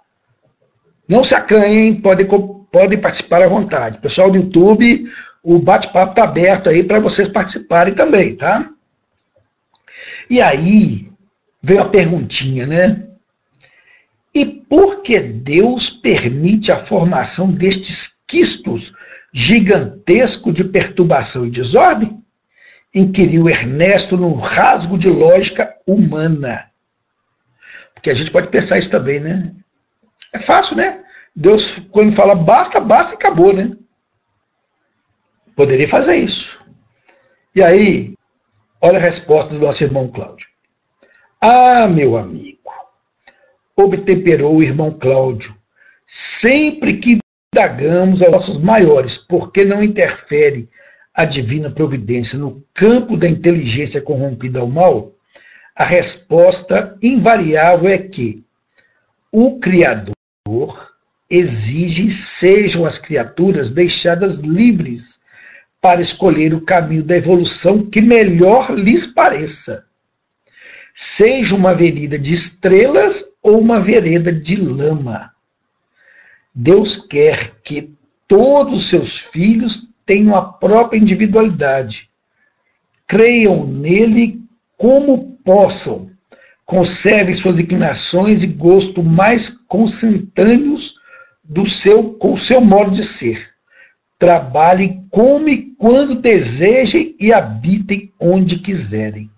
Não 1.08 1.24
se 1.24 1.34
acanhem, 1.34 2.02
podem, 2.02 2.28
podem 2.70 3.00
participar 3.00 3.42
à 3.42 3.48
vontade. 3.48 4.00
Pessoal 4.00 4.30
do 4.30 4.36
YouTube, 4.36 5.10
o 5.42 5.58
bate-papo 5.58 6.12
está 6.12 6.26
aberto 6.26 6.70
aí 6.70 6.84
para 6.84 7.00
vocês 7.00 7.30
participarem 7.30 7.96
também, 7.96 8.36
tá? 8.36 8.70
E 10.30 10.42
aí 10.42 11.10
veio 11.64 11.82
a 11.82 11.88
perguntinha, 11.88 12.68
né? 12.68 13.08
E 14.36 14.46
por 14.46 15.02
que 15.02 15.22
Deus 15.22 15.90
permite 15.90 16.74
a 16.74 16.78
formação 16.78 17.50
destes 17.50 18.20
quistos 18.28 18.92
gigantescos 19.34 20.54
de 20.54 20.66
perturbação 20.66 21.46
e 21.46 21.50
desordem? 21.50 22.20
Inquiriu 22.94 23.48
Ernesto 23.48 24.18
num 24.18 24.34
rasgo 24.34 24.98
de 24.98 25.10
lógica 25.10 25.74
humana. 25.88 26.69
Porque 28.00 28.10
a 28.10 28.14
gente 28.14 28.32
pode 28.32 28.48
pensar 28.48 28.80
isso 28.80 28.90
também, 28.90 29.20
né? 29.20 29.54
É 30.32 30.40
fácil, 30.40 30.78
né? 30.78 31.04
Deus, 31.36 31.80
quando 31.92 32.16
fala 32.16 32.34
basta, 32.34 32.80
basta 32.80 33.14
e 33.14 33.16
acabou, 33.16 33.54
né? 33.54 33.76
Poderia 35.54 35.88
fazer 35.88 36.16
isso. 36.16 36.58
E 37.54 37.62
aí, 37.62 38.14
olha 38.82 38.98
a 38.98 39.02
resposta 39.02 39.54
do 39.54 39.60
nosso 39.60 39.84
irmão 39.84 40.08
Cláudio. 40.08 40.48
Ah, 41.42 41.90
meu 41.90 42.16
amigo, 42.16 42.72
obtemperou 43.76 44.56
o 44.56 44.64
irmão 44.64 44.98
Cláudio, 44.98 45.54
sempre 46.08 47.00
que 47.00 47.20
indagamos 47.54 48.22
aos 48.22 48.32
nossos 48.32 48.60
maiores, 48.60 49.18
por 49.18 49.52
que 49.52 49.66
não 49.66 49.84
interfere 49.84 50.70
a 51.14 51.26
divina 51.26 51.70
providência 51.70 52.40
no 52.40 52.66
campo 52.74 53.18
da 53.18 53.28
inteligência 53.28 54.02
corrompida 54.02 54.62
ao 54.62 54.68
mal, 54.68 55.19
a 55.80 55.86
resposta 55.86 56.98
invariável 57.02 57.90
é 57.90 57.98
que 57.98 58.44
o 59.32 59.62
Criador 59.62 60.14
exige 61.30 62.12
sejam 62.12 62.86
as 62.86 62.98
criaturas 62.98 63.72
deixadas 63.72 64.40
livres 64.40 65.22
para 65.80 66.02
escolher 66.02 66.54
o 66.54 66.60
caminho 66.60 67.02
da 67.02 67.16
evolução 67.16 67.90
que 67.90 68.02
melhor 68.02 68.72
lhes 68.72 69.08
pareça. 69.08 69.86
Seja 70.94 71.56
uma 71.56 71.74
vereda 71.74 72.20
de 72.20 72.34
estrelas 72.34 73.24
ou 73.42 73.58
uma 73.58 73.80
vereda 73.80 74.34
de 74.34 74.58
lama. 74.58 75.32
Deus 76.54 76.98
quer 76.98 77.54
que 77.64 77.94
todos 78.28 78.84
os 78.84 78.90
seus 78.90 79.18
filhos 79.18 79.88
tenham 80.06 80.36
a 80.36 80.42
própria 80.42 81.00
individualidade. 81.00 82.10
Creiam 83.08 83.66
nele 83.66 84.42
como 84.76 85.39
possam. 85.44 86.10
Conservem 86.66 87.34
suas 87.34 87.58
inclinações 87.58 88.44
e 88.44 88.48
gosto 88.48 89.02
mais 89.02 89.50
consentâneos 89.50 90.96
do 91.44 91.68
seu, 91.68 92.14
com 92.14 92.34
o 92.34 92.38
seu 92.38 92.62
modo 92.62 92.92
de 92.92 93.04
ser. 93.04 93.50
Trabalhem 94.20 95.08
como 95.10 95.50
e 95.50 95.74
quando 95.78 96.22
desejem 96.22 97.16
e 97.20 97.34
habitem 97.34 98.14
onde 98.20 98.60
quiserem. 98.60 99.32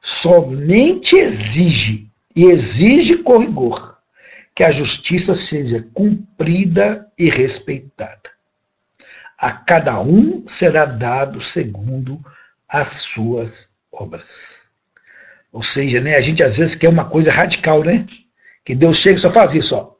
Somente 0.00 1.16
exige, 1.16 2.10
e 2.34 2.44
exige 2.44 3.18
com 3.18 3.38
rigor, 3.38 3.98
que 4.54 4.64
a 4.64 4.70
justiça 4.70 5.34
seja 5.34 5.86
cumprida 5.94 7.10
e 7.18 7.30
respeitada. 7.30 8.30
A 9.38 9.52
cada 9.52 10.00
um 10.00 10.48
será 10.48 10.84
dado 10.84 11.40
segundo 11.40 12.20
as 12.68 13.02
suas 13.02 13.72
obras. 13.92 14.57
Ou 15.52 15.62
seja, 15.62 16.00
né, 16.00 16.16
a 16.16 16.20
gente 16.20 16.42
às 16.42 16.56
vezes 16.58 16.74
quer 16.74 16.88
uma 16.88 17.08
coisa 17.08 17.32
radical, 17.32 17.82
né? 17.82 18.06
Que 18.64 18.74
Deus 18.74 18.98
chega 18.98 19.16
e 19.16 19.20
só 19.20 19.30
faz 19.30 19.54
isso, 19.54 19.74
ó. 19.74 19.94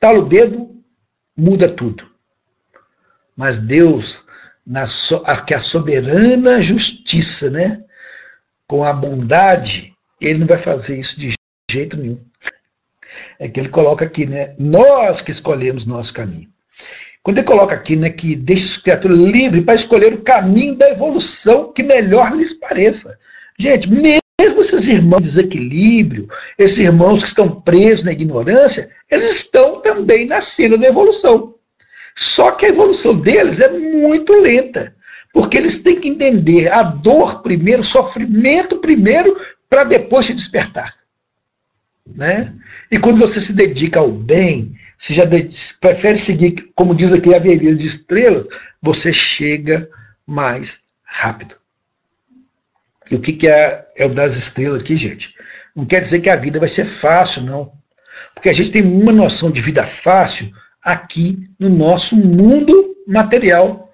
Tala 0.00 0.18
o 0.18 0.28
dedo, 0.28 0.82
muda 1.36 1.68
tudo. 1.68 2.06
Mas 3.36 3.58
Deus, 3.58 4.24
na 4.66 4.86
so, 4.86 5.22
que 5.46 5.52
a 5.52 5.60
soberana 5.60 6.62
justiça, 6.62 7.50
né, 7.50 7.82
com 8.66 8.82
a 8.82 8.92
bondade, 8.92 9.94
ele 10.20 10.38
não 10.38 10.46
vai 10.46 10.58
fazer 10.58 10.98
isso 10.98 11.18
de 11.20 11.34
jeito 11.70 11.96
nenhum. 11.96 12.24
É 13.38 13.48
que 13.48 13.60
ele 13.60 13.68
coloca 13.68 14.04
aqui, 14.04 14.26
né, 14.26 14.54
nós 14.58 15.20
que 15.20 15.30
escolhemos 15.30 15.84
nosso 15.84 16.14
caminho. 16.14 16.48
Quando 17.22 17.38
ele 17.38 17.46
coloca 17.46 17.74
aqui, 17.74 17.96
né, 17.96 18.08
que 18.08 18.36
deixa 18.36 18.64
as 18.64 18.76
criaturas 18.78 19.18
livres 19.18 19.64
para 19.64 19.74
escolher 19.74 20.14
o 20.14 20.22
caminho 20.22 20.76
da 20.76 20.88
evolução 20.88 21.72
que 21.72 21.82
melhor 21.82 22.32
lhes 22.34 22.54
pareça. 22.54 23.18
Gente, 23.58 23.90
mesmo 23.90 24.20
esses 24.66 24.86
irmãos 24.86 25.22
de 25.22 25.28
desequilíbrio, 25.28 26.28
esses 26.58 26.78
irmãos 26.78 27.22
que 27.22 27.28
estão 27.28 27.60
presos 27.60 28.04
na 28.04 28.12
ignorância, 28.12 28.90
eles 29.10 29.36
estão 29.36 29.80
também 29.80 30.26
na 30.26 30.40
cena 30.40 30.76
da 30.76 30.86
evolução. 30.86 31.54
Só 32.14 32.52
que 32.52 32.66
a 32.66 32.70
evolução 32.70 33.18
deles 33.18 33.60
é 33.60 33.68
muito 33.68 34.32
lenta, 34.34 34.94
porque 35.32 35.56
eles 35.56 35.78
têm 35.78 36.00
que 36.00 36.08
entender 36.08 36.72
a 36.72 36.82
dor 36.82 37.42
primeiro, 37.42 37.82
o 37.82 37.84
sofrimento 37.84 38.78
primeiro, 38.78 39.36
para 39.68 39.84
depois 39.84 40.26
se 40.26 40.34
despertar. 40.34 40.94
Né? 42.06 42.54
E 42.90 42.98
quando 42.98 43.18
você 43.18 43.40
se 43.40 43.52
dedica 43.52 43.98
ao 43.98 44.10
bem, 44.10 44.74
se 44.98 45.12
já 45.12 45.24
prefere 45.80 46.16
seguir, 46.16 46.70
como 46.74 46.94
diz 46.94 47.12
aqui, 47.12 47.34
a 47.34 47.36
avenida 47.36 47.74
de 47.74 47.86
estrelas, 47.86 48.46
você 48.80 49.12
chega 49.12 49.88
mais 50.26 50.78
rápido. 51.04 51.56
E 53.10 53.14
o 53.14 53.20
que, 53.20 53.32
que 53.32 53.48
é, 53.48 53.86
é 53.96 54.06
o 54.06 54.12
das 54.12 54.36
estrelas 54.36 54.82
aqui, 54.82 54.96
gente? 54.96 55.34
Não 55.74 55.84
quer 55.84 56.00
dizer 56.00 56.20
que 56.20 56.30
a 56.30 56.36
vida 56.36 56.58
vai 56.58 56.68
ser 56.68 56.86
fácil, 56.86 57.42
não. 57.42 57.72
Porque 58.34 58.48
a 58.48 58.52
gente 58.52 58.70
tem 58.70 58.82
uma 58.82 59.12
noção 59.12 59.50
de 59.50 59.60
vida 59.60 59.84
fácil 59.84 60.50
aqui 60.82 61.48
no 61.58 61.68
nosso 61.68 62.16
mundo 62.16 62.96
material. 63.06 63.92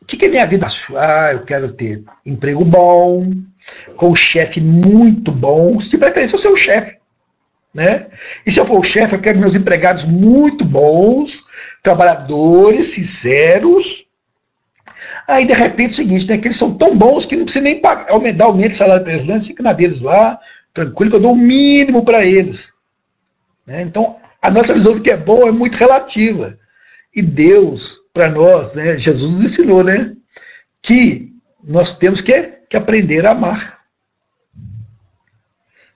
O 0.00 0.04
que, 0.06 0.16
que 0.16 0.26
é 0.26 0.28
minha 0.28 0.46
vida 0.46 0.68
fácil? 0.68 0.98
Ah, 0.98 1.30
eu 1.32 1.44
quero 1.44 1.72
ter 1.72 2.02
emprego 2.26 2.64
bom, 2.64 3.30
com 3.96 4.10
um 4.10 4.14
chefe 4.14 4.60
muito 4.60 5.32
bom, 5.32 5.80
se 5.80 5.96
preferência 5.96 6.36
eu 6.36 6.40
ser 6.40 6.48
o 6.48 6.56
chefe. 6.56 6.96
Né? 7.74 8.06
E 8.46 8.52
se 8.52 8.60
eu 8.60 8.66
for 8.66 8.78
o 8.78 8.84
chefe, 8.84 9.14
eu 9.14 9.20
quero 9.20 9.40
meus 9.40 9.54
empregados 9.54 10.04
muito 10.04 10.64
bons, 10.64 11.44
trabalhadores, 11.82 12.92
sinceros, 12.92 14.03
Aí, 15.26 15.46
de 15.46 15.54
repente, 15.54 15.90
é 15.90 15.92
o 15.92 15.94
seguinte, 15.94 16.28
né, 16.28 16.38
que 16.38 16.48
eles 16.48 16.56
são 16.56 16.76
tão 16.76 16.96
bons 16.96 17.24
que 17.24 17.34
não 17.34 17.44
precisa 17.44 17.64
nem 17.64 17.80
pagar, 17.80 18.10
aumentar 18.10 18.48
o 18.48 18.56
de 18.56 18.76
salário 18.76 19.08
eles, 19.08 19.24
não, 19.24 19.40
fica 19.40 19.62
na 19.62 19.72
deles 19.72 20.02
lá, 20.02 20.38
tranquilo, 20.72 21.10
que 21.10 21.16
eu 21.16 21.20
dou 21.20 21.32
o 21.32 21.36
mínimo 21.36 22.04
para 22.04 22.24
eles. 22.24 22.72
Né? 23.66 23.82
Então, 23.82 24.16
a 24.42 24.50
nossa 24.50 24.74
visão 24.74 24.92
do 24.92 25.00
que 25.00 25.10
é 25.10 25.16
bom 25.16 25.48
é 25.48 25.52
muito 25.52 25.76
relativa. 25.76 26.58
E 27.14 27.22
Deus, 27.22 28.00
para 28.12 28.28
nós, 28.28 28.74
né, 28.74 28.98
Jesus 28.98 29.32
nos 29.32 29.40
ensinou, 29.40 29.82
né, 29.82 30.12
que 30.82 31.32
nós 31.62 31.96
temos 31.96 32.20
que, 32.20 32.42
que 32.68 32.76
aprender 32.76 33.24
a 33.24 33.30
amar. 33.30 33.78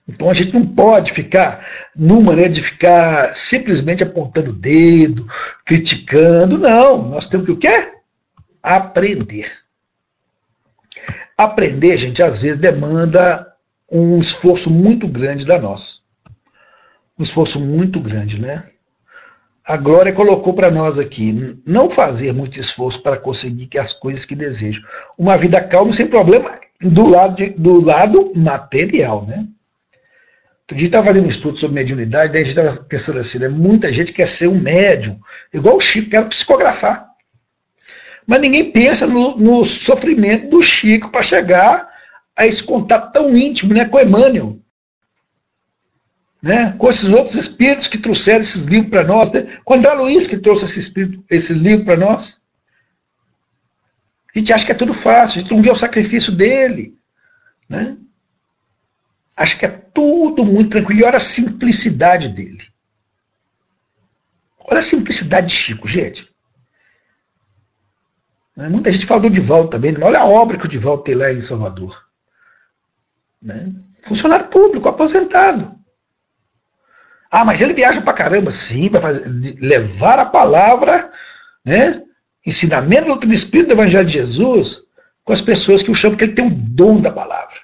Então 0.07 0.27
a 0.27 0.33
gente 0.33 0.53
não 0.53 0.65
pode 0.65 1.11
ficar 1.11 1.63
numa 1.95 2.35
né, 2.35 2.47
de 2.47 2.61
ficar 2.61 3.35
simplesmente 3.35 4.01
apontando 4.01 4.49
o 4.49 4.53
dedo, 4.53 5.27
criticando. 5.63 6.57
Não, 6.57 7.09
nós 7.09 7.27
temos 7.27 7.45
que 7.45 7.51
o 7.51 7.57
quê? 7.57 7.98
Aprender. 8.61 9.51
Aprender, 11.37 11.97
gente, 11.97 12.21
às 12.21 12.41
vezes 12.41 12.57
demanda 12.57 13.47
um 13.91 14.19
esforço 14.19 14.69
muito 14.69 15.07
grande 15.07 15.45
da 15.45 15.57
nós. 15.57 16.01
Um 17.17 17.23
esforço 17.23 17.59
muito 17.59 17.99
grande, 17.99 18.39
né? 18.39 18.63
A 19.65 19.77
Glória 19.77 20.11
colocou 20.11 20.53
para 20.53 20.71
nós 20.71 20.97
aqui, 20.97 21.59
não 21.65 21.89
fazer 21.89 22.33
muito 22.33 22.59
esforço 22.59 23.01
para 23.03 23.17
conseguir 23.17 23.67
que 23.67 23.77
as 23.77 23.93
coisas 23.93 24.25
que 24.25 24.35
desejo. 24.35 24.81
Uma 25.17 25.37
vida 25.37 25.61
calma, 25.61 25.93
sem 25.93 26.07
problema, 26.07 26.59
do 26.81 27.05
lado, 27.05 27.35
de, 27.35 27.49
do 27.51 27.79
lado 27.79 28.31
material, 28.35 29.25
né? 29.25 29.45
Outro 30.61 30.77
dia 30.77 30.87
estava 30.87 31.07
fazendo 31.07 31.25
um 31.25 31.29
estudo 31.29 31.57
sobre 31.57 31.75
mediunidade, 31.75 32.31
daí 32.31 32.43
a 32.43 32.45
gente 32.45 32.57
estava 32.57 32.85
pensando 32.85 33.19
assim, 33.19 33.39
né? 33.39 33.47
muita 33.47 33.91
gente 33.91 34.13
quer 34.13 34.27
ser 34.27 34.47
um 34.47 34.59
médium, 34.59 35.19
igual 35.51 35.77
o 35.77 35.79
Chico, 35.79 36.11
quer 36.11 36.27
psicografar. 36.29 37.08
Mas 38.29 38.41
ninguém 38.41 38.71
pensa 38.71 39.07
no, 39.07 39.35
no 39.37 39.65
sofrimento 39.65 40.51
do 40.51 40.61
Chico 40.61 41.09
para 41.09 41.23
chegar 41.23 41.89
a 42.37 42.45
esse 42.45 42.63
contato 42.63 43.11
tão 43.11 43.35
íntimo 43.35 43.73
né, 43.73 43.85
com 43.85 43.99
Emmanuel. 43.99 44.59
né, 46.39 46.73
com 46.73 46.87
esses 46.87 47.09
outros 47.09 47.35
espíritos 47.35 47.87
que 47.87 47.97
trouxeram 47.97 48.41
esses 48.41 48.65
livros 48.65 48.91
para 48.91 49.03
nós. 49.03 49.31
Né? 49.31 49.57
Com 49.65 49.73
André 49.73 49.91
Luiz 49.93 50.27
que 50.27 50.37
trouxe 50.37 50.65
esse, 50.65 50.79
espírito, 50.79 51.25
esse 51.27 51.53
livro 51.53 51.85
para 51.85 51.97
nós. 51.97 52.43
A 54.35 54.37
gente 54.37 54.53
acha 54.53 54.63
que 54.63 54.73
é 54.73 54.75
tudo 54.75 54.93
fácil, 54.93 55.39
a 55.39 55.41
gente 55.41 55.51
não 55.51 55.63
vê 55.63 55.71
o 55.71 55.75
sacrifício 55.75 56.31
dele. 56.31 56.93
Né? 57.67 57.97
Acha 59.35 59.57
que 59.57 59.65
é 59.65 59.69
tudo 59.69 60.45
muito 60.45 60.69
tranquilo. 60.69 60.99
E 60.99 61.03
olha 61.03 61.17
a 61.17 61.19
simplicidade 61.19 62.29
dele. 62.29 62.63
Olha 64.59 64.77
a 64.77 64.83
simplicidade 64.83 65.47
de 65.47 65.53
Chico, 65.53 65.87
gente. 65.87 66.29
Né? 68.59 68.67
Muita 68.67 68.91
gente 68.91 69.05
fala 69.05 69.21
do 69.21 69.29
Divaldo 69.29 69.69
também. 69.69 69.95
Olha 70.03 70.19
a 70.19 70.27
obra 70.27 70.57
que 70.57 70.65
o 70.65 70.69
Divaldo 70.69 71.03
tem 71.03 71.15
lá 71.15 71.31
em 71.31 71.41
Salvador. 71.41 72.05
Né? 73.41 73.73
Funcionário 74.01 74.49
público, 74.49 74.89
aposentado. 74.89 75.79
Ah, 77.31 77.45
mas 77.45 77.61
ele 77.61 77.73
viaja 77.73 78.01
pra 78.01 78.11
caramba, 78.11 78.51
sim, 78.51 78.89
fazer, 78.89 79.23
levar 79.61 80.19
a 80.19 80.25
palavra, 80.25 81.09
né? 81.63 82.03
Ensinamento 82.45 83.15
do 83.15 83.33
Espírito 83.33 83.67
do 83.67 83.73
Evangelho 83.75 84.05
de 84.05 84.13
Jesus 84.13 84.81
com 85.23 85.31
as 85.31 85.39
pessoas 85.39 85.81
que 85.81 85.91
o 85.91 85.95
chamam, 85.95 86.17
porque 86.17 86.25
ele 86.25 86.33
tem 86.33 86.47
o 86.47 86.53
dom 86.53 86.99
da 86.99 87.11
palavra. 87.11 87.55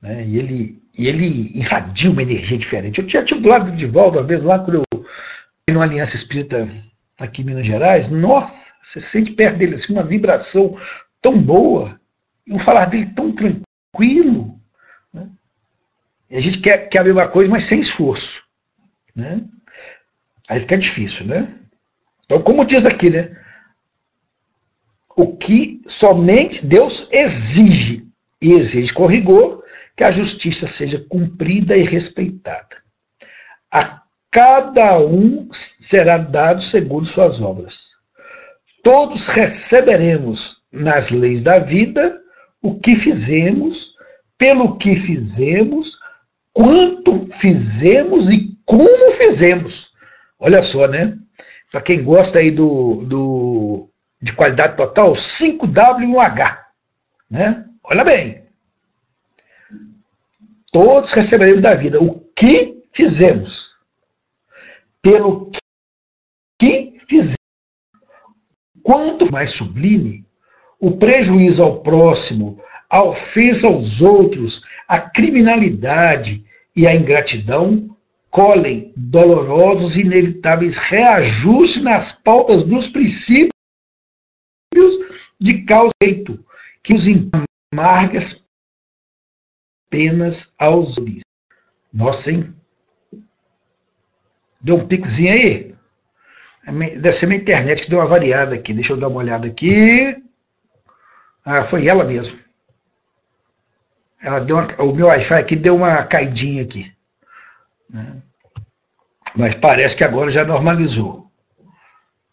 Né? 0.00 0.24
E, 0.24 0.38
ele, 0.38 0.82
e 0.96 1.08
ele 1.08 1.58
irradia 1.58 2.10
uma 2.10 2.22
energia 2.22 2.56
diferente. 2.56 3.00
Eu 3.00 3.06
tinha 3.06 3.24
tido 3.24 3.42
do 3.42 3.48
lado 3.48 3.70
do 3.70 3.76
Divaldo 3.76 4.18
uma 4.18 4.26
vez 4.26 4.44
lá, 4.44 4.58
quando 4.58 4.76
eu 4.76 5.04
numa 5.74 5.84
aliança 5.84 6.16
espírita 6.16 6.66
aqui 7.18 7.42
em 7.42 7.44
Minas 7.44 7.66
Gerais. 7.66 8.08
Nossa, 8.08 8.72
você 8.82 9.00
sente 9.00 9.32
perto 9.32 9.58
dele 9.58 9.74
assim, 9.74 9.92
uma 9.92 10.04
vibração 10.04 10.78
tão 11.20 11.40
boa, 11.40 12.00
e 12.46 12.54
um 12.54 12.58
falar 12.58 12.86
dele 12.86 13.06
tão 13.06 13.32
tranquilo. 13.32 14.58
E 16.30 16.36
a 16.36 16.40
gente 16.40 16.58
quer, 16.58 16.88
quer 16.88 16.98
a 16.98 17.04
mesma 17.04 17.26
coisa, 17.26 17.50
mas 17.50 17.64
sem 17.64 17.80
esforço. 17.80 18.42
Né? 19.14 19.42
Aí 20.48 20.60
fica 20.60 20.76
difícil, 20.76 21.26
né? 21.26 21.58
Então, 22.24 22.42
como 22.42 22.64
diz 22.64 22.84
aqui, 22.84 23.08
né? 23.08 23.34
O 25.16 25.36
que 25.36 25.82
somente 25.86 26.64
Deus 26.64 27.08
exige, 27.10 28.06
e 28.40 28.52
exige 28.52 28.92
com 28.92 29.06
rigor, 29.06 29.64
que 29.96 30.04
a 30.04 30.10
justiça 30.10 30.66
seja 30.66 31.04
cumprida 31.08 31.76
e 31.76 31.82
respeitada. 31.82 32.82
A 33.70 34.02
cada 34.38 35.00
um 35.00 35.48
será 35.52 36.16
dado 36.16 36.62
segundo 36.62 37.08
suas 37.08 37.42
obras. 37.42 37.96
Todos 38.84 39.26
receberemos 39.26 40.62
nas 40.70 41.10
leis 41.10 41.42
da 41.42 41.58
vida 41.58 42.16
o 42.62 42.78
que 42.78 42.94
fizemos, 42.94 43.96
pelo 44.38 44.78
que 44.78 44.94
fizemos, 44.94 45.98
quanto 46.52 47.26
fizemos 47.32 48.30
e 48.30 48.56
como 48.64 49.10
fizemos. 49.14 49.90
Olha 50.38 50.62
só, 50.62 50.86
né? 50.86 51.18
Para 51.68 51.80
quem 51.80 52.04
gosta 52.04 52.38
aí 52.38 52.52
do, 52.52 53.04
do, 53.06 53.90
de 54.22 54.32
qualidade 54.34 54.76
total, 54.76 55.14
5W 55.14 56.00
e 56.00 56.06
1H. 56.06 56.58
Né? 57.28 57.64
Olha 57.82 58.04
bem. 58.04 58.44
Todos 60.70 61.10
receberemos 61.10 61.60
da 61.60 61.74
vida 61.74 62.00
o 62.00 62.20
que 62.36 62.84
fizemos. 62.92 63.76
Pelo 65.02 65.50
que 66.58 66.98
fizemos. 67.06 67.36
Quanto 68.82 69.30
mais 69.30 69.50
sublime, 69.50 70.26
o 70.80 70.96
prejuízo 70.96 71.62
ao 71.62 71.82
próximo, 71.82 72.60
a 72.88 73.02
ofensa 73.02 73.66
aos 73.66 74.00
outros, 74.00 74.62
a 74.86 74.98
criminalidade 74.98 76.44
e 76.74 76.86
a 76.86 76.94
ingratidão 76.94 77.96
colhem 78.30 78.92
dolorosos 78.96 79.96
e 79.96 80.00
inevitáveis 80.00 80.76
reajustes 80.76 81.82
nas 81.82 82.12
pautas 82.12 82.62
dos 82.62 82.88
princípios 82.88 83.52
de 85.40 85.64
causa 85.64 85.92
e 86.02 86.06
efeito, 86.06 86.44
que 86.82 86.94
os 86.94 87.04
amargas 87.72 88.46
penas 89.90 90.54
aos 90.58 90.98
homens. 90.98 91.22
Nossa, 91.92 92.30
hein? 92.30 92.54
Deu 94.60 94.76
um 94.76 94.86
piquezinho 94.86 95.32
aí? 95.32 95.74
Deve 97.00 97.12
ser 97.12 97.26
minha 97.26 97.40
internet 97.40 97.82
que 97.82 97.90
deu 97.90 97.98
uma 97.98 98.06
variada 98.08 98.54
aqui. 98.54 98.72
Deixa 98.72 98.92
eu 98.92 98.96
dar 98.96 99.08
uma 99.08 99.20
olhada 99.20 99.46
aqui. 99.46 100.22
Ah, 101.44 101.64
foi 101.64 101.86
ela 101.86 102.04
mesmo. 102.04 102.38
Ela 104.20 104.40
deu 104.40 104.56
uma, 104.56 104.82
o 104.82 104.92
meu 104.92 105.06
Wi-Fi 105.06 105.34
aqui 105.34 105.56
deu 105.56 105.76
uma 105.76 106.02
caidinha 106.04 106.62
aqui. 106.62 106.92
Né? 107.88 108.16
Mas 109.34 109.54
parece 109.54 109.96
que 109.96 110.04
agora 110.04 110.30
já 110.30 110.44
normalizou. 110.44 111.30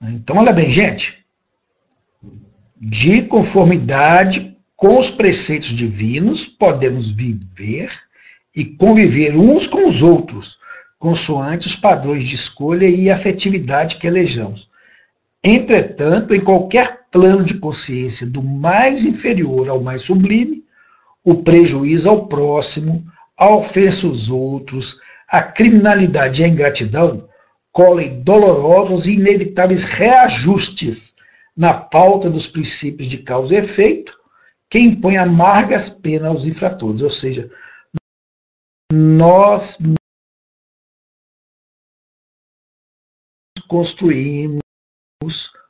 Então, 0.02 0.38
olha 0.38 0.52
bem, 0.52 0.72
gente. 0.72 1.26
De 2.76 3.22
conformidade 3.22 4.58
com 4.76 5.00
os 5.00 5.10
preceitos 5.10 5.70
divinos, 5.70 6.46
podemos 6.46 7.10
viver 7.10 7.90
e 8.56 8.66
conviver 8.66 9.36
uns 9.36 9.68
com 9.68 9.88
os 9.88 10.02
outros, 10.02 10.60
consoante 11.06 11.68
os 11.68 11.76
padrões 11.76 12.24
de 12.24 12.34
escolha 12.34 12.90
e 12.90 13.12
afetividade 13.12 13.98
que 13.98 14.08
elejamos. 14.08 14.68
Entretanto, 15.44 16.34
em 16.34 16.42
qualquer 16.42 17.02
plano 17.12 17.44
de 17.44 17.60
consciência, 17.60 18.26
do 18.26 18.42
mais 18.42 19.04
inferior 19.04 19.70
ao 19.70 19.80
mais 19.80 20.02
sublime, 20.02 20.64
o 21.24 21.44
prejuízo 21.44 22.10
ao 22.10 22.26
próximo, 22.26 23.06
a 23.38 23.56
ofensa 23.56 24.08
aos 24.08 24.32
outros, 24.32 25.00
a 25.30 25.44
criminalidade 25.44 26.42
e 26.42 26.46
a 26.46 26.48
ingratidão 26.48 27.30
colhem 27.72 28.24
dolorosos 28.24 29.06
e 29.06 29.12
inevitáveis 29.12 29.84
reajustes 29.84 31.14
na 31.56 31.72
pauta 31.72 32.32
dos 32.32 32.48
princípios 32.48 33.08
de 33.08 33.20
causa 33.20 33.54
e 33.54 33.58
efeito, 33.60 34.12
que 34.68 34.80
impõe 34.80 35.18
amargas 35.18 35.88
penas 35.88 36.30
aos 36.30 36.46
infratores. 36.46 37.04
Ou 37.04 37.12
seja, 37.12 37.48
nós 38.92 39.78
construímos 43.68 44.62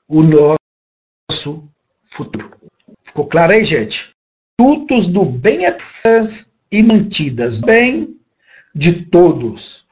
o 0.08 0.21
nosso 0.23 1.67
futuro. 2.03 2.51
Ficou 3.03 3.27
claro 3.27 3.53
aí, 3.53 3.63
gente? 3.63 4.10
Tutos 4.58 5.08
do 5.08 5.25
bem 5.25 5.60
e 6.71 6.84
mantidas 6.84 7.60
bem 7.60 8.17
de 8.73 9.05
todos, 9.05 9.86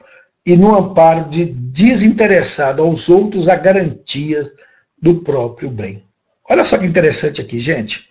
e 0.45 0.57
no 0.57 0.75
amparo 0.75 1.29
de 1.29 1.45
desinteressado 1.45 2.81
aos 2.81 3.07
outros 3.07 3.47
a 3.47 3.55
garantias 3.55 4.53
do 5.01 5.21
próprio 5.21 5.69
bem. 5.69 6.03
Olha 6.49 6.65
só 6.65 6.77
que 6.77 6.85
interessante 6.85 7.39
aqui, 7.39 7.59
gente. 7.59 8.09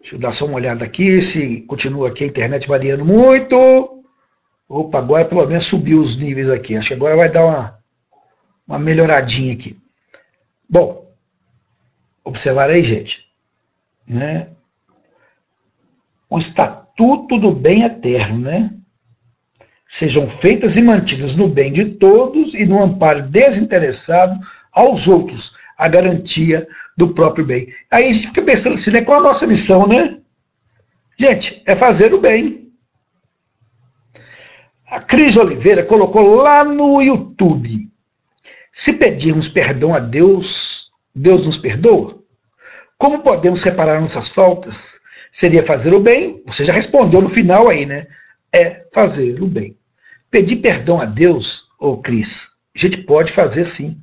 Deixa 0.00 0.14
eu 0.14 0.18
dar 0.18 0.32
só 0.32 0.44
uma 0.44 0.56
olhada 0.56 0.84
aqui, 0.84 1.20
se 1.22 1.62
continua 1.62 2.08
aqui 2.08 2.24
a 2.24 2.26
internet 2.28 2.68
variando 2.68 3.04
muito. 3.04 3.56
Opa, 4.68 4.98
agora 4.98 5.24
pelo 5.24 5.46
menos 5.46 5.64
subiu 5.64 6.00
os 6.00 6.16
níveis 6.16 6.50
aqui. 6.50 6.76
Acho 6.76 6.88
que 6.88 6.94
agora 6.94 7.16
vai 7.16 7.30
dar 7.30 7.44
uma, 7.44 7.78
uma 8.66 8.78
melhoradinha 8.78 9.52
aqui. 9.52 9.78
Bom, 10.68 11.06
observar 12.24 12.70
aí, 12.70 12.82
gente. 12.82 13.24
Né? 14.06 14.48
Um 16.30 16.38
estatuto 16.38 17.38
do 17.38 17.52
bem 17.52 17.82
eterno, 17.82 18.40
né? 18.40 18.72
Sejam 19.88 20.28
feitas 20.28 20.76
e 20.76 20.82
mantidas 20.82 21.36
no 21.36 21.48
bem 21.48 21.72
de 21.72 21.84
todos 21.84 22.54
e 22.54 22.66
no 22.66 22.82
amparo 22.82 23.28
desinteressado 23.28 24.40
aos 24.72 25.06
outros, 25.06 25.56
a 25.78 25.86
garantia 25.86 26.66
do 26.96 27.14
próprio 27.14 27.46
bem. 27.46 27.72
Aí 27.90 28.08
a 28.08 28.12
gente 28.12 28.26
fica 28.26 28.42
pensando 28.42 28.74
assim, 28.74 28.90
né? 28.90 29.02
Qual 29.02 29.20
a 29.20 29.22
nossa 29.22 29.46
missão, 29.46 29.86
né? 29.86 30.18
Gente, 31.16 31.62
é 31.64 31.76
fazer 31.76 32.12
o 32.12 32.20
bem. 32.20 32.72
A 34.88 35.00
Cris 35.00 35.36
Oliveira 35.36 35.84
colocou 35.84 36.34
lá 36.34 36.64
no 36.64 37.00
YouTube 37.00 37.85
se 38.76 38.92
pedirmos 38.92 39.48
perdão 39.48 39.94
a 39.94 39.98
Deus, 39.98 40.90
Deus 41.14 41.46
nos 41.46 41.56
perdoa? 41.56 42.22
Como 42.98 43.22
podemos 43.22 43.62
reparar 43.62 44.02
nossas 44.02 44.28
faltas? 44.28 45.00
Seria 45.32 45.64
fazer 45.64 45.94
o 45.94 46.00
bem? 46.00 46.42
Você 46.46 46.62
já 46.62 46.74
respondeu 46.74 47.22
no 47.22 47.30
final 47.30 47.70
aí, 47.70 47.86
né? 47.86 48.06
É 48.52 48.84
fazer 48.92 49.42
o 49.42 49.46
bem. 49.46 49.78
Pedir 50.30 50.56
perdão 50.56 51.00
a 51.00 51.06
Deus, 51.06 51.66
ô 51.80 51.96
Cris, 51.96 52.50
a 52.74 52.78
gente 52.78 52.98
pode 52.98 53.32
fazer 53.32 53.64
sim. 53.64 53.98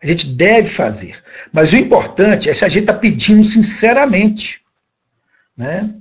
A 0.00 0.06
gente 0.06 0.28
deve 0.28 0.68
fazer. 0.68 1.20
Mas 1.52 1.72
o 1.72 1.76
importante 1.76 2.48
é 2.48 2.54
se 2.54 2.64
a 2.64 2.68
gente 2.68 2.82
está 2.82 2.94
pedindo 2.94 3.42
sinceramente. 3.42 4.62
Né? 5.56 5.92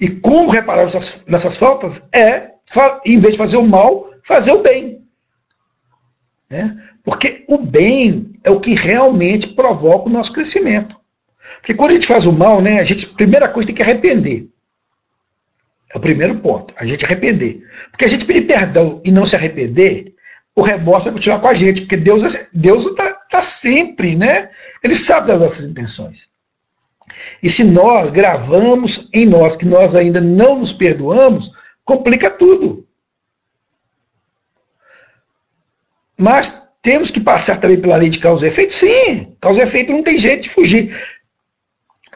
E 0.00 0.08
como 0.08 0.50
reparar 0.50 0.84
nessas, 0.84 1.22
nessas 1.26 1.58
faltas? 1.58 2.02
É, 2.10 2.52
em 3.04 3.20
vez 3.20 3.34
de 3.34 3.38
fazer 3.38 3.58
o 3.58 3.66
mal, 3.66 4.10
fazer 4.22 4.52
o 4.52 4.62
bem. 4.62 5.04
Né? 6.48 6.74
Porque 7.04 7.44
o 7.46 7.58
bem 7.58 8.32
é 8.42 8.50
o 8.50 8.58
que 8.58 8.74
realmente 8.74 9.48
provoca 9.48 10.08
o 10.08 10.12
nosso 10.12 10.32
crescimento. 10.32 10.96
Porque 11.58 11.74
quando 11.74 11.90
a 11.90 11.94
gente 11.94 12.06
faz 12.06 12.24
o 12.24 12.32
mal, 12.32 12.62
né, 12.62 12.80
a 12.80 12.84
gente, 12.84 13.06
primeira 13.06 13.48
coisa, 13.48 13.66
tem 13.66 13.76
que 13.76 13.82
arrepender. 13.82 14.48
É 15.94 15.98
o 15.98 16.00
primeiro 16.00 16.40
ponto, 16.40 16.74
a 16.78 16.86
gente 16.86 17.04
arrepender. 17.04 17.62
Porque 17.90 18.06
a 18.06 18.08
gente 18.08 18.24
pedir 18.24 18.46
perdão 18.46 19.02
e 19.04 19.12
não 19.12 19.26
se 19.26 19.36
arrepender, 19.36 20.12
o 20.56 20.62
remorso 20.62 21.04
vai 21.04 21.12
continuar 21.12 21.40
com 21.40 21.48
a 21.48 21.54
gente, 21.54 21.82
porque 21.82 21.96
Deus 21.96 22.34
é, 22.34 22.48
Deus 22.52 22.86
está 22.86 23.12
tá 23.12 23.42
sempre, 23.42 24.16
né? 24.16 24.50
Ele 24.82 24.94
sabe 24.94 25.28
das 25.28 25.40
nossas 25.40 25.64
intenções. 25.64 26.30
E 27.42 27.50
se 27.50 27.62
nós 27.62 28.10
gravamos 28.10 29.08
em 29.12 29.26
nós 29.26 29.56
que 29.56 29.66
nós 29.66 29.94
ainda 29.94 30.20
não 30.20 30.58
nos 30.60 30.72
perdoamos, 30.72 31.52
complica 31.84 32.30
tudo. 32.30 32.86
Mas 36.16 36.63
temos 36.84 37.10
que 37.10 37.18
passar 37.18 37.56
também 37.58 37.80
pela 37.80 37.96
lei 37.96 38.10
de 38.10 38.18
causa 38.18 38.44
e 38.44 38.48
efeito? 38.50 38.74
Sim, 38.74 39.34
causa 39.40 39.60
e 39.60 39.62
efeito 39.62 39.90
não 39.90 40.02
tem 40.02 40.18
jeito 40.18 40.42
de 40.42 40.50
fugir. 40.50 40.94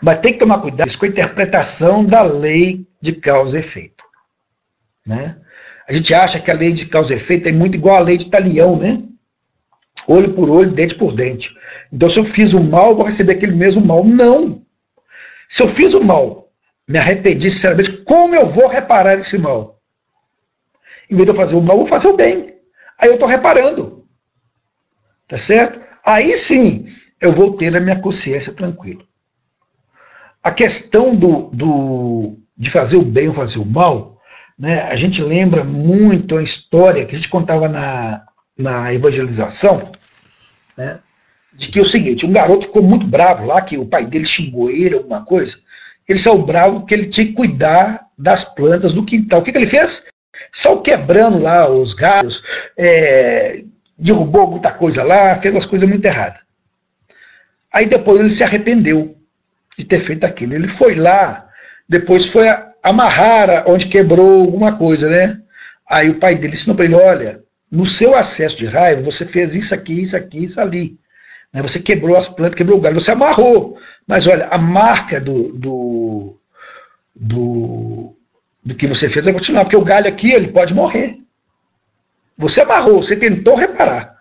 Mas 0.02 0.20
tem 0.20 0.34
que 0.34 0.38
tomar 0.38 0.60
cuidado 0.60 0.96
com 0.96 1.06
a 1.06 1.08
interpretação 1.08 2.04
da 2.04 2.20
lei 2.20 2.86
de 3.00 3.14
causa 3.14 3.56
e 3.56 3.60
efeito. 3.60 4.04
Né? 5.06 5.38
A 5.88 5.92
gente 5.94 6.12
acha 6.12 6.38
que 6.38 6.50
a 6.50 6.54
lei 6.54 6.70
de 6.70 6.84
causa 6.84 7.14
e 7.14 7.16
efeito 7.16 7.48
é 7.48 7.52
muito 7.52 7.76
igual 7.76 7.96
à 7.96 8.00
lei 8.00 8.18
de 8.18 8.30
talião, 8.30 8.78
né? 8.78 9.02
Olho 10.06 10.34
por 10.34 10.50
olho, 10.50 10.70
dente 10.70 10.94
por 10.94 11.14
dente. 11.14 11.50
Então, 11.90 12.08
se 12.10 12.18
eu 12.18 12.24
fiz 12.24 12.52
o 12.52 12.60
mal, 12.62 12.94
vou 12.94 13.06
receber 13.06 13.32
aquele 13.32 13.54
mesmo 13.54 13.84
mal. 13.84 14.04
Não. 14.04 14.62
Se 15.48 15.62
eu 15.62 15.68
fiz 15.68 15.94
o 15.94 16.04
mal, 16.04 16.50
me 16.86 16.98
arrependi 16.98 17.50
sinceramente, 17.50 17.92
como 18.04 18.34
eu 18.34 18.46
vou 18.46 18.68
reparar 18.68 19.18
esse 19.18 19.38
mal? 19.38 19.80
Em 21.10 21.16
vez 21.16 21.24
de 21.24 21.30
eu 21.30 21.34
fazer 21.34 21.56
o 21.56 21.62
mal, 21.62 21.76
eu 21.76 21.80
vou 21.80 21.86
fazer 21.86 22.08
o 22.08 22.16
bem. 22.16 22.54
Aí 22.98 23.08
eu 23.08 23.14
estou 23.14 23.26
reparando. 23.28 23.97
Tá 25.28 25.36
certo? 25.36 25.80
Aí 26.04 26.38
sim 26.38 26.86
eu 27.20 27.32
vou 27.32 27.56
ter 27.56 27.76
a 27.76 27.80
minha 27.80 28.00
consciência 28.00 28.52
tranquila. 28.52 29.02
A 30.42 30.50
questão 30.50 31.14
do, 31.14 31.50
do, 31.52 32.38
de 32.56 32.70
fazer 32.70 32.96
o 32.96 33.04
bem 33.04 33.28
ou 33.28 33.34
fazer 33.34 33.58
o 33.58 33.66
mal, 33.66 34.18
né, 34.58 34.82
a 34.82 34.94
gente 34.94 35.22
lembra 35.22 35.64
muito 35.64 36.36
a 36.36 36.42
história 36.42 37.04
que 37.04 37.14
a 37.14 37.18
gente 37.18 37.28
contava 37.28 37.68
na, 37.68 38.24
na 38.56 38.94
evangelização, 38.94 39.92
né, 40.76 41.00
de 41.52 41.68
que 41.68 41.78
é 41.78 41.82
o 41.82 41.84
seguinte, 41.84 42.24
um 42.24 42.32
garoto 42.32 42.66
ficou 42.66 42.82
muito 42.82 43.06
bravo 43.06 43.46
lá, 43.46 43.60
que 43.60 43.76
o 43.76 43.86
pai 43.86 44.06
dele 44.06 44.26
xingou 44.26 44.70
ele, 44.70 44.96
alguma 44.96 45.24
coisa, 45.24 45.58
ele 46.08 46.18
saiu 46.18 46.38
bravo 46.38 46.86
que 46.86 46.94
ele 46.94 47.06
tinha 47.06 47.26
que 47.26 47.32
cuidar 47.32 48.06
das 48.16 48.44
plantas 48.44 48.92
do 48.92 49.04
quintal. 49.04 49.40
O 49.40 49.42
que, 49.42 49.52
que 49.52 49.58
ele 49.58 49.66
fez? 49.66 50.06
Saiu 50.52 50.80
quebrando 50.80 51.38
lá 51.38 51.68
os 51.68 51.92
galhos, 51.94 52.42
é, 52.76 53.64
derrubou 53.98 54.50
muita 54.50 54.70
coisa 54.70 55.02
lá, 55.02 55.34
fez 55.36 55.56
as 55.56 55.64
coisas 55.64 55.88
muito 55.88 56.04
erradas. 56.04 56.40
Aí 57.72 57.86
depois 57.86 58.20
ele 58.20 58.30
se 58.30 58.44
arrependeu 58.44 59.16
de 59.76 59.84
ter 59.84 60.00
feito 60.00 60.24
aquilo. 60.24 60.54
Ele 60.54 60.68
foi 60.68 60.94
lá, 60.94 61.48
depois 61.88 62.26
foi 62.26 62.46
amarrar 62.82 63.64
onde 63.68 63.86
quebrou 63.86 64.42
alguma 64.42 64.76
coisa, 64.76 65.08
né? 65.08 65.40
Aí 65.88 66.10
o 66.10 66.18
pai 66.18 66.36
dele 66.36 66.54
ensinou 66.54 66.76
para 66.76 66.84
ele: 66.84 66.94
olha, 66.94 67.42
no 67.70 67.86
seu 67.86 68.14
acesso 68.14 68.56
de 68.56 68.66
raiva, 68.66 69.02
você 69.02 69.26
fez 69.26 69.54
isso 69.54 69.74
aqui, 69.74 70.02
isso 70.02 70.16
aqui, 70.16 70.44
isso 70.44 70.60
ali. 70.60 70.98
Né? 71.52 71.60
Você 71.62 71.78
quebrou 71.80 72.16
as 72.16 72.28
plantas, 72.28 72.54
quebrou 72.54 72.78
o 72.78 72.80
galho, 72.80 73.00
você 73.00 73.10
amarrou. 73.10 73.78
Mas 74.06 74.26
olha, 74.26 74.46
a 74.46 74.58
marca 74.58 75.20
do, 75.20 75.52
do, 75.52 76.40
do, 77.14 78.16
do 78.64 78.74
que 78.74 78.86
você 78.86 79.08
fez 79.08 79.24
vai 79.24 79.34
continuar, 79.34 79.64
porque 79.64 79.76
o 79.76 79.84
galho 79.84 80.08
aqui 80.08 80.30
ele 80.30 80.48
pode 80.48 80.74
morrer. 80.74 81.18
Você 82.38 82.60
amarrou, 82.60 83.02
você 83.02 83.16
tentou 83.16 83.56
reparar. 83.56 84.16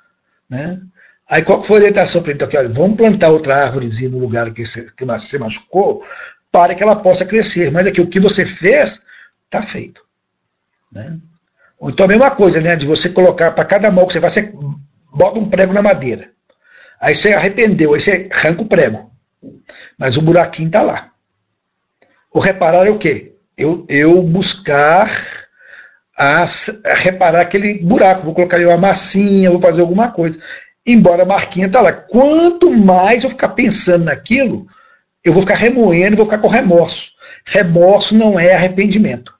Né? 0.50 0.82
Aí 1.30 1.44
qual 1.44 1.64
foi 1.64 1.78
a 1.78 1.80
orientação 1.82 2.22
para 2.22 2.32
ele? 2.32 2.44
Então, 2.44 2.60
olha, 2.60 2.70
vamos 2.70 2.98
plantar 2.98 3.30
outra 3.30 3.64
árvorezinha 3.64 4.10
no 4.10 4.18
lugar 4.18 4.52
que 4.52 4.66
você, 4.66 4.92
que 4.92 5.06
você 5.06 5.38
machucou 5.38 6.04
para 6.52 6.74
que 6.74 6.82
ela 6.82 6.96
possa 6.96 7.26
crescer. 7.26 7.72
Mas 7.72 7.86
aqui 7.86 8.02
o 8.02 8.10
que 8.10 8.20
você 8.20 8.46
fez 8.46 9.06
está 9.46 9.62
feito. 9.62 10.02
Né? 10.92 11.20
Ou 11.80 11.90
então 11.90 12.06
a 12.06 12.10
mesma 12.10 12.32
coisa, 12.32 12.60
né? 12.60 12.76
De 12.76 12.88
você 12.88 13.10
colocar 13.10 13.52
para 13.52 13.66
cada 13.66 13.92
mão 13.92 14.08
que 14.08 14.14
você 14.14 14.22
faz, 14.22 14.34
você 14.34 14.54
bota 15.14 15.40
um 15.40 15.50
prego 15.50 15.74
na 15.74 15.82
madeira. 15.82 16.32
Aí 17.00 17.14
você 17.14 17.34
arrependeu, 17.34 17.94
aí 17.94 18.02
você 18.02 18.28
arranca 18.32 18.62
o 18.64 18.68
prego. 18.68 19.12
Mas 19.98 20.18
o 20.18 20.22
buraquinho 20.22 20.68
está 20.68 20.82
lá. 20.82 21.12
O 22.34 22.40
reparar 22.40 22.88
é 22.88 22.90
o 22.90 22.98
quê? 22.98 23.36
Eu, 23.56 23.86
eu 23.88 24.24
buscar 24.24 25.47
a, 26.18 26.44
a, 26.44 26.94
reparar 26.96 27.42
aquele 27.42 27.84
buraco. 27.84 28.26
Vou 28.26 28.34
colocar 28.34 28.58
uma 28.60 28.78
massinha, 28.78 29.52
vou 29.52 29.62
fazer 29.62 29.82
alguma 29.82 30.12
coisa. 30.12 30.42
Embora 30.86 31.24
a 31.24 31.26
marquinha 31.26 31.68
está 31.68 31.82
lá. 31.82 31.94
Quanto 31.94 32.72
mais 32.72 33.24
eu 33.24 33.30
ficar 33.30 33.50
pensando 33.50 34.06
naquilo, 34.06 34.66
eu 35.24 35.32
vou 35.32 35.44
ficar 35.44 35.56
remoendo, 35.56 36.18
vou 36.18 36.26
ficar 36.26 36.40
com 36.40 36.48
remorso. 36.48 37.12
Remorso 37.46 38.16
não 38.16 38.40
é 38.40 38.54
arrependimento. 38.54 39.34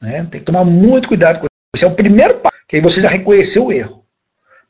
Né? 0.00 0.26
Tem 0.30 0.40
que 0.40 0.46
tomar 0.46 0.64
muito 0.64 1.08
cuidado 1.08 1.40
com 1.40 1.46
isso. 1.74 1.84
É 1.84 1.88
o 1.88 1.94
primeiro 1.94 2.38
passo, 2.40 2.56
que 2.66 2.76
aí 2.76 2.82
você 2.82 3.00
já 3.00 3.08
reconheceu 3.08 3.66
o 3.66 3.72
erro. 3.72 4.04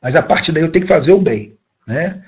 Mas 0.03 0.17
a 0.17 0.23
partir 0.23 0.53
daí 0.53 0.63
eu 0.63 0.73
tenho 0.73 0.85
que 0.85 0.93
fazer 0.93 1.13
o 1.13 1.21
bem. 1.21 1.57
Né? 1.87 2.23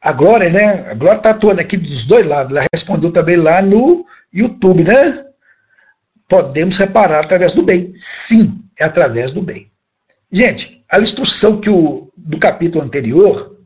A 0.00 0.12
Glória, 0.12 0.50
né? 0.50 0.90
A 0.90 0.94
Glória 0.94 1.18
está 1.18 1.30
atuando 1.30 1.60
aqui 1.60 1.76
dos 1.76 2.04
dois 2.04 2.26
lados. 2.26 2.56
Ela 2.56 2.66
respondeu 2.72 3.12
também 3.12 3.36
lá 3.36 3.62
no 3.62 4.04
YouTube, 4.32 4.84
né? 4.84 5.25
Podemos 6.28 6.76
separar 6.76 7.24
através 7.24 7.52
do 7.52 7.62
bem. 7.62 7.92
Sim, 7.94 8.60
é 8.78 8.84
através 8.84 9.32
do 9.32 9.42
bem. 9.42 9.70
Gente, 10.30 10.84
a 10.90 10.98
instrução 11.00 11.60
que 11.60 11.70
o, 11.70 12.12
do 12.16 12.38
capítulo 12.38 12.84
anterior, 12.84 13.56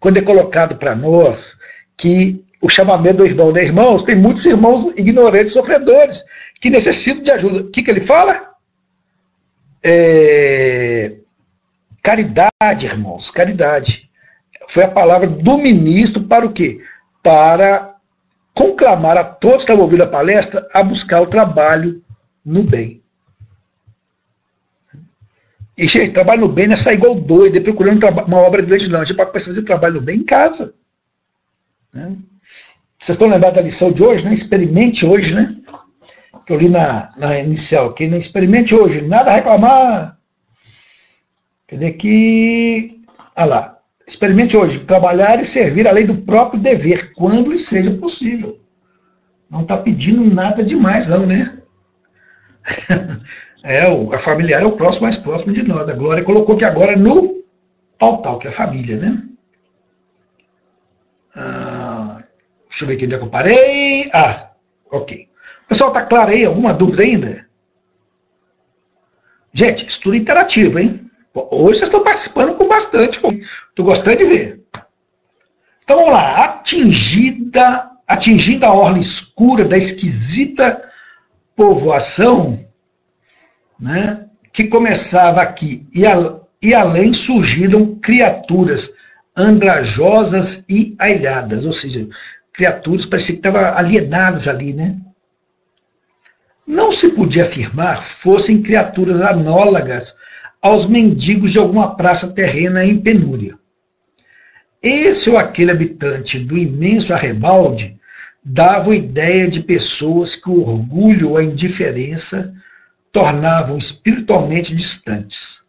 quando 0.00 0.16
é 0.16 0.22
colocado 0.22 0.76
para 0.76 0.94
nós 0.94 1.56
que 1.96 2.44
o 2.62 2.68
chamamento 2.68 3.18
do 3.18 3.26
irmão, 3.26 3.52
né? 3.52 3.62
Irmãos, 3.62 4.02
tem 4.02 4.16
muitos 4.16 4.44
irmãos 4.44 4.92
ignorantes, 4.96 5.52
sofredores, 5.52 6.24
que 6.60 6.70
necessitam 6.70 7.22
de 7.22 7.30
ajuda. 7.30 7.60
O 7.60 7.70
que, 7.70 7.82
que 7.82 7.90
ele 7.90 8.00
fala? 8.00 8.48
É, 9.82 11.18
Caridade, 12.08 12.86
irmãos, 12.86 13.30
caridade. 13.30 14.08
Foi 14.68 14.84
a 14.84 14.88
palavra 14.88 15.26
do 15.26 15.58
ministro 15.58 16.22
para 16.22 16.46
o 16.46 16.52
quê? 16.52 16.80
Para 17.22 17.96
conclamar 18.58 19.16
a 19.16 19.22
todos 19.22 19.58
que 19.58 19.62
estavam 19.62 19.84
ouvindo 19.84 20.02
a 20.02 20.06
palestra 20.08 20.66
a 20.74 20.82
buscar 20.82 21.22
o 21.22 21.28
trabalho 21.28 22.02
no 22.44 22.64
bem. 22.64 23.00
E, 25.76 25.86
gente, 25.86 26.10
trabalho 26.10 26.40
no 26.40 26.48
bem 26.48 26.66
não 26.66 26.74
é 26.74 26.76
sair 26.76 26.96
igual 26.96 27.14
doido, 27.14 27.62
procurando 27.62 28.04
uma 28.26 28.40
obra 28.40 28.60
grande, 28.60 28.90
não. 28.90 29.00
A 29.00 29.04
gente 29.04 29.16
pode 29.16 29.30
fazer 29.30 29.60
o 29.60 29.64
trabalho 29.64 29.94
no 29.94 30.00
bem 30.00 30.18
em 30.18 30.24
casa. 30.24 30.74
Né? 31.94 32.16
Vocês 32.98 33.14
estão 33.14 33.28
lembrados 33.28 33.54
da 33.54 33.62
lição 33.62 33.92
de 33.92 34.02
hoje, 34.02 34.24
né? 34.24 34.32
Experimente 34.32 35.06
hoje, 35.06 35.32
né? 35.32 35.54
Que 36.44 36.52
eu 36.52 36.58
li 36.58 36.68
na, 36.68 37.10
na 37.16 37.38
inicial 37.38 37.90
aqui, 37.90 38.08
né? 38.08 38.18
Experimente 38.18 38.74
hoje, 38.74 39.02
nada 39.02 39.30
a 39.30 39.34
reclamar, 39.34 40.18
dizer 41.70 41.92
que, 41.92 43.00
olha 43.36 43.46
lá, 43.46 43.77
experimente 44.08 44.56
hoje, 44.56 44.80
trabalhar 44.80 45.38
e 45.40 45.44
servir 45.44 45.86
além 45.86 46.06
do 46.06 46.16
próprio 46.22 46.60
dever, 46.60 47.12
quando 47.12 47.52
lhe 47.52 47.58
seja 47.58 47.90
possível. 47.90 48.58
Não 49.50 49.62
está 49.62 49.76
pedindo 49.76 50.24
nada 50.34 50.62
demais, 50.62 51.06
não, 51.06 51.26
né? 51.26 51.58
é, 53.62 53.86
o, 53.88 54.12
a 54.14 54.18
familiar 54.18 54.62
é 54.62 54.66
o 54.66 54.76
próximo 54.76 55.04
mais 55.04 55.18
próximo 55.18 55.52
de 55.52 55.62
nós. 55.62 55.88
A 55.88 55.94
Glória 55.94 56.24
colocou 56.24 56.56
que 56.56 56.64
agora 56.64 56.96
no 56.96 57.44
pautal, 57.98 58.38
que 58.38 58.46
é 58.46 58.50
a 58.50 58.54
família, 58.54 58.96
né? 58.96 59.22
Ah, 61.36 62.22
deixa 62.68 62.84
eu 62.84 62.88
ver 62.88 62.94
aqui 62.94 63.04
onde 63.04 63.14
é 63.14 63.18
que 63.18 63.24
eu 63.24 63.30
parei. 63.30 64.10
Ah, 64.12 64.52
ok. 64.90 65.28
Pessoal, 65.68 65.92
tá 65.92 66.06
claro 66.06 66.30
aí? 66.30 66.46
Alguma 66.46 66.72
dúvida 66.72 67.02
ainda? 67.02 67.46
Gente, 69.52 69.86
estudo 69.86 70.16
interativo, 70.16 70.78
hein? 70.78 71.07
Hoje 71.50 71.78
vocês 71.78 71.88
estão 71.88 72.02
participando 72.02 72.54
com 72.56 72.68
bastante. 72.68 73.18
Estou 73.18 73.84
gostando 73.84 74.18
de 74.18 74.24
ver. 74.24 74.60
Então 75.84 75.96
vamos 75.96 76.12
lá. 76.12 76.44
Atingida, 76.44 77.90
atingindo 78.06 78.66
a 78.66 78.72
orla 78.72 78.98
escura 78.98 79.64
da 79.64 79.76
esquisita 79.76 80.82
povoação, 81.54 82.64
né, 83.78 84.26
que 84.52 84.64
começava 84.64 85.42
aqui 85.42 85.88
e, 85.92 86.06
a, 86.06 86.38
e 86.62 86.72
além 86.72 87.12
surgiram 87.12 87.96
criaturas 87.96 88.94
andrajosas 89.36 90.64
e 90.68 90.94
ailhadas, 90.98 91.64
ou 91.64 91.72
seja, 91.72 92.08
criaturas 92.52 93.06
parecia 93.06 93.34
que 93.34 93.40
estavam 93.40 93.62
alienadas 93.76 94.46
ali, 94.46 94.72
né? 94.72 94.96
Não 96.66 96.92
se 96.92 97.08
podia 97.08 97.44
afirmar 97.44 98.04
fossem 98.04 98.62
criaturas 98.62 99.20
análogas 99.20 100.16
aos 100.60 100.86
mendigos 100.86 101.52
de 101.52 101.58
alguma 101.58 101.96
praça 101.96 102.32
terrena 102.32 102.84
em 102.84 102.98
penúria. 103.00 103.58
Esse 104.82 105.28
ou 105.30 105.36
aquele 105.36 105.70
habitante 105.70 106.38
do 106.38 106.56
imenso 106.56 107.12
arrebalde 107.12 107.98
dava 108.44 108.94
ideia 108.94 109.48
de 109.48 109.60
pessoas 109.60 110.36
que 110.36 110.48
o 110.48 110.60
orgulho 110.60 111.30
ou 111.30 111.36
a 111.36 111.44
indiferença 111.44 112.54
tornavam 113.12 113.76
espiritualmente 113.76 114.74
distantes. 114.74 115.60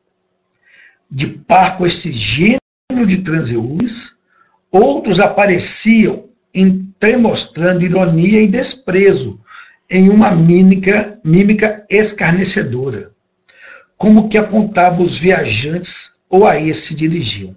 De 1.10 1.28
par 1.28 1.78
com 1.78 1.86
esse 1.86 2.12
gênero 2.12 3.08
de 3.08 3.18
transeúntes, 3.18 4.16
outros 4.72 5.20
apareciam 5.20 6.30
entremostrando 6.54 7.84
ironia 7.84 8.42
e 8.42 8.48
desprezo 8.48 9.40
em 9.90 10.10
uma 10.10 10.32
mímica, 10.32 11.20
mímica 11.24 11.86
escarnecedora, 11.90 13.12
como 14.00 14.30
que 14.30 14.38
apontava 14.38 15.04
os 15.04 15.20
viajantes 15.20 16.16
ou 16.30 16.47
a 16.47 16.58
esse 16.58 16.88
se 16.88 16.95
dirigiam. 16.95 17.54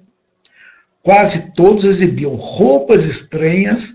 Quase 1.01 1.53
todos 1.55 1.85
exibiam 1.85 2.35
roupas 2.35 3.05
estranhas, 3.05 3.95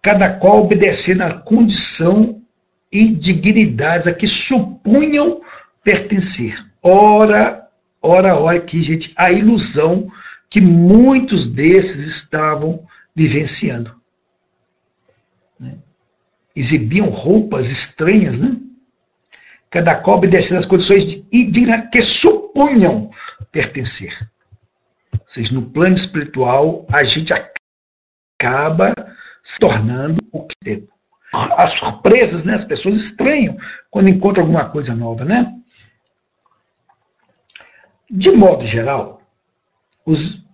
cada 0.00 0.32
qual 0.32 0.62
obedecendo 0.62 1.22
à 1.22 1.32
condição 1.32 2.40
e 2.90 3.08
dignidades 3.08 4.06
a 4.06 4.14
que 4.14 4.28
supunham 4.28 5.40
pertencer. 5.82 6.64
Ora, 6.80 7.68
ora, 8.00 8.36
ora 8.36 8.56
aqui, 8.56 8.80
gente, 8.80 9.12
a 9.16 9.32
ilusão 9.32 10.08
que 10.48 10.60
muitos 10.60 11.48
desses 11.48 12.06
estavam 12.06 12.86
vivenciando. 13.14 13.96
Né? 15.58 15.78
Exibiam 16.54 17.08
roupas 17.08 17.72
estranhas, 17.72 18.40
né? 18.40 18.56
Cada 19.70 19.94
qual 19.94 20.16
obedecendo 20.16 20.58
às 20.58 20.66
condições 20.66 21.06
de 21.06 21.26
indignação 21.32 21.90
que 21.90 22.02
supunham 22.02 23.10
pertencer. 23.52 24.28
Ou 25.12 25.20
seja, 25.26 25.54
no 25.54 25.70
plano 25.70 25.94
espiritual, 25.94 26.84
a 26.90 27.04
gente 27.04 27.32
acaba 27.32 28.92
se 29.42 29.58
tornando 29.58 30.18
o 30.32 30.44
que 30.44 30.54
tem. 30.60 30.88
As 31.32 31.74
surpresas, 31.74 32.44
né? 32.44 32.54
As 32.54 32.64
pessoas 32.64 32.98
estranham 32.98 33.56
quando 33.90 34.08
encontram 34.08 34.42
alguma 34.42 34.68
coisa 34.68 34.94
nova, 34.94 35.24
né? 35.24 35.54
De 38.10 38.32
modo 38.32 38.66
geral, 38.66 39.22
os. 40.04 40.44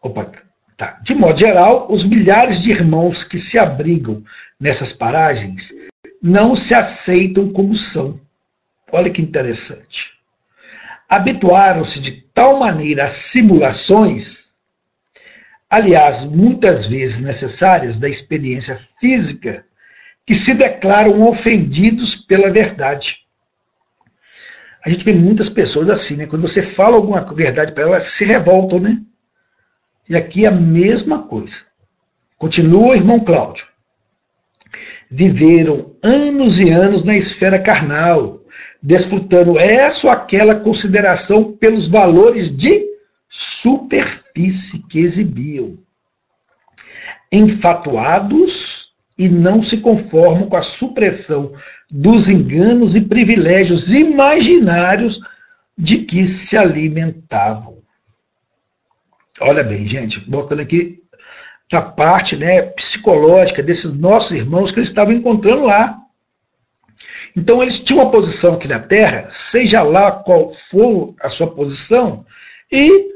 Opa, 0.00 0.30
tá. 0.76 1.00
De 1.02 1.14
modo 1.14 1.36
geral, 1.36 1.90
os 1.90 2.04
milhares 2.04 2.62
de 2.62 2.70
irmãos 2.70 3.24
que 3.24 3.38
se 3.38 3.58
abrigam 3.58 4.22
nessas 4.60 4.92
paragens 4.92 5.72
não 6.22 6.54
se 6.54 6.72
aceitam 6.72 7.52
como 7.52 7.74
são. 7.74 8.20
Olha 8.94 9.10
que 9.10 9.22
interessante. 9.22 10.12
Habituaram-se 11.08 12.00
de 12.00 12.22
tal 12.32 12.58
maneira 12.58 13.04
às 13.04 13.12
simulações, 13.12 14.50
aliás, 15.68 16.24
muitas 16.24 16.86
vezes 16.86 17.20
necessárias 17.20 17.98
da 17.98 18.08
experiência 18.08 18.80
física, 19.00 19.64
que 20.26 20.34
se 20.34 20.54
declaram 20.54 21.22
ofendidos 21.22 22.16
pela 22.16 22.50
verdade 22.50 23.24
a 24.84 24.90
gente 24.90 25.04
vê 25.04 25.14
muitas 25.14 25.48
pessoas 25.48 25.88
assim, 25.88 26.14
né? 26.16 26.26
Quando 26.26 26.42
você 26.42 26.62
fala 26.62 26.96
alguma 26.96 27.22
verdade 27.34 27.72
para 27.72 27.84
elas, 27.84 28.04
se 28.04 28.24
revoltam, 28.24 28.78
né? 28.78 29.00
E 30.08 30.14
aqui 30.14 30.44
é 30.44 30.48
a 30.48 30.52
mesma 30.52 31.22
coisa. 31.22 31.62
Continua, 32.36 32.94
irmão 32.94 33.18
Cláudio. 33.20 33.66
Viveram 35.10 35.96
anos 36.02 36.58
e 36.58 36.68
anos 36.68 37.02
na 37.02 37.16
esfera 37.16 37.58
carnal, 37.58 38.43
desfrutando 38.84 39.58
essa 39.58 40.06
ou 40.06 40.12
aquela 40.12 40.54
consideração 40.54 41.52
pelos 41.52 41.88
valores 41.88 42.54
de 42.54 42.84
superfície 43.30 44.86
que 44.86 44.98
exibiam. 44.98 45.78
Enfatuados 47.32 48.92
e 49.16 49.26
não 49.26 49.62
se 49.62 49.78
conformam 49.78 50.50
com 50.50 50.56
a 50.58 50.62
supressão 50.62 51.54
dos 51.90 52.28
enganos 52.28 52.94
e 52.94 53.00
privilégios 53.00 53.90
imaginários 53.90 55.18
de 55.78 56.00
que 56.00 56.26
se 56.26 56.54
alimentavam. 56.54 57.78
Olha 59.40 59.64
bem, 59.64 59.86
gente, 59.88 60.20
botando 60.20 60.60
aqui 60.60 61.02
a 61.72 61.80
parte 61.80 62.36
né, 62.36 62.60
psicológica 62.60 63.62
desses 63.62 63.94
nossos 63.94 64.32
irmãos 64.32 64.70
que 64.70 64.78
eles 64.78 64.90
estavam 64.90 65.14
encontrando 65.14 65.64
lá. 65.64 66.03
Então 67.36 67.60
eles 67.60 67.78
tinham 67.78 68.02
uma 68.02 68.10
posição 68.10 68.54
aqui 68.54 68.68
na 68.68 68.78
Terra, 68.78 69.28
seja 69.28 69.82
lá 69.82 70.12
qual 70.12 70.48
for 70.48 71.14
a 71.20 71.28
sua 71.28 71.48
posição, 71.52 72.24
e 72.70 73.12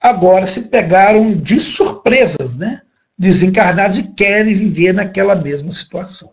agora 0.00 0.46
se 0.46 0.62
pegaram 0.62 1.36
de 1.36 1.58
surpresas, 1.60 2.56
né? 2.56 2.82
Desencarnados 3.18 3.98
e 3.98 4.14
querem 4.14 4.54
viver 4.54 4.92
naquela 4.92 5.34
mesma 5.34 5.72
situação. 5.72 6.32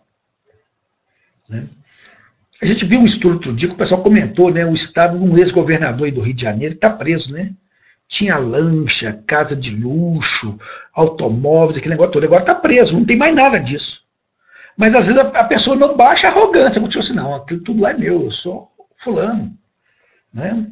Né? 1.48 1.64
A 2.62 2.66
gente 2.66 2.84
viu 2.84 3.00
um 3.00 3.04
estudo 3.04 3.34
outro 3.34 3.52
dia 3.52 3.68
que 3.68 3.74
o 3.74 3.78
pessoal 3.78 4.02
comentou, 4.02 4.50
né? 4.52 4.64
O 4.64 4.74
estado 4.74 5.18
de 5.18 5.24
um 5.24 5.36
ex-governador 5.36 6.10
do 6.12 6.20
Rio 6.20 6.34
de 6.34 6.42
Janeiro 6.42 6.74
está 6.74 6.88
preso, 6.88 7.32
né? 7.32 7.52
Tinha 8.06 8.38
lancha, 8.38 9.22
casa 9.26 9.56
de 9.56 9.74
luxo, 9.74 10.56
automóveis, 10.92 11.78
aquele 11.78 11.94
negócio 11.94 12.12
todo. 12.12 12.24
Agora 12.24 12.42
está 12.42 12.54
preso, 12.54 12.96
não 12.96 13.04
tem 13.04 13.16
mais 13.16 13.34
nada 13.34 13.58
disso. 13.58 14.03
Mas 14.76 14.94
às 14.94 15.06
vezes 15.06 15.20
a 15.20 15.44
pessoa 15.44 15.76
não 15.76 15.96
baixa 15.96 16.28
a 16.28 16.30
arrogância, 16.30 16.80
como 16.80 16.98
assim, 16.98 17.12
não, 17.12 17.34
aquilo 17.34 17.60
tudo 17.60 17.80
lá 17.80 17.90
é 17.90 17.96
meu, 17.96 18.24
eu 18.24 18.30
sou 18.30 18.68
fulano. 18.96 19.56
Né? 20.32 20.66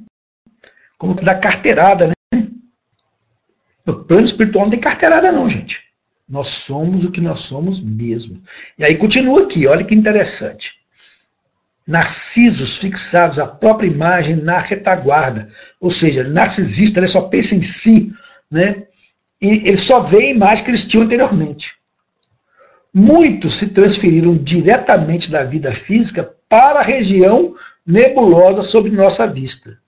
Como 0.98 1.14
da 1.14 1.34
carteirada, 1.34 2.09
né? 2.09 2.48
No 3.86 4.05
plano 4.05 4.24
espiritual 4.24 4.64
não 4.64 4.70
tem 4.70 4.80
carteirada, 4.80 5.30
não, 5.30 5.48
gente. 5.48 5.80
Nós 6.28 6.48
somos 6.48 7.05
o 7.05 7.11
que 7.11 7.20
nós 7.20 7.40
somos 7.40 7.80
mesmo. 7.80 8.42
E 8.78 8.84
aí 8.84 8.96
continua 8.96 9.42
aqui, 9.42 9.66
olha 9.66 9.84
que 9.84 9.94
interessante. 9.94 10.80
Narcisos 11.86 12.78
fixados 12.78 13.38
à 13.38 13.46
própria 13.46 13.88
imagem 13.88 14.36
na 14.36 14.59
retaguarda. 14.59 15.50
Ou 15.80 15.90
seja, 15.90 16.24
narcisista 16.24 17.00
ele 17.00 17.09
só 17.09 17.22
pensa 17.22 17.55
em 17.55 17.62
si, 17.62 18.12
né? 18.50 18.86
E 19.40 19.68
ele 19.68 19.76
só 19.76 20.00
vê 20.00 20.18
a 20.18 20.30
imagem 20.30 20.64
que 20.64 20.70
eles 20.70 20.84
tinham 20.84 21.05
anteriormente. 21.05 21.74
Muitos 22.93 23.55
se 23.55 23.70
transferiram 23.70 24.36
diretamente 24.36 25.30
da 25.30 25.43
vida 25.43 25.74
física 25.74 26.34
para 26.49 26.80
a 26.80 26.82
região 26.82 27.55
nebulosa 27.86 28.62
sob 28.62 28.90
nossa 28.90 29.26
vista. 29.26 29.78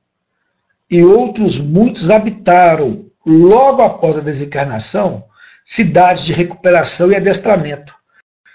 E 0.91 1.05
outros 1.05 1.59
muitos 1.59 2.09
habitaram, 2.09 3.07
logo 3.27 3.83
após 3.83 4.17
a 4.17 4.21
desencarnação, 4.21 5.25
cidades 5.65 6.25
de 6.25 6.33
recuperação 6.33 7.11
e 7.13 7.17
adestramento, 7.17 7.95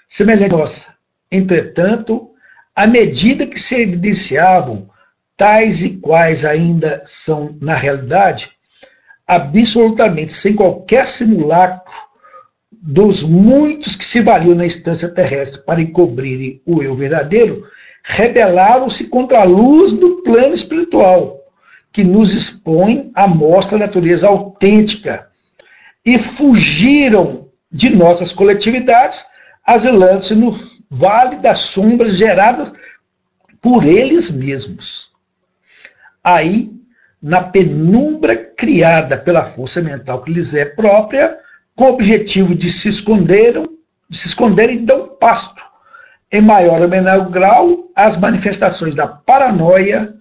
semelhante 0.07 0.55
à 0.55 0.57
nossa. 0.57 0.93
Entretanto, 1.31 2.31
à 2.75 2.87
medida 2.87 3.45
que 3.45 3.59
se 3.59 3.75
evidenciavam 3.75 4.89
tais 5.37 5.83
e 5.83 5.97
quais 5.97 6.43
ainda 6.43 7.01
são, 7.05 7.55
na 7.61 7.75
realidade, 7.75 8.51
absolutamente 9.27 10.33
sem 10.33 10.55
qualquer 10.55 11.07
simulacro 11.07 12.08
dos 12.81 13.21
muitos 13.21 13.95
que 13.95 14.05
se 14.05 14.21
valiam 14.21 14.55
na 14.55 14.65
instância 14.65 15.13
terrestre 15.13 15.61
para 15.65 15.81
encobrirem 15.81 16.61
o 16.65 16.81
eu 16.81 16.95
verdadeiro, 16.95 17.65
rebelaram-se 18.03 19.05
contra 19.07 19.41
a 19.41 19.45
luz 19.45 19.91
do 19.91 20.21
plano 20.23 20.53
espiritual, 20.53 21.39
que 21.91 22.03
nos 22.03 22.33
expõe 22.33 23.11
a 23.13 23.27
mostra 23.27 23.77
natureza 23.77 24.27
autêntica 24.27 25.27
e 26.05 26.17
fugiram 26.17 27.49
de 27.71 27.89
nossas 27.89 28.31
coletividades, 28.31 29.25
asilando-se 29.65 30.33
no 30.33 30.51
vale 30.89 31.37
das 31.37 31.59
sombras 31.59 32.15
geradas 32.15 32.73
por 33.61 33.83
eles 33.83 34.31
mesmos. 34.31 35.11
Aí, 36.23 36.71
na 37.21 37.43
penumbra 37.43 38.35
criada 38.35 39.17
pela 39.17 39.43
força 39.43 39.81
mental 39.81 40.21
que 40.21 40.31
lhes 40.31 40.53
é 40.53 40.63
própria, 40.63 41.37
com 41.79 41.85
o 41.85 41.93
objetivo 41.93 42.53
de 42.53 42.69
se 42.69 42.89
esconderam, 42.89 43.63
de 44.09 44.17
se 44.17 44.27
esconderem, 44.27 44.83
dão 44.83 45.07
pasto, 45.07 45.63
em 46.29 46.41
maior 46.41 46.81
ou 46.81 46.89
menor 46.89 47.29
grau, 47.29 47.89
às 47.95 48.17
manifestações 48.17 48.93
da 48.93 49.07
paranoia 49.07 50.13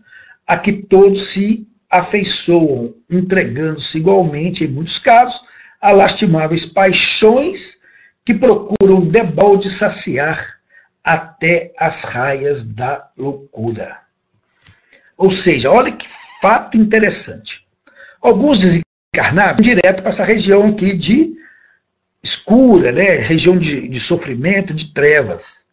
a 0.46 0.56
que 0.56 0.72
todos 0.72 1.30
se 1.30 1.66
afeiçoam, 1.90 2.94
entregando-se 3.10 3.98
igualmente, 3.98 4.62
em 4.62 4.68
muitos 4.68 5.00
casos, 5.00 5.42
a 5.80 5.90
lastimáveis 5.90 6.64
paixões 6.64 7.78
que 8.24 8.34
procuram 8.34 9.00
debalde 9.00 9.68
saciar 9.68 10.60
até 11.02 11.72
as 11.76 12.04
raias 12.04 12.62
da 12.62 13.10
loucura. 13.16 13.98
Ou 15.16 15.32
seja, 15.32 15.72
olha 15.72 15.90
que 15.90 16.06
fato 16.40 16.76
interessante. 16.76 17.66
Alguns 18.22 18.60
desencarnaram 18.60 19.56
direto 19.60 20.02
para 20.02 20.10
essa 20.10 20.24
região 20.24 20.68
aqui 20.68 20.96
de 20.96 21.36
escura, 22.22 22.92
né? 22.92 23.16
região 23.16 23.56
de, 23.56 23.88
de 23.88 24.00
sofrimento, 24.00 24.74
de 24.74 24.92
trevas. 24.92 25.66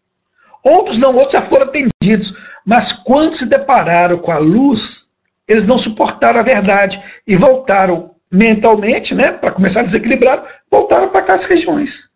Outros 0.64 0.98
não, 0.98 1.14
outros 1.14 1.34
já 1.34 1.42
foram 1.42 1.66
atendidos. 1.66 2.36
Mas 2.66 2.92
quando 2.92 3.36
se 3.36 3.46
depararam 3.46 4.18
com 4.18 4.32
a 4.32 4.40
luz, 4.40 5.08
eles 5.48 5.66
não 5.66 5.78
suportaram 5.78 6.40
a 6.40 6.44
verdade 6.44 7.02
e 7.28 7.36
voltaram 7.36 8.16
mentalmente, 8.32 9.14
né, 9.14 9.32
para 9.32 9.52
começar 9.52 9.84
desequilibrado, 9.84 10.46
voltaram 10.70 11.10
para 11.10 11.20
aquelas 11.22 11.46
regiões. 11.46 12.10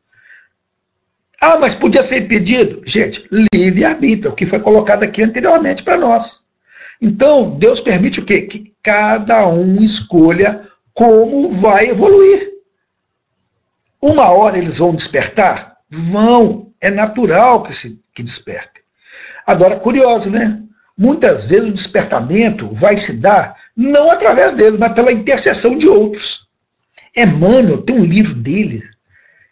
Ah, 1.40 1.58
mas 1.58 1.74
podia 1.74 2.04
ser 2.04 2.24
impedido? 2.24 2.82
Gente, 2.84 3.24
livre-arbítrio, 3.54 4.32
o 4.32 4.36
que 4.36 4.46
foi 4.46 4.60
colocado 4.60 5.04
aqui 5.04 5.24
anteriormente 5.24 5.84
para 5.84 5.98
nós. 5.98 6.44
Então, 7.02 7.58
Deus 7.58 7.80
permite 7.80 8.20
o 8.20 8.26
quê? 8.26 8.42
Que 8.42 8.74
cada 8.84 9.48
um 9.48 9.82
escolha 9.82 10.68
como 10.94 11.48
vai 11.48 11.90
evoluir. 11.90 12.50
Uma 14.02 14.32
hora 14.32 14.58
eles 14.58 14.78
vão 14.78 14.96
despertar? 14.96 15.78
Vão. 15.90 16.72
É 16.80 16.90
natural 16.90 17.64
que 17.64 17.74
se 17.74 18.02
que 18.14 18.24
desperte. 18.24 18.82
Agora, 19.46 19.80
curioso, 19.80 20.30
né? 20.30 20.62
Muitas 20.98 21.46
vezes 21.46 21.70
o 21.70 21.74
despertamento 21.74 22.70
vai 22.74 22.98
se 22.98 23.14
dar 23.14 23.56
não 23.76 24.12
através 24.12 24.54
deles, 24.54 24.78
mas 24.78 24.94
pela 24.94 25.12
intercessão 25.12 25.78
de 25.78 25.88
outros. 25.88 26.48
Emmanuel 27.16 27.82
tem 27.82 27.98
um 27.98 28.04
livro 28.04 28.36
dele 28.36 28.82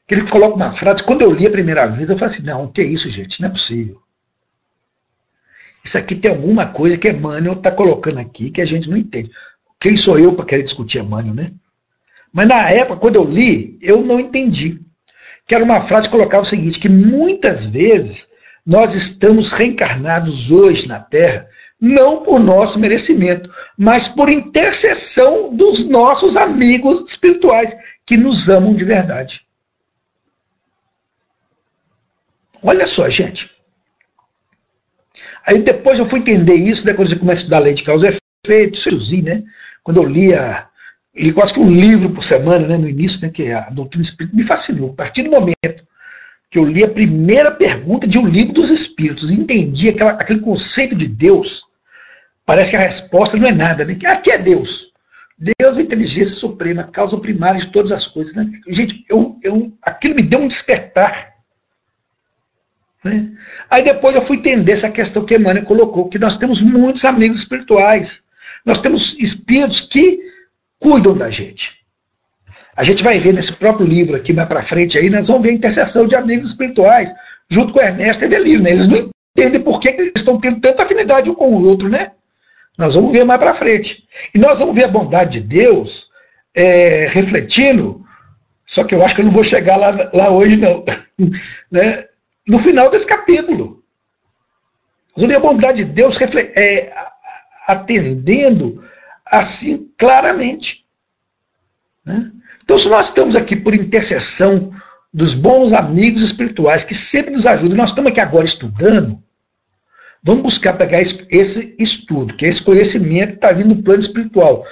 que 0.06 0.14
ele 0.14 0.30
coloca 0.30 0.56
uma 0.56 0.74
frase. 0.74 1.04
Quando 1.04 1.22
eu 1.22 1.32
li 1.32 1.48
a 1.48 1.52
primeira 1.52 1.88
vez, 1.88 2.10
eu 2.10 2.18
falei 2.18 2.36
assim: 2.36 2.43
não, 2.43 2.68
que 2.68 2.82
é 2.82 2.86
isso, 2.86 3.10
gente? 3.10 3.41
Não 3.41 3.50
é 3.50 3.52
possível. 3.52 4.02
Isso 5.84 5.98
aqui 5.98 6.16
tem 6.16 6.30
alguma 6.30 6.68
coisa 6.68 6.98
que 6.98 7.10
Emmanuel 7.10 7.54
está 7.54 7.72
colocando 7.72 8.20
aqui 8.20 8.52
que 8.52 8.62
a 8.62 8.66
gente 8.66 8.89
não 8.89 8.98
entende. 8.98 9.32
Quem 9.80 9.95
sou 9.95 10.20
eu 10.20 10.34
para 10.34 10.45
querer 10.45 10.64
discutir 10.64 11.00
Emmanuel, 11.00 11.34
né? 11.34 11.52
Mas 12.32 12.47
na 12.47 12.69
época, 12.69 12.99
quando 12.99 13.15
eu 13.15 13.23
li, 13.23 13.78
eu 13.82 14.01
não 14.01 14.19
entendi. 14.19 14.80
Que 15.45 15.55
era 15.55 15.63
uma 15.63 15.82
frase 15.82 16.07
que 16.07 16.15
colocava 16.15 16.43
o 16.43 16.45
seguinte: 16.45 16.80
que 16.80 16.89
muitas 16.89 17.65
vezes 17.65 18.30
nós 18.65 18.95
estamos 18.95 19.51
reencarnados 19.51 20.51
hoje 20.51 20.88
na 20.88 20.99
Terra, 20.99 21.47
não 21.80 22.21
por 22.23 22.39
nosso 22.39 22.78
merecimento, 22.78 23.49
mas 23.78 24.07
por 24.07 24.30
intercessão 24.30 25.55
dos 25.55 25.88
nossos 25.88 26.36
amigos 26.36 27.09
espirituais, 27.09 27.75
que 28.05 28.17
nos 28.17 28.49
amam 28.49 28.75
de 28.75 28.84
verdade. 28.84 29.41
Olha 32.61 32.88
só, 32.88 33.07
gente. 33.09 33.49
Aí 35.45 35.59
depois 35.59 35.97
eu 35.99 36.09
fui 36.09 36.19
entender 36.19 36.55
isso, 36.55 36.86
né, 36.86 36.93
quando 36.93 37.17
começa 37.17 37.39
a 37.39 37.43
estudar 37.43 37.59
lei 37.59 37.73
de 37.73 37.84
causa 37.84 38.09
e 38.09 38.17
efeito, 38.45 38.80
né? 39.23 39.43
Quando 39.82 40.01
eu 40.01 40.09
lia, 40.09 40.67
li 41.24 41.34
quase 41.34 41.53
que 41.53 41.59
um 41.59 41.70
livro 41.70 42.11
por 42.11 42.24
semana, 42.24 42.68
né, 42.68 42.78
no 42.78 42.88
início, 42.88 43.20
né, 43.22 43.30
que 43.30 43.51
a 43.51 43.70
doutrina 43.70 44.03
espírita 44.03 44.36
me 44.36 44.43
fascinou. 44.43 44.91
A 44.91 44.95
partir 44.95 45.24
do 45.24 45.32
momento 45.32 45.86
que 46.49 46.57
eu 46.57 46.65
li 46.65 46.84
a 46.84 46.89
primeira 46.89 47.51
pergunta 47.51 48.07
de 48.07 48.18
um 48.18 48.26
livro 48.26 48.53
dos 48.53 48.70
Espíritos 48.70 49.30
entendi 49.30 49.89
aquela, 49.89 50.11
aquele 50.11 50.39
conceito 50.39 50.95
de 50.95 51.07
Deus, 51.07 51.65
parece 52.45 52.72
que 52.72 52.78
a 52.78 52.82
resposta 52.82 53.36
não 53.36 53.47
é 53.47 53.51
nada, 53.51 53.84
né? 53.84 53.97
Aqui 54.05 54.32
é 54.32 54.38
Deus. 54.38 54.93
Deus 55.38 55.78
é 55.78 55.82
a 55.82 55.84
inteligência 55.84 56.36
suprema, 56.36 56.86
causa 56.86 57.18
primária 57.18 57.59
de 57.59 57.68
todas 57.68 57.91
as 57.91 58.07
coisas. 58.07 58.34
Né? 58.34 58.49
Gente, 58.70 59.05
eu, 59.09 59.38
eu, 59.43 59.72
aquilo 59.84 60.15
me 60.15 60.24
deu 60.24 60.39
um 60.39 60.47
despertar. 60.47 61.34
Né? 63.03 63.32
Aí 63.70 63.84
depois 63.84 64.15
eu 64.15 64.26
fui 64.26 64.38
entender 64.38 64.72
essa 64.72 64.89
questão 64.89 65.26
que 65.26 65.36
Emmanuel 65.36 65.65
colocou, 65.65 66.09
que 66.09 66.18
nós 66.18 66.38
temos 66.38 66.61
muitos 66.61 67.05
amigos 67.05 67.39
espirituais. 67.39 68.24
Nós 68.65 68.82
temos 68.82 69.15
espíritos 69.20 69.82
que 69.82 70.26
cuidam 70.80 71.15
da 71.15 71.30
gente. 71.30 71.78
A 72.75 72.84
gente 72.84 73.03
vai 73.03 73.19
ver 73.19 73.34
nesse 73.34 73.51
próprio 73.53 73.88
livro 73.88 74.15
aqui 74.15 74.32
mais 74.32 74.47
para 74.47 74.61
frente 74.61 74.97
aí, 74.97 75.09
nós 75.09 75.28
vamos 75.28 75.41
ver 75.41 75.49
a 75.49 75.53
intercessão 75.53 76.05
de 76.05 76.15
amigos 76.15 76.47
espirituais, 76.47 77.11
junto 77.49 77.73
com 77.73 77.82
Ernesto 77.82 78.23
e 78.23 78.25
Evelino. 78.28 78.63
Né? 78.63 78.71
Eles 78.71 78.88
não 78.88 79.09
entendem 79.36 79.61
por 79.61 79.80
que 79.80 79.89
eles 79.89 80.11
estão 80.15 80.39
tendo 80.39 80.61
tanta 80.61 80.84
afinidade 80.84 81.30
um 81.30 81.34
com 81.34 81.49
o 81.51 81.65
outro, 81.65 81.89
né? 81.89 82.11
Nós 82.78 82.93
vamos 82.93 83.11
ver 83.11 83.23
mais 83.23 83.39
para 83.39 83.55
frente. 83.55 84.03
E 84.34 84.38
nós 84.38 84.59
vamos 84.59 84.75
ver 84.75 84.84
a 84.84 84.89
bondade 84.89 85.39
de 85.39 85.47
Deus 85.47 86.11
é, 86.53 87.07
refletindo, 87.07 88.05
só 88.67 88.84
que 88.84 88.93
eu 88.93 89.03
acho 89.03 89.15
que 89.15 89.21
eu 89.21 89.25
não 89.25 89.32
vou 89.32 89.43
chegar 89.43 89.78
lá, 89.78 90.11
lá 90.13 90.30
hoje, 90.30 90.57
não. 90.57 90.86
né? 91.71 92.05
No 92.47 92.59
final 92.59 92.91
desse 92.91 93.07
capítulo. 93.07 93.84
Nós 95.15 95.23
vamos 95.23 95.30
ver 95.30 95.36
a 95.36 95.39
bondade 95.39 95.84
de 95.84 95.91
Deus 95.91 96.15
é, 96.55 96.93
atendendo 97.65 98.87
assim 99.32 99.89
claramente. 99.97 100.86
Né? 102.05 102.32
Então, 102.63 102.78
se 102.78 102.89
nós 102.89 103.07
estamos 103.07 103.36
aqui 103.36 103.55
por 103.55 103.73
intercessão 103.73 104.71
dos 105.13 105.34
bons 105.34 105.73
amigos 105.73 106.21
espirituais 106.21 106.84
que 106.84 106.93
sempre 106.93 107.32
nos 107.32 107.45
ajudam, 107.45 107.78
nós 107.78 107.89
estamos 107.89 108.11
aqui 108.11 108.19
agora 108.19 108.45
estudando, 108.45 109.21
vamos 110.21 110.43
buscar 110.43 110.73
pegar 110.73 111.01
esse 111.01 111.75
estudo, 111.80 112.36
que 112.36 112.45
é 112.45 112.49
esse 112.49 112.61
conhecimento 112.61 113.30
que 113.30 113.36
está 113.36 113.51
vindo 113.51 113.75
do 113.75 113.84
plano 113.84 113.99
espiritual. 113.99 114.65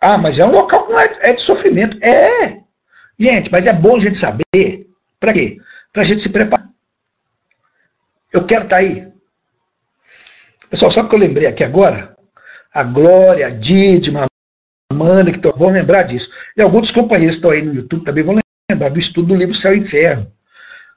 Ah, 0.00 0.16
mas 0.16 0.38
é 0.38 0.46
um 0.46 0.52
local 0.52 0.86
que 0.86 0.92
não 0.92 1.00
é, 1.00 1.18
é 1.20 1.32
de 1.32 1.40
sofrimento. 1.40 1.98
É! 2.02 2.60
Gente, 3.18 3.50
mas 3.50 3.66
é 3.66 3.72
bom 3.72 3.96
a 3.96 4.00
gente 4.00 4.16
saber. 4.16 4.86
Para 5.18 5.32
quê? 5.32 5.58
Para 5.92 6.02
a 6.02 6.04
gente 6.04 6.22
se 6.22 6.28
preparar. 6.28 6.68
Eu 8.32 8.44
quero 8.44 8.64
estar 8.64 8.76
tá 8.76 8.82
aí. 8.82 9.08
Pessoal, 10.68 10.90
sabe 10.90 11.06
o 11.06 11.08
que 11.10 11.14
eu 11.16 11.20
lembrei 11.20 11.46
aqui 11.46 11.64
agora? 11.64 12.15
A 12.76 12.82
Glória, 12.82 13.46
a 13.46 13.50
Didma, 13.50 14.26
Amanda, 14.92 15.32
que 15.32 15.40
vão 15.56 15.70
lembrar 15.70 16.02
disso. 16.02 16.30
E 16.54 16.60
alguns 16.60 16.82
dos 16.82 16.90
companheiros 16.90 17.36
que 17.36 17.38
estão 17.38 17.50
aí 17.50 17.62
no 17.62 17.74
YouTube 17.74 18.04
também 18.04 18.22
vão 18.22 18.38
lembrar 18.70 18.90
do 18.90 18.98
estudo 18.98 19.28
do 19.28 19.34
livro 19.34 19.54
Céu 19.54 19.74
e 19.74 19.78
Inferno. 19.78 20.30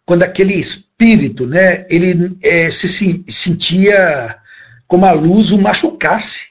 Quando 0.06 0.24
aquele 0.24 0.56
espírito, 0.56 1.48
né, 1.48 1.86
ele 1.90 2.38
é, 2.44 2.70
se, 2.70 2.90
se 2.90 3.24
sentia 3.30 4.36
como 4.88 5.06
a 5.06 5.14
luz 5.14 5.52
o 5.52 5.58
machucasse. 5.58 6.48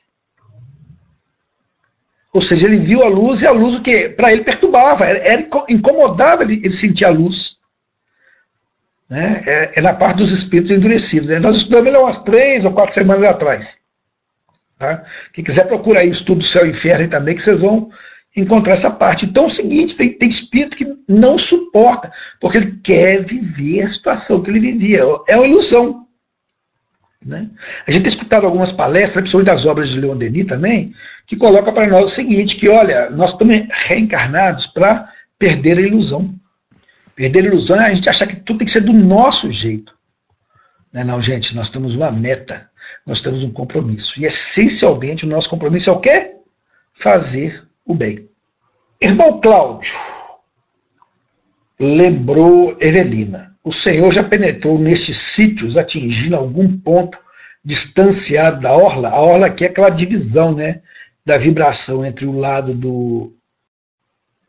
Ou 2.33 2.41
seja, 2.41 2.67
ele 2.67 2.79
viu 2.79 3.03
a 3.03 3.09
luz 3.09 3.43
e 3.43 3.47
a 3.47 3.51
luz 3.51 3.75
o 3.75 3.83
que 3.83 4.09
para 4.09 4.33
ele 4.33 4.45
perturbava, 4.45 5.05
era, 5.05 5.19
era 5.19 5.49
incomodava 5.69 6.43
ele, 6.43 6.55
ele 6.55 6.71
sentir 6.71 7.05
a 7.05 7.11
luz. 7.11 7.59
Né? 9.11 9.43
É, 9.47 9.79
é, 9.79 9.81
na 9.83 9.93
parte 9.93 10.19
dos 10.19 10.33
espíritos 10.33 10.71
endurecidos. 10.71 11.29
Né? 11.29 11.39
Nós 11.39 11.57
estudamos 11.57 11.89
ele 11.89 11.99
umas 11.99 12.23
três 12.23 12.65
ou 12.65 12.73
quatro 12.73 12.95
semanas 12.95 13.29
atrás. 13.29 13.79
Tá? 14.79 15.05
Quem 15.33 15.45
quiser 15.45 15.67
procurar 15.67 16.01
aí 16.01 16.11
estudo 16.11 16.39
do 16.39 16.45
céu 16.45 16.65
e 16.65 16.71
inferno 16.71 17.09
também, 17.09 17.35
que 17.35 17.43
vocês 17.43 17.61
vão 17.61 17.91
encontrar 18.37 18.75
essa 18.75 18.91
parte. 18.91 19.25
Então 19.25 19.45
é 19.45 19.47
o 19.49 19.51
seguinte, 19.53 19.97
tem, 19.97 20.13
tem 20.13 20.29
espírito 20.29 20.77
que 20.77 20.87
não 21.09 21.37
suporta, 21.37 22.13
porque 22.41 22.59
ele 22.59 22.79
quer 22.83 23.25
viver 23.25 23.83
a 23.83 23.89
situação 23.89 24.43
que 24.43 24.51
ele 24.51 24.61
vivia. 24.61 25.01
É 25.27 25.37
uma 25.37 25.47
ilusão. 25.47 26.07
Né? 27.25 27.51
A 27.87 27.91
gente 27.91 28.03
tem 28.03 28.13
escutado 28.13 28.45
algumas 28.45 28.71
palestras, 28.71 29.23
principalmente 29.23 29.49
das 29.49 29.67
obras 29.67 29.91
de 29.91 29.99
Leon 29.99 30.17
Denis 30.17 30.47
também, 30.47 30.95
que 31.27 31.37
coloca 31.37 31.73
para 31.73 31.89
nós 31.89 32.13
o 32.13 32.15
seguinte, 32.15 32.57
que 32.57 32.69
olha, 32.69 33.11
nós 33.11 33.33
estamos 33.33 33.67
reencarnados 33.71 34.69
para 34.69 35.13
perder 35.37 35.79
a 35.79 35.83
ilusão. 35.83 36.33
Perder 37.17 37.45
a 37.45 37.49
ilusão 37.49 37.81
é 37.81 37.87
a 37.87 37.95
gente 37.95 38.09
achar 38.09 38.29
que 38.29 38.37
tudo 38.37 38.59
tem 38.59 38.67
que 38.67 38.71
ser 38.71 38.83
do 38.83 38.93
nosso 38.93 39.51
jeito. 39.51 39.93
Não, 40.93 41.01
é 41.01 41.05
não 41.05 41.21
gente, 41.21 41.57
nós 41.57 41.71
temos 41.71 41.95
uma 41.95 42.13
meta 42.13 42.71
nós 43.09 43.21
temos 43.21 43.43
um 43.43 43.51
compromisso. 43.51 44.21
E 44.21 44.27
essencialmente 44.27 45.25
o 45.25 45.29
nosso 45.29 45.49
compromisso 45.49 45.89
é 45.89 45.93
o 45.95 45.99
quê? 45.99 46.35
Fazer 46.93 47.67
o 47.83 47.95
bem. 47.95 48.29
Irmão 49.01 49.41
Cláudio, 49.41 49.95
lembrou 51.81 52.77
Evelina. 52.79 53.57
O 53.65 53.73
Senhor 53.73 54.13
já 54.13 54.23
penetrou 54.23 54.79
nestes 54.79 55.17
sítios, 55.17 55.79
atingindo 55.79 56.37
algum 56.37 56.79
ponto 56.79 57.19
distanciado 57.65 58.61
da 58.61 58.77
orla. 58.77 59.09
A 59.09 59.21
orla 59.21 59.47
aqui 59.47 59.65
é 59.65 59.69
aquela 59.69 59.89
divisão, 59.91 60.55
né? 60.55 60.83
Da 61.25 61.39
vibração 61.39 62.05
entre 62.05 62.27
o 62.27 62.33
lado 62.33 62.75
do, 62.75 63.35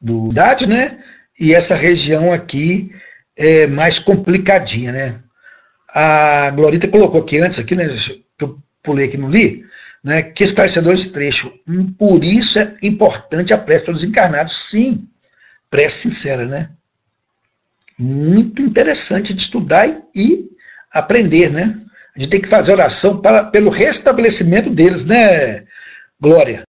do 0.01 0.27
idade, 0.27 0.67
né? 0.67 1.01
E 1.39 1.53
essa 1.53 1.75
região 1.75 2.31
aqui 2.33 2.91
é 3.37 3.67
mais 3.67 3.99
complicadinha, 3.99 4.91
né? 4.91 5.23
A 5.87 6.51
Glorita 6.51 6.89
colocou 6.89 7.21
aqui 7.21 7.39
antes, 7.39 7.57
aqui, 7.57 7.73
né? 7.73 7.87
Que 8.39 8.45
eu 8.45 8.57
pulei 8.81 9.07
aqui 9.07 9.17
no 9.17 9.29
li, 9.29 9.65
né, 10.03 10.23
que 10.23 10.43
esclarecedor 10.43 10.93
esse 10.93 11.11
trecho. 11.11 11.53
Hum, 11.67 11.91
por 11.91 12.23
isso 12.23 12.57
é 12.57 12.77
importante 12.81 13.53
a 13.53 13.57
prece 13.57 13.85
pelos 13.85 14.03
encarnados, 14.03 14.69
sim. 14.69 15.07
Prece 15.69 16.09
sincera, 16.09 16.45
né? 16.45 16.71
Muito 17.97 18.61
interessante 18.61 19.33
de 19.33 19.41
estudar 19.41 19.87
e, 20.15 20.49
aprender, 20.91 21.51
né? 21.51 21.79
A 22.15 22.19
gente 22.19 22.31
tem 22.31 22.41
que 22.41 22.47
fazer 22.47 22.71
oração 22.71 23.21
para, 23.21 23.43
pelo 23.43 23.69
restabelecimento 23.69 24.69
deles, 24.69 25.05
né, 25.05 25.65
Glória? 26.19 26.63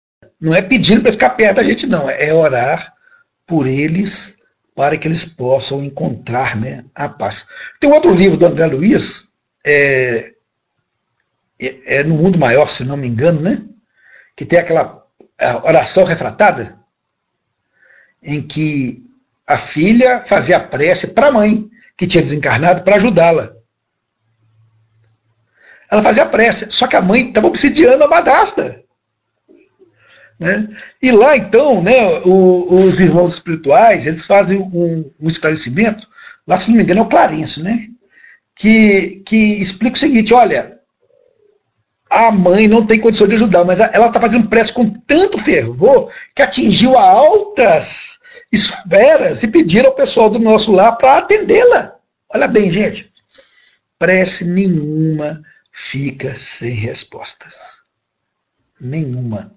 Não 0.41 0.55
é 0.55 0.63
pedindo 0.63 1.03
para 1.03 1.13
ficar 1.13 1.31
perto 1.31 1.57
da 1.57 1.65
gente, 1.65 1.87
não. 1.87 2.09
É 2.09 2.33
orar 2.33 2.93
por 3.47 3.67
eles 3.67 4.37
para 4.75 4.99
que 4.99 5.09
eles 5.09 5.25
possam 5.25 5.83
encontrar 5.83 6.57
né, 6.57 6.85
a 6.95 7.09
paz. 7.09 7.47
Tem 7.81 7.91
outro 7.91 8.13
livro 8.13 8.37
do 8.37 8.45
André 8.45 8.67
Luiz, 8.67 9.27
é, 9.65 10.33
é, 11.61 11.99
é 11.99 12.05
no 12.05 12.15
mundo 12.15 12.39
maior, 12.39 12.69
se 12.69 12.85
não 12.85 12.97
me 12.97 13.09
engano, 13.09 13.41
né? 13.41 13.63
Que 14.37 14.45
tem 14.45 14.59
aquela 14.59 15.05
oração 15.65 16.05
refratada, 16.05 16.79
em 18.23 18.43
que 18.43 19.05
a 19.47 19.59
filha 19.59 20.25
fazia 20.27 20.59
prece 20.59 21.09
para 21.09 21.29
a 21.29 21.33
mãe, 21.33 21.69
que 21.97 22.07
tinha 22.07 22.23
desencarnado, 22.23 22.83
para 22.83 22.97
ajudá-la. 22.97 23.55
Ela 25.91 26.03
fazia 26.03 26.27
prece, 26.27 26.71
só 26.71 26.87
que 26.87 26.97
a 26.97 27.03
mãe 27.03 27.29
estava 27.29 27.47
obsidiando 27.47 28.03
a 28.03 28.09
madrasta. 28.09 28.83
Né? 30.39 30.69
E 31.01 31.11
lá, 31.13 31.37
então, 31.37 31.83
né, 31.83 32.07
o, 32.25 32.75
os 32.75 33.01
irmãos 33.01 33.35
espirituais, 33.35 34.07
eles 34.07 34.27
fazem 34.27 34.59
um, 34.59 35.11
um, 35.19 35.29
esclarecimento, 35.29 36.07
lá, 36.47 36.59
se 36.59 36.69
não 36.69 36.77
me 36.77 36.83
engano, 36.83 37.01
é 37.01 37.03
o 37.05 37.09
Clarencio, 37.09 37.63
né? 37.63 37.89
Que, 38.55 39.23
que 39.25 39.61
explica 39.61 39.97
o 39.97 39.99
seguinte, 39.99 40.35
olha, 40.35 40.76
a 42.17 42.33
mãe 42.33 42.67
não 42.67 42.87
tem 42.87 42.99
condição 42.99 43.29
de 43.29 43.35
ajudar, 43.35 43.63
mas 43.65 43.79
ela 43.79 44.07
está 44.07 44.19
fazendo 44.19 44.49
prece 44.49 44.73
com 44.73 44.89
tanto 44.89 45.39
fervor 45.39 46.11
que 46.35 46.41
atingiu 46.41 46.97
a 46.97 47.03
altas 47.03 48.19
esferas 48.51 49.43
e 49.43 49.49
pediram 49.49 49.91
ao 49.91 49.95
pessoal 49.95 50.31
do 50.31 50.39
nosso 50.39 50.73
lar 50.73 50.97
para 50.97 51.19
atendê-la. 51.19 51.95
Olha 52.33 52.49
bem, 52.49 52.73
gente. 52.73 53.13
prece 53.99 54.45
nenhuma 54.45 55.43
fica 55.71 56.35
sem 56.37 56.75
respostas. 56.75 57.83
Nenhuma. 58.81 59.55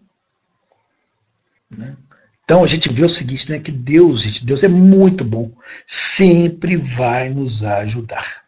Né? 1.70 1.96
Então 2.44 2.62
a 2.62 2.68
gente 2.68 2.92
vê 2.92 3.06
o 3.06 3.10
seguinte, 3.10 3.50
né, 3.50 3.60
que 3.60 3.72
Deus, 3.72 4.24
gente, 4.24 4.46
Deus 4.46 4.64
é 4.64 4.68
muito 4.68 5.24
bom, 5.24 5.52
sempre 5.88 6.76
vai 6.76 7.30
nos 7.30 7.64
ajudar. 7.64 8.44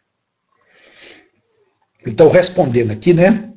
Então, 2.05 2.29
respondendo 2.29 2.91
aqui, 2.91 3.13
né? 3.13 3.50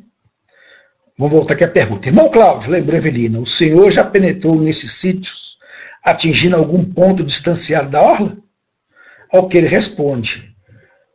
Vamos 1.17 1.33
voltar 1.33 1.55
aqui 1.55 1.63
à 1.63 1.69
pergunta. 1.69 2.09
Irmão 2.09 2.29
Cláudio, 2.29 2.71
lembrou 2.71 2.97
Evelina, 2.97 3.39
o 3.39 3.47
senhor 3.47 3.91
já 3.93 4.03
penetrou 4.03 4.61
nesses 4.61 4.95
sítios, 4.95 5.59
atingindo 6.03 6.57
algum 6.57 6.85
ponto 6.85 7.23
distanciado 7.23 7.89
da 7.89 8.03
orla? 8.03 8.37
Ao 9.31 9.49
que 9.49 9.57
ele 9.57 9.69
responde, 9.69 10.53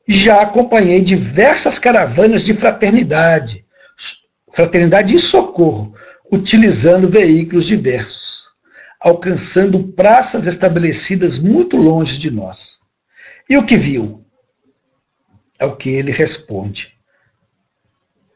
já 0.08 0.42
acompanhei 0.42 1.02
diversas 1.02 1.78
caravanas 1.78 2.44
de 2.44 2.54
fraternidade, 2.54 3.66
fraternidade 4.52 5.16
e 5.16 5.20
socorro, 5.20 5.94
utilizando 6.32 7.10
veículos 7.10 7.66
diversos, 7.66 8.48
alcançando 9.02 9.84
praças 9.90 10.48
estabelecidas 10.48 11.38
muito 11.38 11.76
longe 11.76 12.18
de 12.18 12.32
nós. 12.32 12.80
E 13.50 13.58
o 13.58 13.66
que 13.66 13.78
viu? 13.78 14.26
É 15.60 15.66
o 15.66 15.76
que 15.76 15.90
ele 15.90 16.12
responde. 16.12 16.99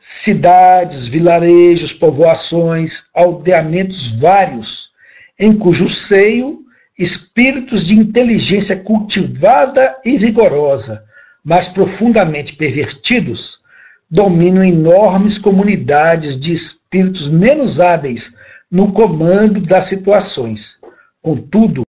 Cidades, 0.05 1.07
vilarejos, 1.07 1.93
povoações, 1.93 3.05
aldeamentos 3.13 4.11
vários, 4.11 4.91
em 5.39 5.53
cujo 5.53 5.89
seio 5.89 6.61
espíritos 6.99 7.85
de 7.85 7.97
inteligência 7.97 8.75
cultivada 8.75 9.97
e 10.03 10.17
vigorosa 10.17 11.03
mas 11.43 11.67
profundamente 11.67 12.55
pervertidos, 12.55 13.61
dominam 14.09 14.63
enormes 14.63 15.37
comunidades 15.37 16.39
de 16.39 16.53
espíritos 16.53 17.29
menos 17.29 17.79
hábeis 17.79 18.33
no 18.71 18.93
comando 18.93 19.59
das 19.59 19.85
situações. 19.85 20.79
Contudo, 21.21 21.83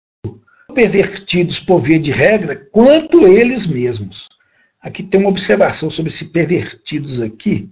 pervertidos 0.74 1.59
por 1.59 1.82
via 1.82 1.99
de 1.99 2.11
regra, 2.11 2.55
quanto 2.72 3.28
eles 3.28 3.66
mesmos. 3.66 4.28
Aqui 4.82 5.03
tem 5.03 5.20
uma 5.20 5.30
observação 5.30 5.91
sobre 5.91 6.11
esses 6.11 6.28
pervertidos 6.28 7.22
aqui, 7.22 7.70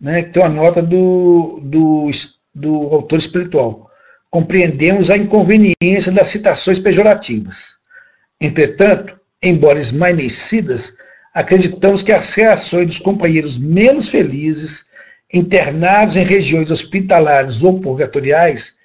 né, 0.00 0.22
que 0.22 0.30
tem 0.32 0.42
uma 0.42 0.48
nota 0.48 0.82
do, 0.82 1.60
do, 1.62 2.10
do 2.54 2.74
autor 2.94 3.18
espiritual. 3.18 3.90
Compreendemos 4.30 5.10
a 5.10 5.16
inconveniência 5.16 6.10
das 6.12 6.28
citações 6.28 6.78
pejorativas. 6.78 7.76
Entretanto, 8.40 9.18
embora 9.42 9.78
esmaecidas, 9.78 10.92
acreditamos 11.32 12.02
que 12.02 12.12
as 12.12 12.32
reações 12.32 12.86
dos 12.86 12.98
companheiros 12.98 13.58
menos 13.58 14.08
felizes, 14.08 14.84
internados 15.32 16.16
em 16.16 16.24
regiões 16.24 16.70
hospitalares 16.70 17.62
ou 17.62 17.80
purgatoriais, 17.80 18.76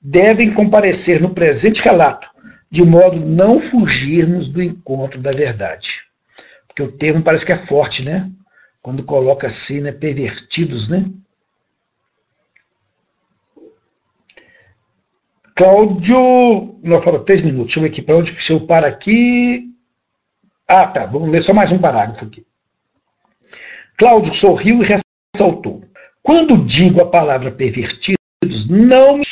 devem 0.00 0.52
comparecer 0.52 1.20
no 1.20 1.34
presente 1.34 1.82
relato, 1.82 2.28
de 2.70 2.84
modo 2.84 3.18
não 3.18 3.58
fugirmos 3.58 4.46
do 4.46 4.62
encontro 4.62 5.20
da 5.20 5.30
verdade. 5.30 6.02
Porque 6.66 6.82
o 6.82 6.92
termo 6.92 7.22
parece 7.22 7.46
que 7.46 7.52
é 7.52 7.56
forte, 7.56 8.04
né? 8.04 8.30
Quando 8.86 9.02
coloca 9.02 9.48
assim, 9.48 9.80
né? 9.80 9.90
Pervertidos, 9.90 10.88
né? 10.88 11.10
Cláudio, 15.56 16.78
não 16.84 17.00
falta 17.00 17.18
três 17.24 17.42
minutos. 17.42 17.64
Deixa 17.74 17.80
eu 17.80 17.82
ver 17.82 17.88
aqui 17.88 18.00
para 18.00 18.16
onde 18.16 18.32
que 18.32 18.52
eu 18.52 18.64
paro 18.64 18.86
aqui. 18.86 19.74
Ah, 20.68 20.86
tá. 20.86 21.04
Vamos 21.04 21.28
ler 21.30 21.42
só 21.42 21.52
mais 21.52 21.72
um 21.72 21.80
parágrafo 21.80 22.26
aqui. 22.26 22.46
Cláudio 23.96 24.32
sorriu 24.32 24.80
e 24.80 25.00
ressaltou: 25.34 25.82
Quando 26.22 26.56
digo 26.56 27.02
a 27.02 27.10
palavra 27.10 27.50
pervertidos, 27.50 28.68
não 28.68 29.16
me, 29.16 29.24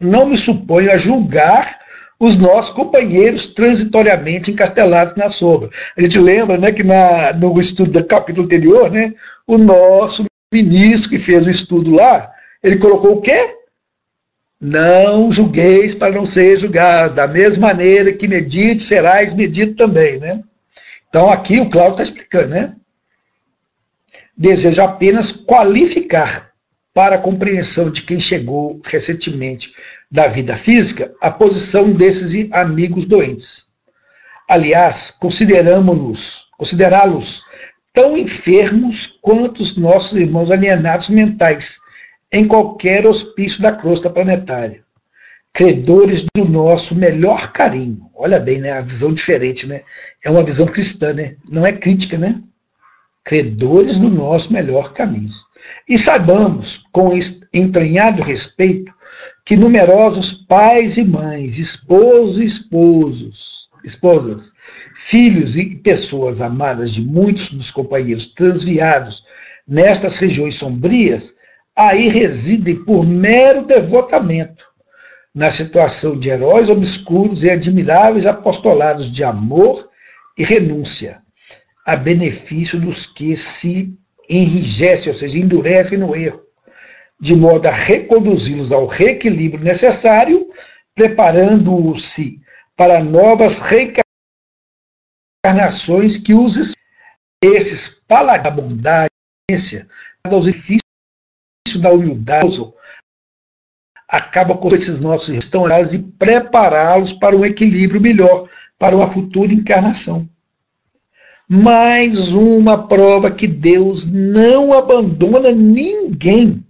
não 0.00 0.26
me 0.26 0.36
suponho 0.36 0.90
a 0.90 0.96
julgar 0.96 1.78
os 2.18 2.36
nossos 2.36 2.70
companheiros 2.70 3.48
transitoriamente 3.48 4.50
encastelados 4.50 5.14
na 5.14 5.28
sombra. 5.28 5.70
A 5.96 6.00
gente 6.00 6.18
lembra 6.18 6.56
né, 6.56 6.72
que 6.72 6.82
na, 6.82 7.32
no 7.32 7.60
estudo 7.60 7.90
do 7.90 8.04
capítulo 8.04 8.46
anterior, 8.46 8.90
né, 8.90 9.12
o 9.46 9.58
nosso 9.58 10.24
ministro 10.52 11.10
que 11.10 11.18
fez 11.18 11.46
o 11.46 11.50
estudo 11.50 11.90
lá, 11.90 12.30
ele 12.62 12.78
colocou 12.78 13.16
o 13.16 13.20
quê? 13.20 13.54
Não 14.58 15.30
julgueis 15.30 15.94
para 15.94 16.14
não 16.14 16.24
ser 16.24 16.58
julgado. 16.58 17.14
Da 17.14 17.26
mesma 17.26 17.68
maneira 17.68 18.12
que 18.12 18.26
medite, 18.26 18.82
serás 18.82 19.34
medido 19.34 19.74
também. 19.74 20.18
Né? 20.18 20.42
Então 21.08 21.30
aqui 21.30 21.60
o 21.60 21.68
Cláudio 21.68 21.92
está 21.92 22.02
explicando, 22.04 22.48
né? 22.48 22.74
Desejo 24.36 24.82
apenas 24.82 25.32
qualificar 25.32 26.50
para 26.92 27.16
a 27.16 27.20
compreensão 27.20 27.90
de 27.90 28.02
quem 28.02 28.18
chegou 28.18 28.80
recentemente 28.84 29.74
da 30.10 30.26
vida 30.26 30.56
física 30.56 31.14
a 31.20 31.30
posição 31.30 31.92
desses 31.92 32.50
amigos 32.52 33.04
doentes. 33.04 33.66
Aliás, 34.48 35.10
consideramos-los, 35.10 36.46
considerá-los 36.56 37.44
tão 37.92 38.16
enfermos 38.16 39.06
quanto 39.20 39.62
os 39.62 39.76
nossos 39.76 40.18
irmãos 40.18 40.50
alienados 40.50 41.08
mentais 41.08 41.78
em 42.30 42.46
qualquer 42.46 43.06
hospício 43.06 43.62
da 43.62 43.72
crosta 43.72 44.10
planetária 44.10 44.86
credores 45.56 46.26
do 46.36 46.44
nosso 46.44 46.94
melhor 46.94 47.50
carinho. 47.50 48.10
Olha 48.14 48.38
bem, 48.38 48.58
né? 48.58 48.72
A 48.72 48.82
visão 48.82 49.14
diferente, 49.14 49.66
né? 49.66 49.84
É 50.22 50.30
uma 50.30 50.44
visão 50.44 50.66
cristã, 50.66 51.14
né? 51.14 51.36
Não 51.48 51.64
é 51.64 51.72
crítica, 51.72 52.18
né? 52.18 52.42
Credores 53.24 53.96
do 53.96 54.10
nosso 54.10 54.52
melhor 54.52 54.92
caminho. 54.92 55.30
E 55.88 55.98
saibamos, 55.98 56.84
com 56.92 57.10
entranhado 57.54 58.22
respeito, 58.22 58.92
que 59.46 59.56
numerosos 59.56 60.32
pais 60.32 60.96
e 60.96 61.04
mães, 61.04 61.56
esposos 61.56 62.38
e 62.38 62.44
esposos, 62.44 63.68
esposas, 63.84 64.52
filhos 65.06 65.56
e 65.56 65.76
pessoas 65.76 66.40
amadas 66.40 66.92
de 66.92 67.00
muitos 67.00 67.50
dos 67.50 67.70
companheiros 67.70 68.26
transviados 68.26 69.24
nestas 69.66 70.16
regiões 70.16 70.56
sombrias, 70.56 71.32
aí 71.76 72.08
residem 72.08 72.84
por 72.84 73.06
mero 73.06 73.64
devotamento 73.64 74.64
na 75.32 75.52
situação 75.52 76.18
de 76.18 76.28
heróis 76.28 76.68
obscuros 76.68 77.44
e 77.44 77.50
admiráveis 77.50 78.26
apostolados 78.26 79.12
de 79.12 79.22
amor 79.22 79.88
e 80.36 80.42
renúncia, 80.42 81.22
a 81.86 81.94
benefício 81.94 82.80
dos 82.80 83.06
que 83.06 83.36
se 83.36 83.94
enrijecem, 84.28 85.12
ou 85.12 85.16
seja, 85.16 85.38
endurecem 85.38 85.98
no 85.98 86.16
erro, 86.16 86.45
de 87.20 87.34
modo 87.34 87.66
a 87.66 87.70
reconduzi-los 87.70 88.72
ao 88.72 88.86
reequilíbrio 88.86 89.64
necessário, 89.64 90.48
preparando-se 90.94 92.40
para 92.76 93.02
novas 93.02 93.58
reencarnações 93.58 96.18
que 96.18 96.34
os 96.34 96.76
esses 97.42 97.88
paladins 97.88 98.44
da 98.44 98.50
bondade, 98.50 99.10
aos 100.24 100.46
edifícios 100.46 100.82
da 101.80 101.92
humildade, 101.92 102.72
acaba 104.08 104.56
com 104.56 104.68
esses 104.74 105.00
nossos 105.00 105.28
restaurantes 105.28 105.92
e 105.92 105.98
prepará-los 105.98 107.12
para 107.12 107.36
um 107.36 107.44
equilíbrio 107.44 108.00
melhor, 108.00 108.48
para 108.78 108.96
uma 108.96 109.10
futura 109.10 109.52
encarnação. 109.52 110.28
Mais 111.48 112.30
uma 112.30 112.88
prova 112.88 113.30
que 113.30 113.46
Deus 113.46 114.06
não 114.06 114.72
abandona 114.72 115.52
ninguém. 115.52 116.65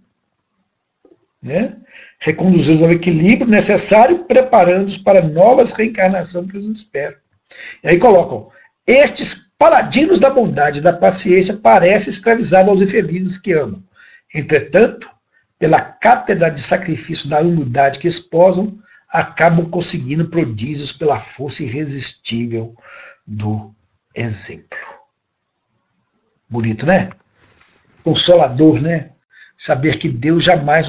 Né? 1.42 1.76
Reconduzi-los 2.18 2.82
ao 2.82 2.92
equilíbrio 2.92 3.48
necessário, 3.48 4.24
preparando-os 4.24 4.98
para 4.98 5.22
novas 5.22 5.72
reencarnações 5.72 6.50
que 6.50 6.56
os 6.56 6.66
esperam. 6.66 7.16
E 7.82 7.88
aí 7.88 7.98
colocam: 7.98 8.50
estes 8.86 9.46
paladinos 9.58 10.20
da 10.20 10.30
bondade 10.30 10.78
e 10.78 10.82
da 10.82 10.92
paciência 10.92 11.56
parecem 11.56 12.10
escravizados 12.10 12.68
aos 12.68 12.80
infelizes 12.80 13.38
que 13.38 13.52
amam. 13.52 13.82
Entretanto, 14.34 15.08
pela 15.58 15.80
cátedra 15.80 16.50
de 16.50 16.60
sacrifício 16.60 17.28
da 17.28 17.40
humildade 17.40 17.98
que 17.98 18.08
esposam, 18.08 18.78
acabam 19.08 19.70
conseguindo 19.70 20.28
prodígios 20.28 20.92
pela 20.92 21.20
força 21.20 21.62
irresistível 21.62 22.74
do 23.26 23.74
exemplo. 24.14 24.78
Bonito, 26.48 26.84
né? 26.86 27.10
Consolador, 28.04 28.80
né? 28.80 29.10
Saber 29.56 29.98
que 29.98 30.08
Deus 30.08 30.44
jamais 30.44 30.88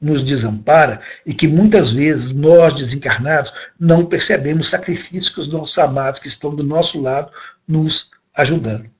nos 0.00 0.24
desampara 0.24 1.00
e 1.24 1.34
que 1.34 1.46
muitas 1.46 1.92
vezes 1.92 2.34
nós, 2.34 2.74
desencarnados, 2.74 3.52
não 3.78 4.06
percebemos 4.06 4.66
o 4.66 4.70
sacrifício 4.70 5.32
que 5.32 5.40
os 5.40 5.52
nossos 5.52 5.78
amados 5.78 6.20
que 6.20 6.28
estão 6.28 6.54
do 6.54 6.64
nosso 6.64 7.00
lado 7.00 7.30
nos 7.66 8.10
ajudando. 8.34 8.90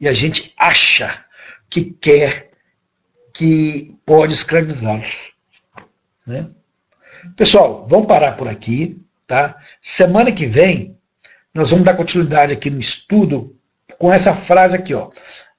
E 0.00 0.08
a 0.08 0.12
gente 0.12 0.52
acha 0.58 1.24
que 1.68 1.84
quer 1.84 2.50
que 3.32 3.96
pode 4.04 4.34
escravizá-los. 4.34 5.32
Né? 6.26 6.48
Pessoal, 7.36 7.86
vamos 7.88 8.06
parar 8.06 8.32
por 8.32 8.48
aqui. 8.48 9.00
Tá? 9.26 9.56
Semana 9.80 10.32
que 10.32 10.44
vem, 10.44 10.96
nós 11.54 11.70
vamos 11.70 11.84
dar 11.84 11.94
continuidade 11.94 12.52
aqui 12.52 12.68
no 12.68 12.80
estudo 12.80 13.56
com 13.98 14.12
essa 14.12 14.34
frase 14.34 14.76
aqui, 14.76 14.92
ó. 14.92 15.10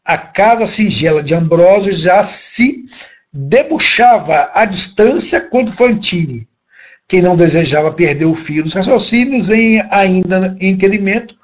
A 0.03 0.17
casa 0.17 0.65
singela 0.65 1.21
de 1.21 1.33
Ambrósio 1.33 1.93
já 1.93 2.23
se 2.23 2.85
debuxava 3.31 4.49
à 4.53 4.65
distância 4.65 5.39
quando 5.39 5.73
Fantine, 5.73 6.47
quem 7.07 7.21
não 7.21 7.35
desejava 7.35 7.91
perder 7.91 8.25
o 8.25 8.33
fio 8.33 8.63
dos 8.63 8.73
raciocínios 8.73 9.49
em 9.49 9.81
ainda 9.89 10.55
inquirimento, 10.59 11.35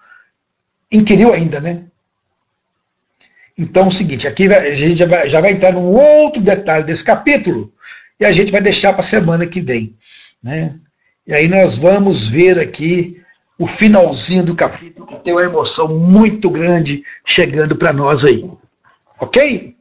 inquiriu 0.92 1.34
ainda, 1.34 1.60
né? 1.60 1.84
Então 3.58 3.86
é 3.86 3.88
o 3.88 3.92
seguinte, 3.92 4.28
aqui 4.28 4.52
a 4.54 4.74
gente 4.74 4.98
já 4.98 5.08
vai, 5.08 5.28
já 5.28 5.42
vai 5.42 5.52
entrar 5.52 5.74
num 5.74 5.94
outro 5.94 6.42
detalhe 6.42 6.84
desse 6.84 7.04
capítulo 7.04 7.74
e 8.20 8.26
a 8.26 8.32
gente 8.32 8.52
vai 8.52 8.62
deixar 8.62 8.94
para 8.94 9.02
a 9.02 9.04
semana 9.04 9.48
que 9.48 9.60
vem. 9.60 9.96
Né? 10.42 10.76
E 11.26 11.34
aí 11.34 11.48
nós 11.48 11.76
vamos 11.76 12.28
ver 12.28 12.60
aqui 12.60 13.22
o 13.58 13.66
finalzinho 13.66 14.44
do 14.44 14.56
capítulo, 14.56 15.08
que 15.08 15.16
tem 15.18 15.34
uma 15.34 15.44
emoção 15.44 15.88
muito 15.88 16.50
grande 16.50 17.04
chegando 17.26 17.76
para 17.76 17.92
nós 17.92 18.24
aí. 18.24 18.50
Ok? 19.20 19.77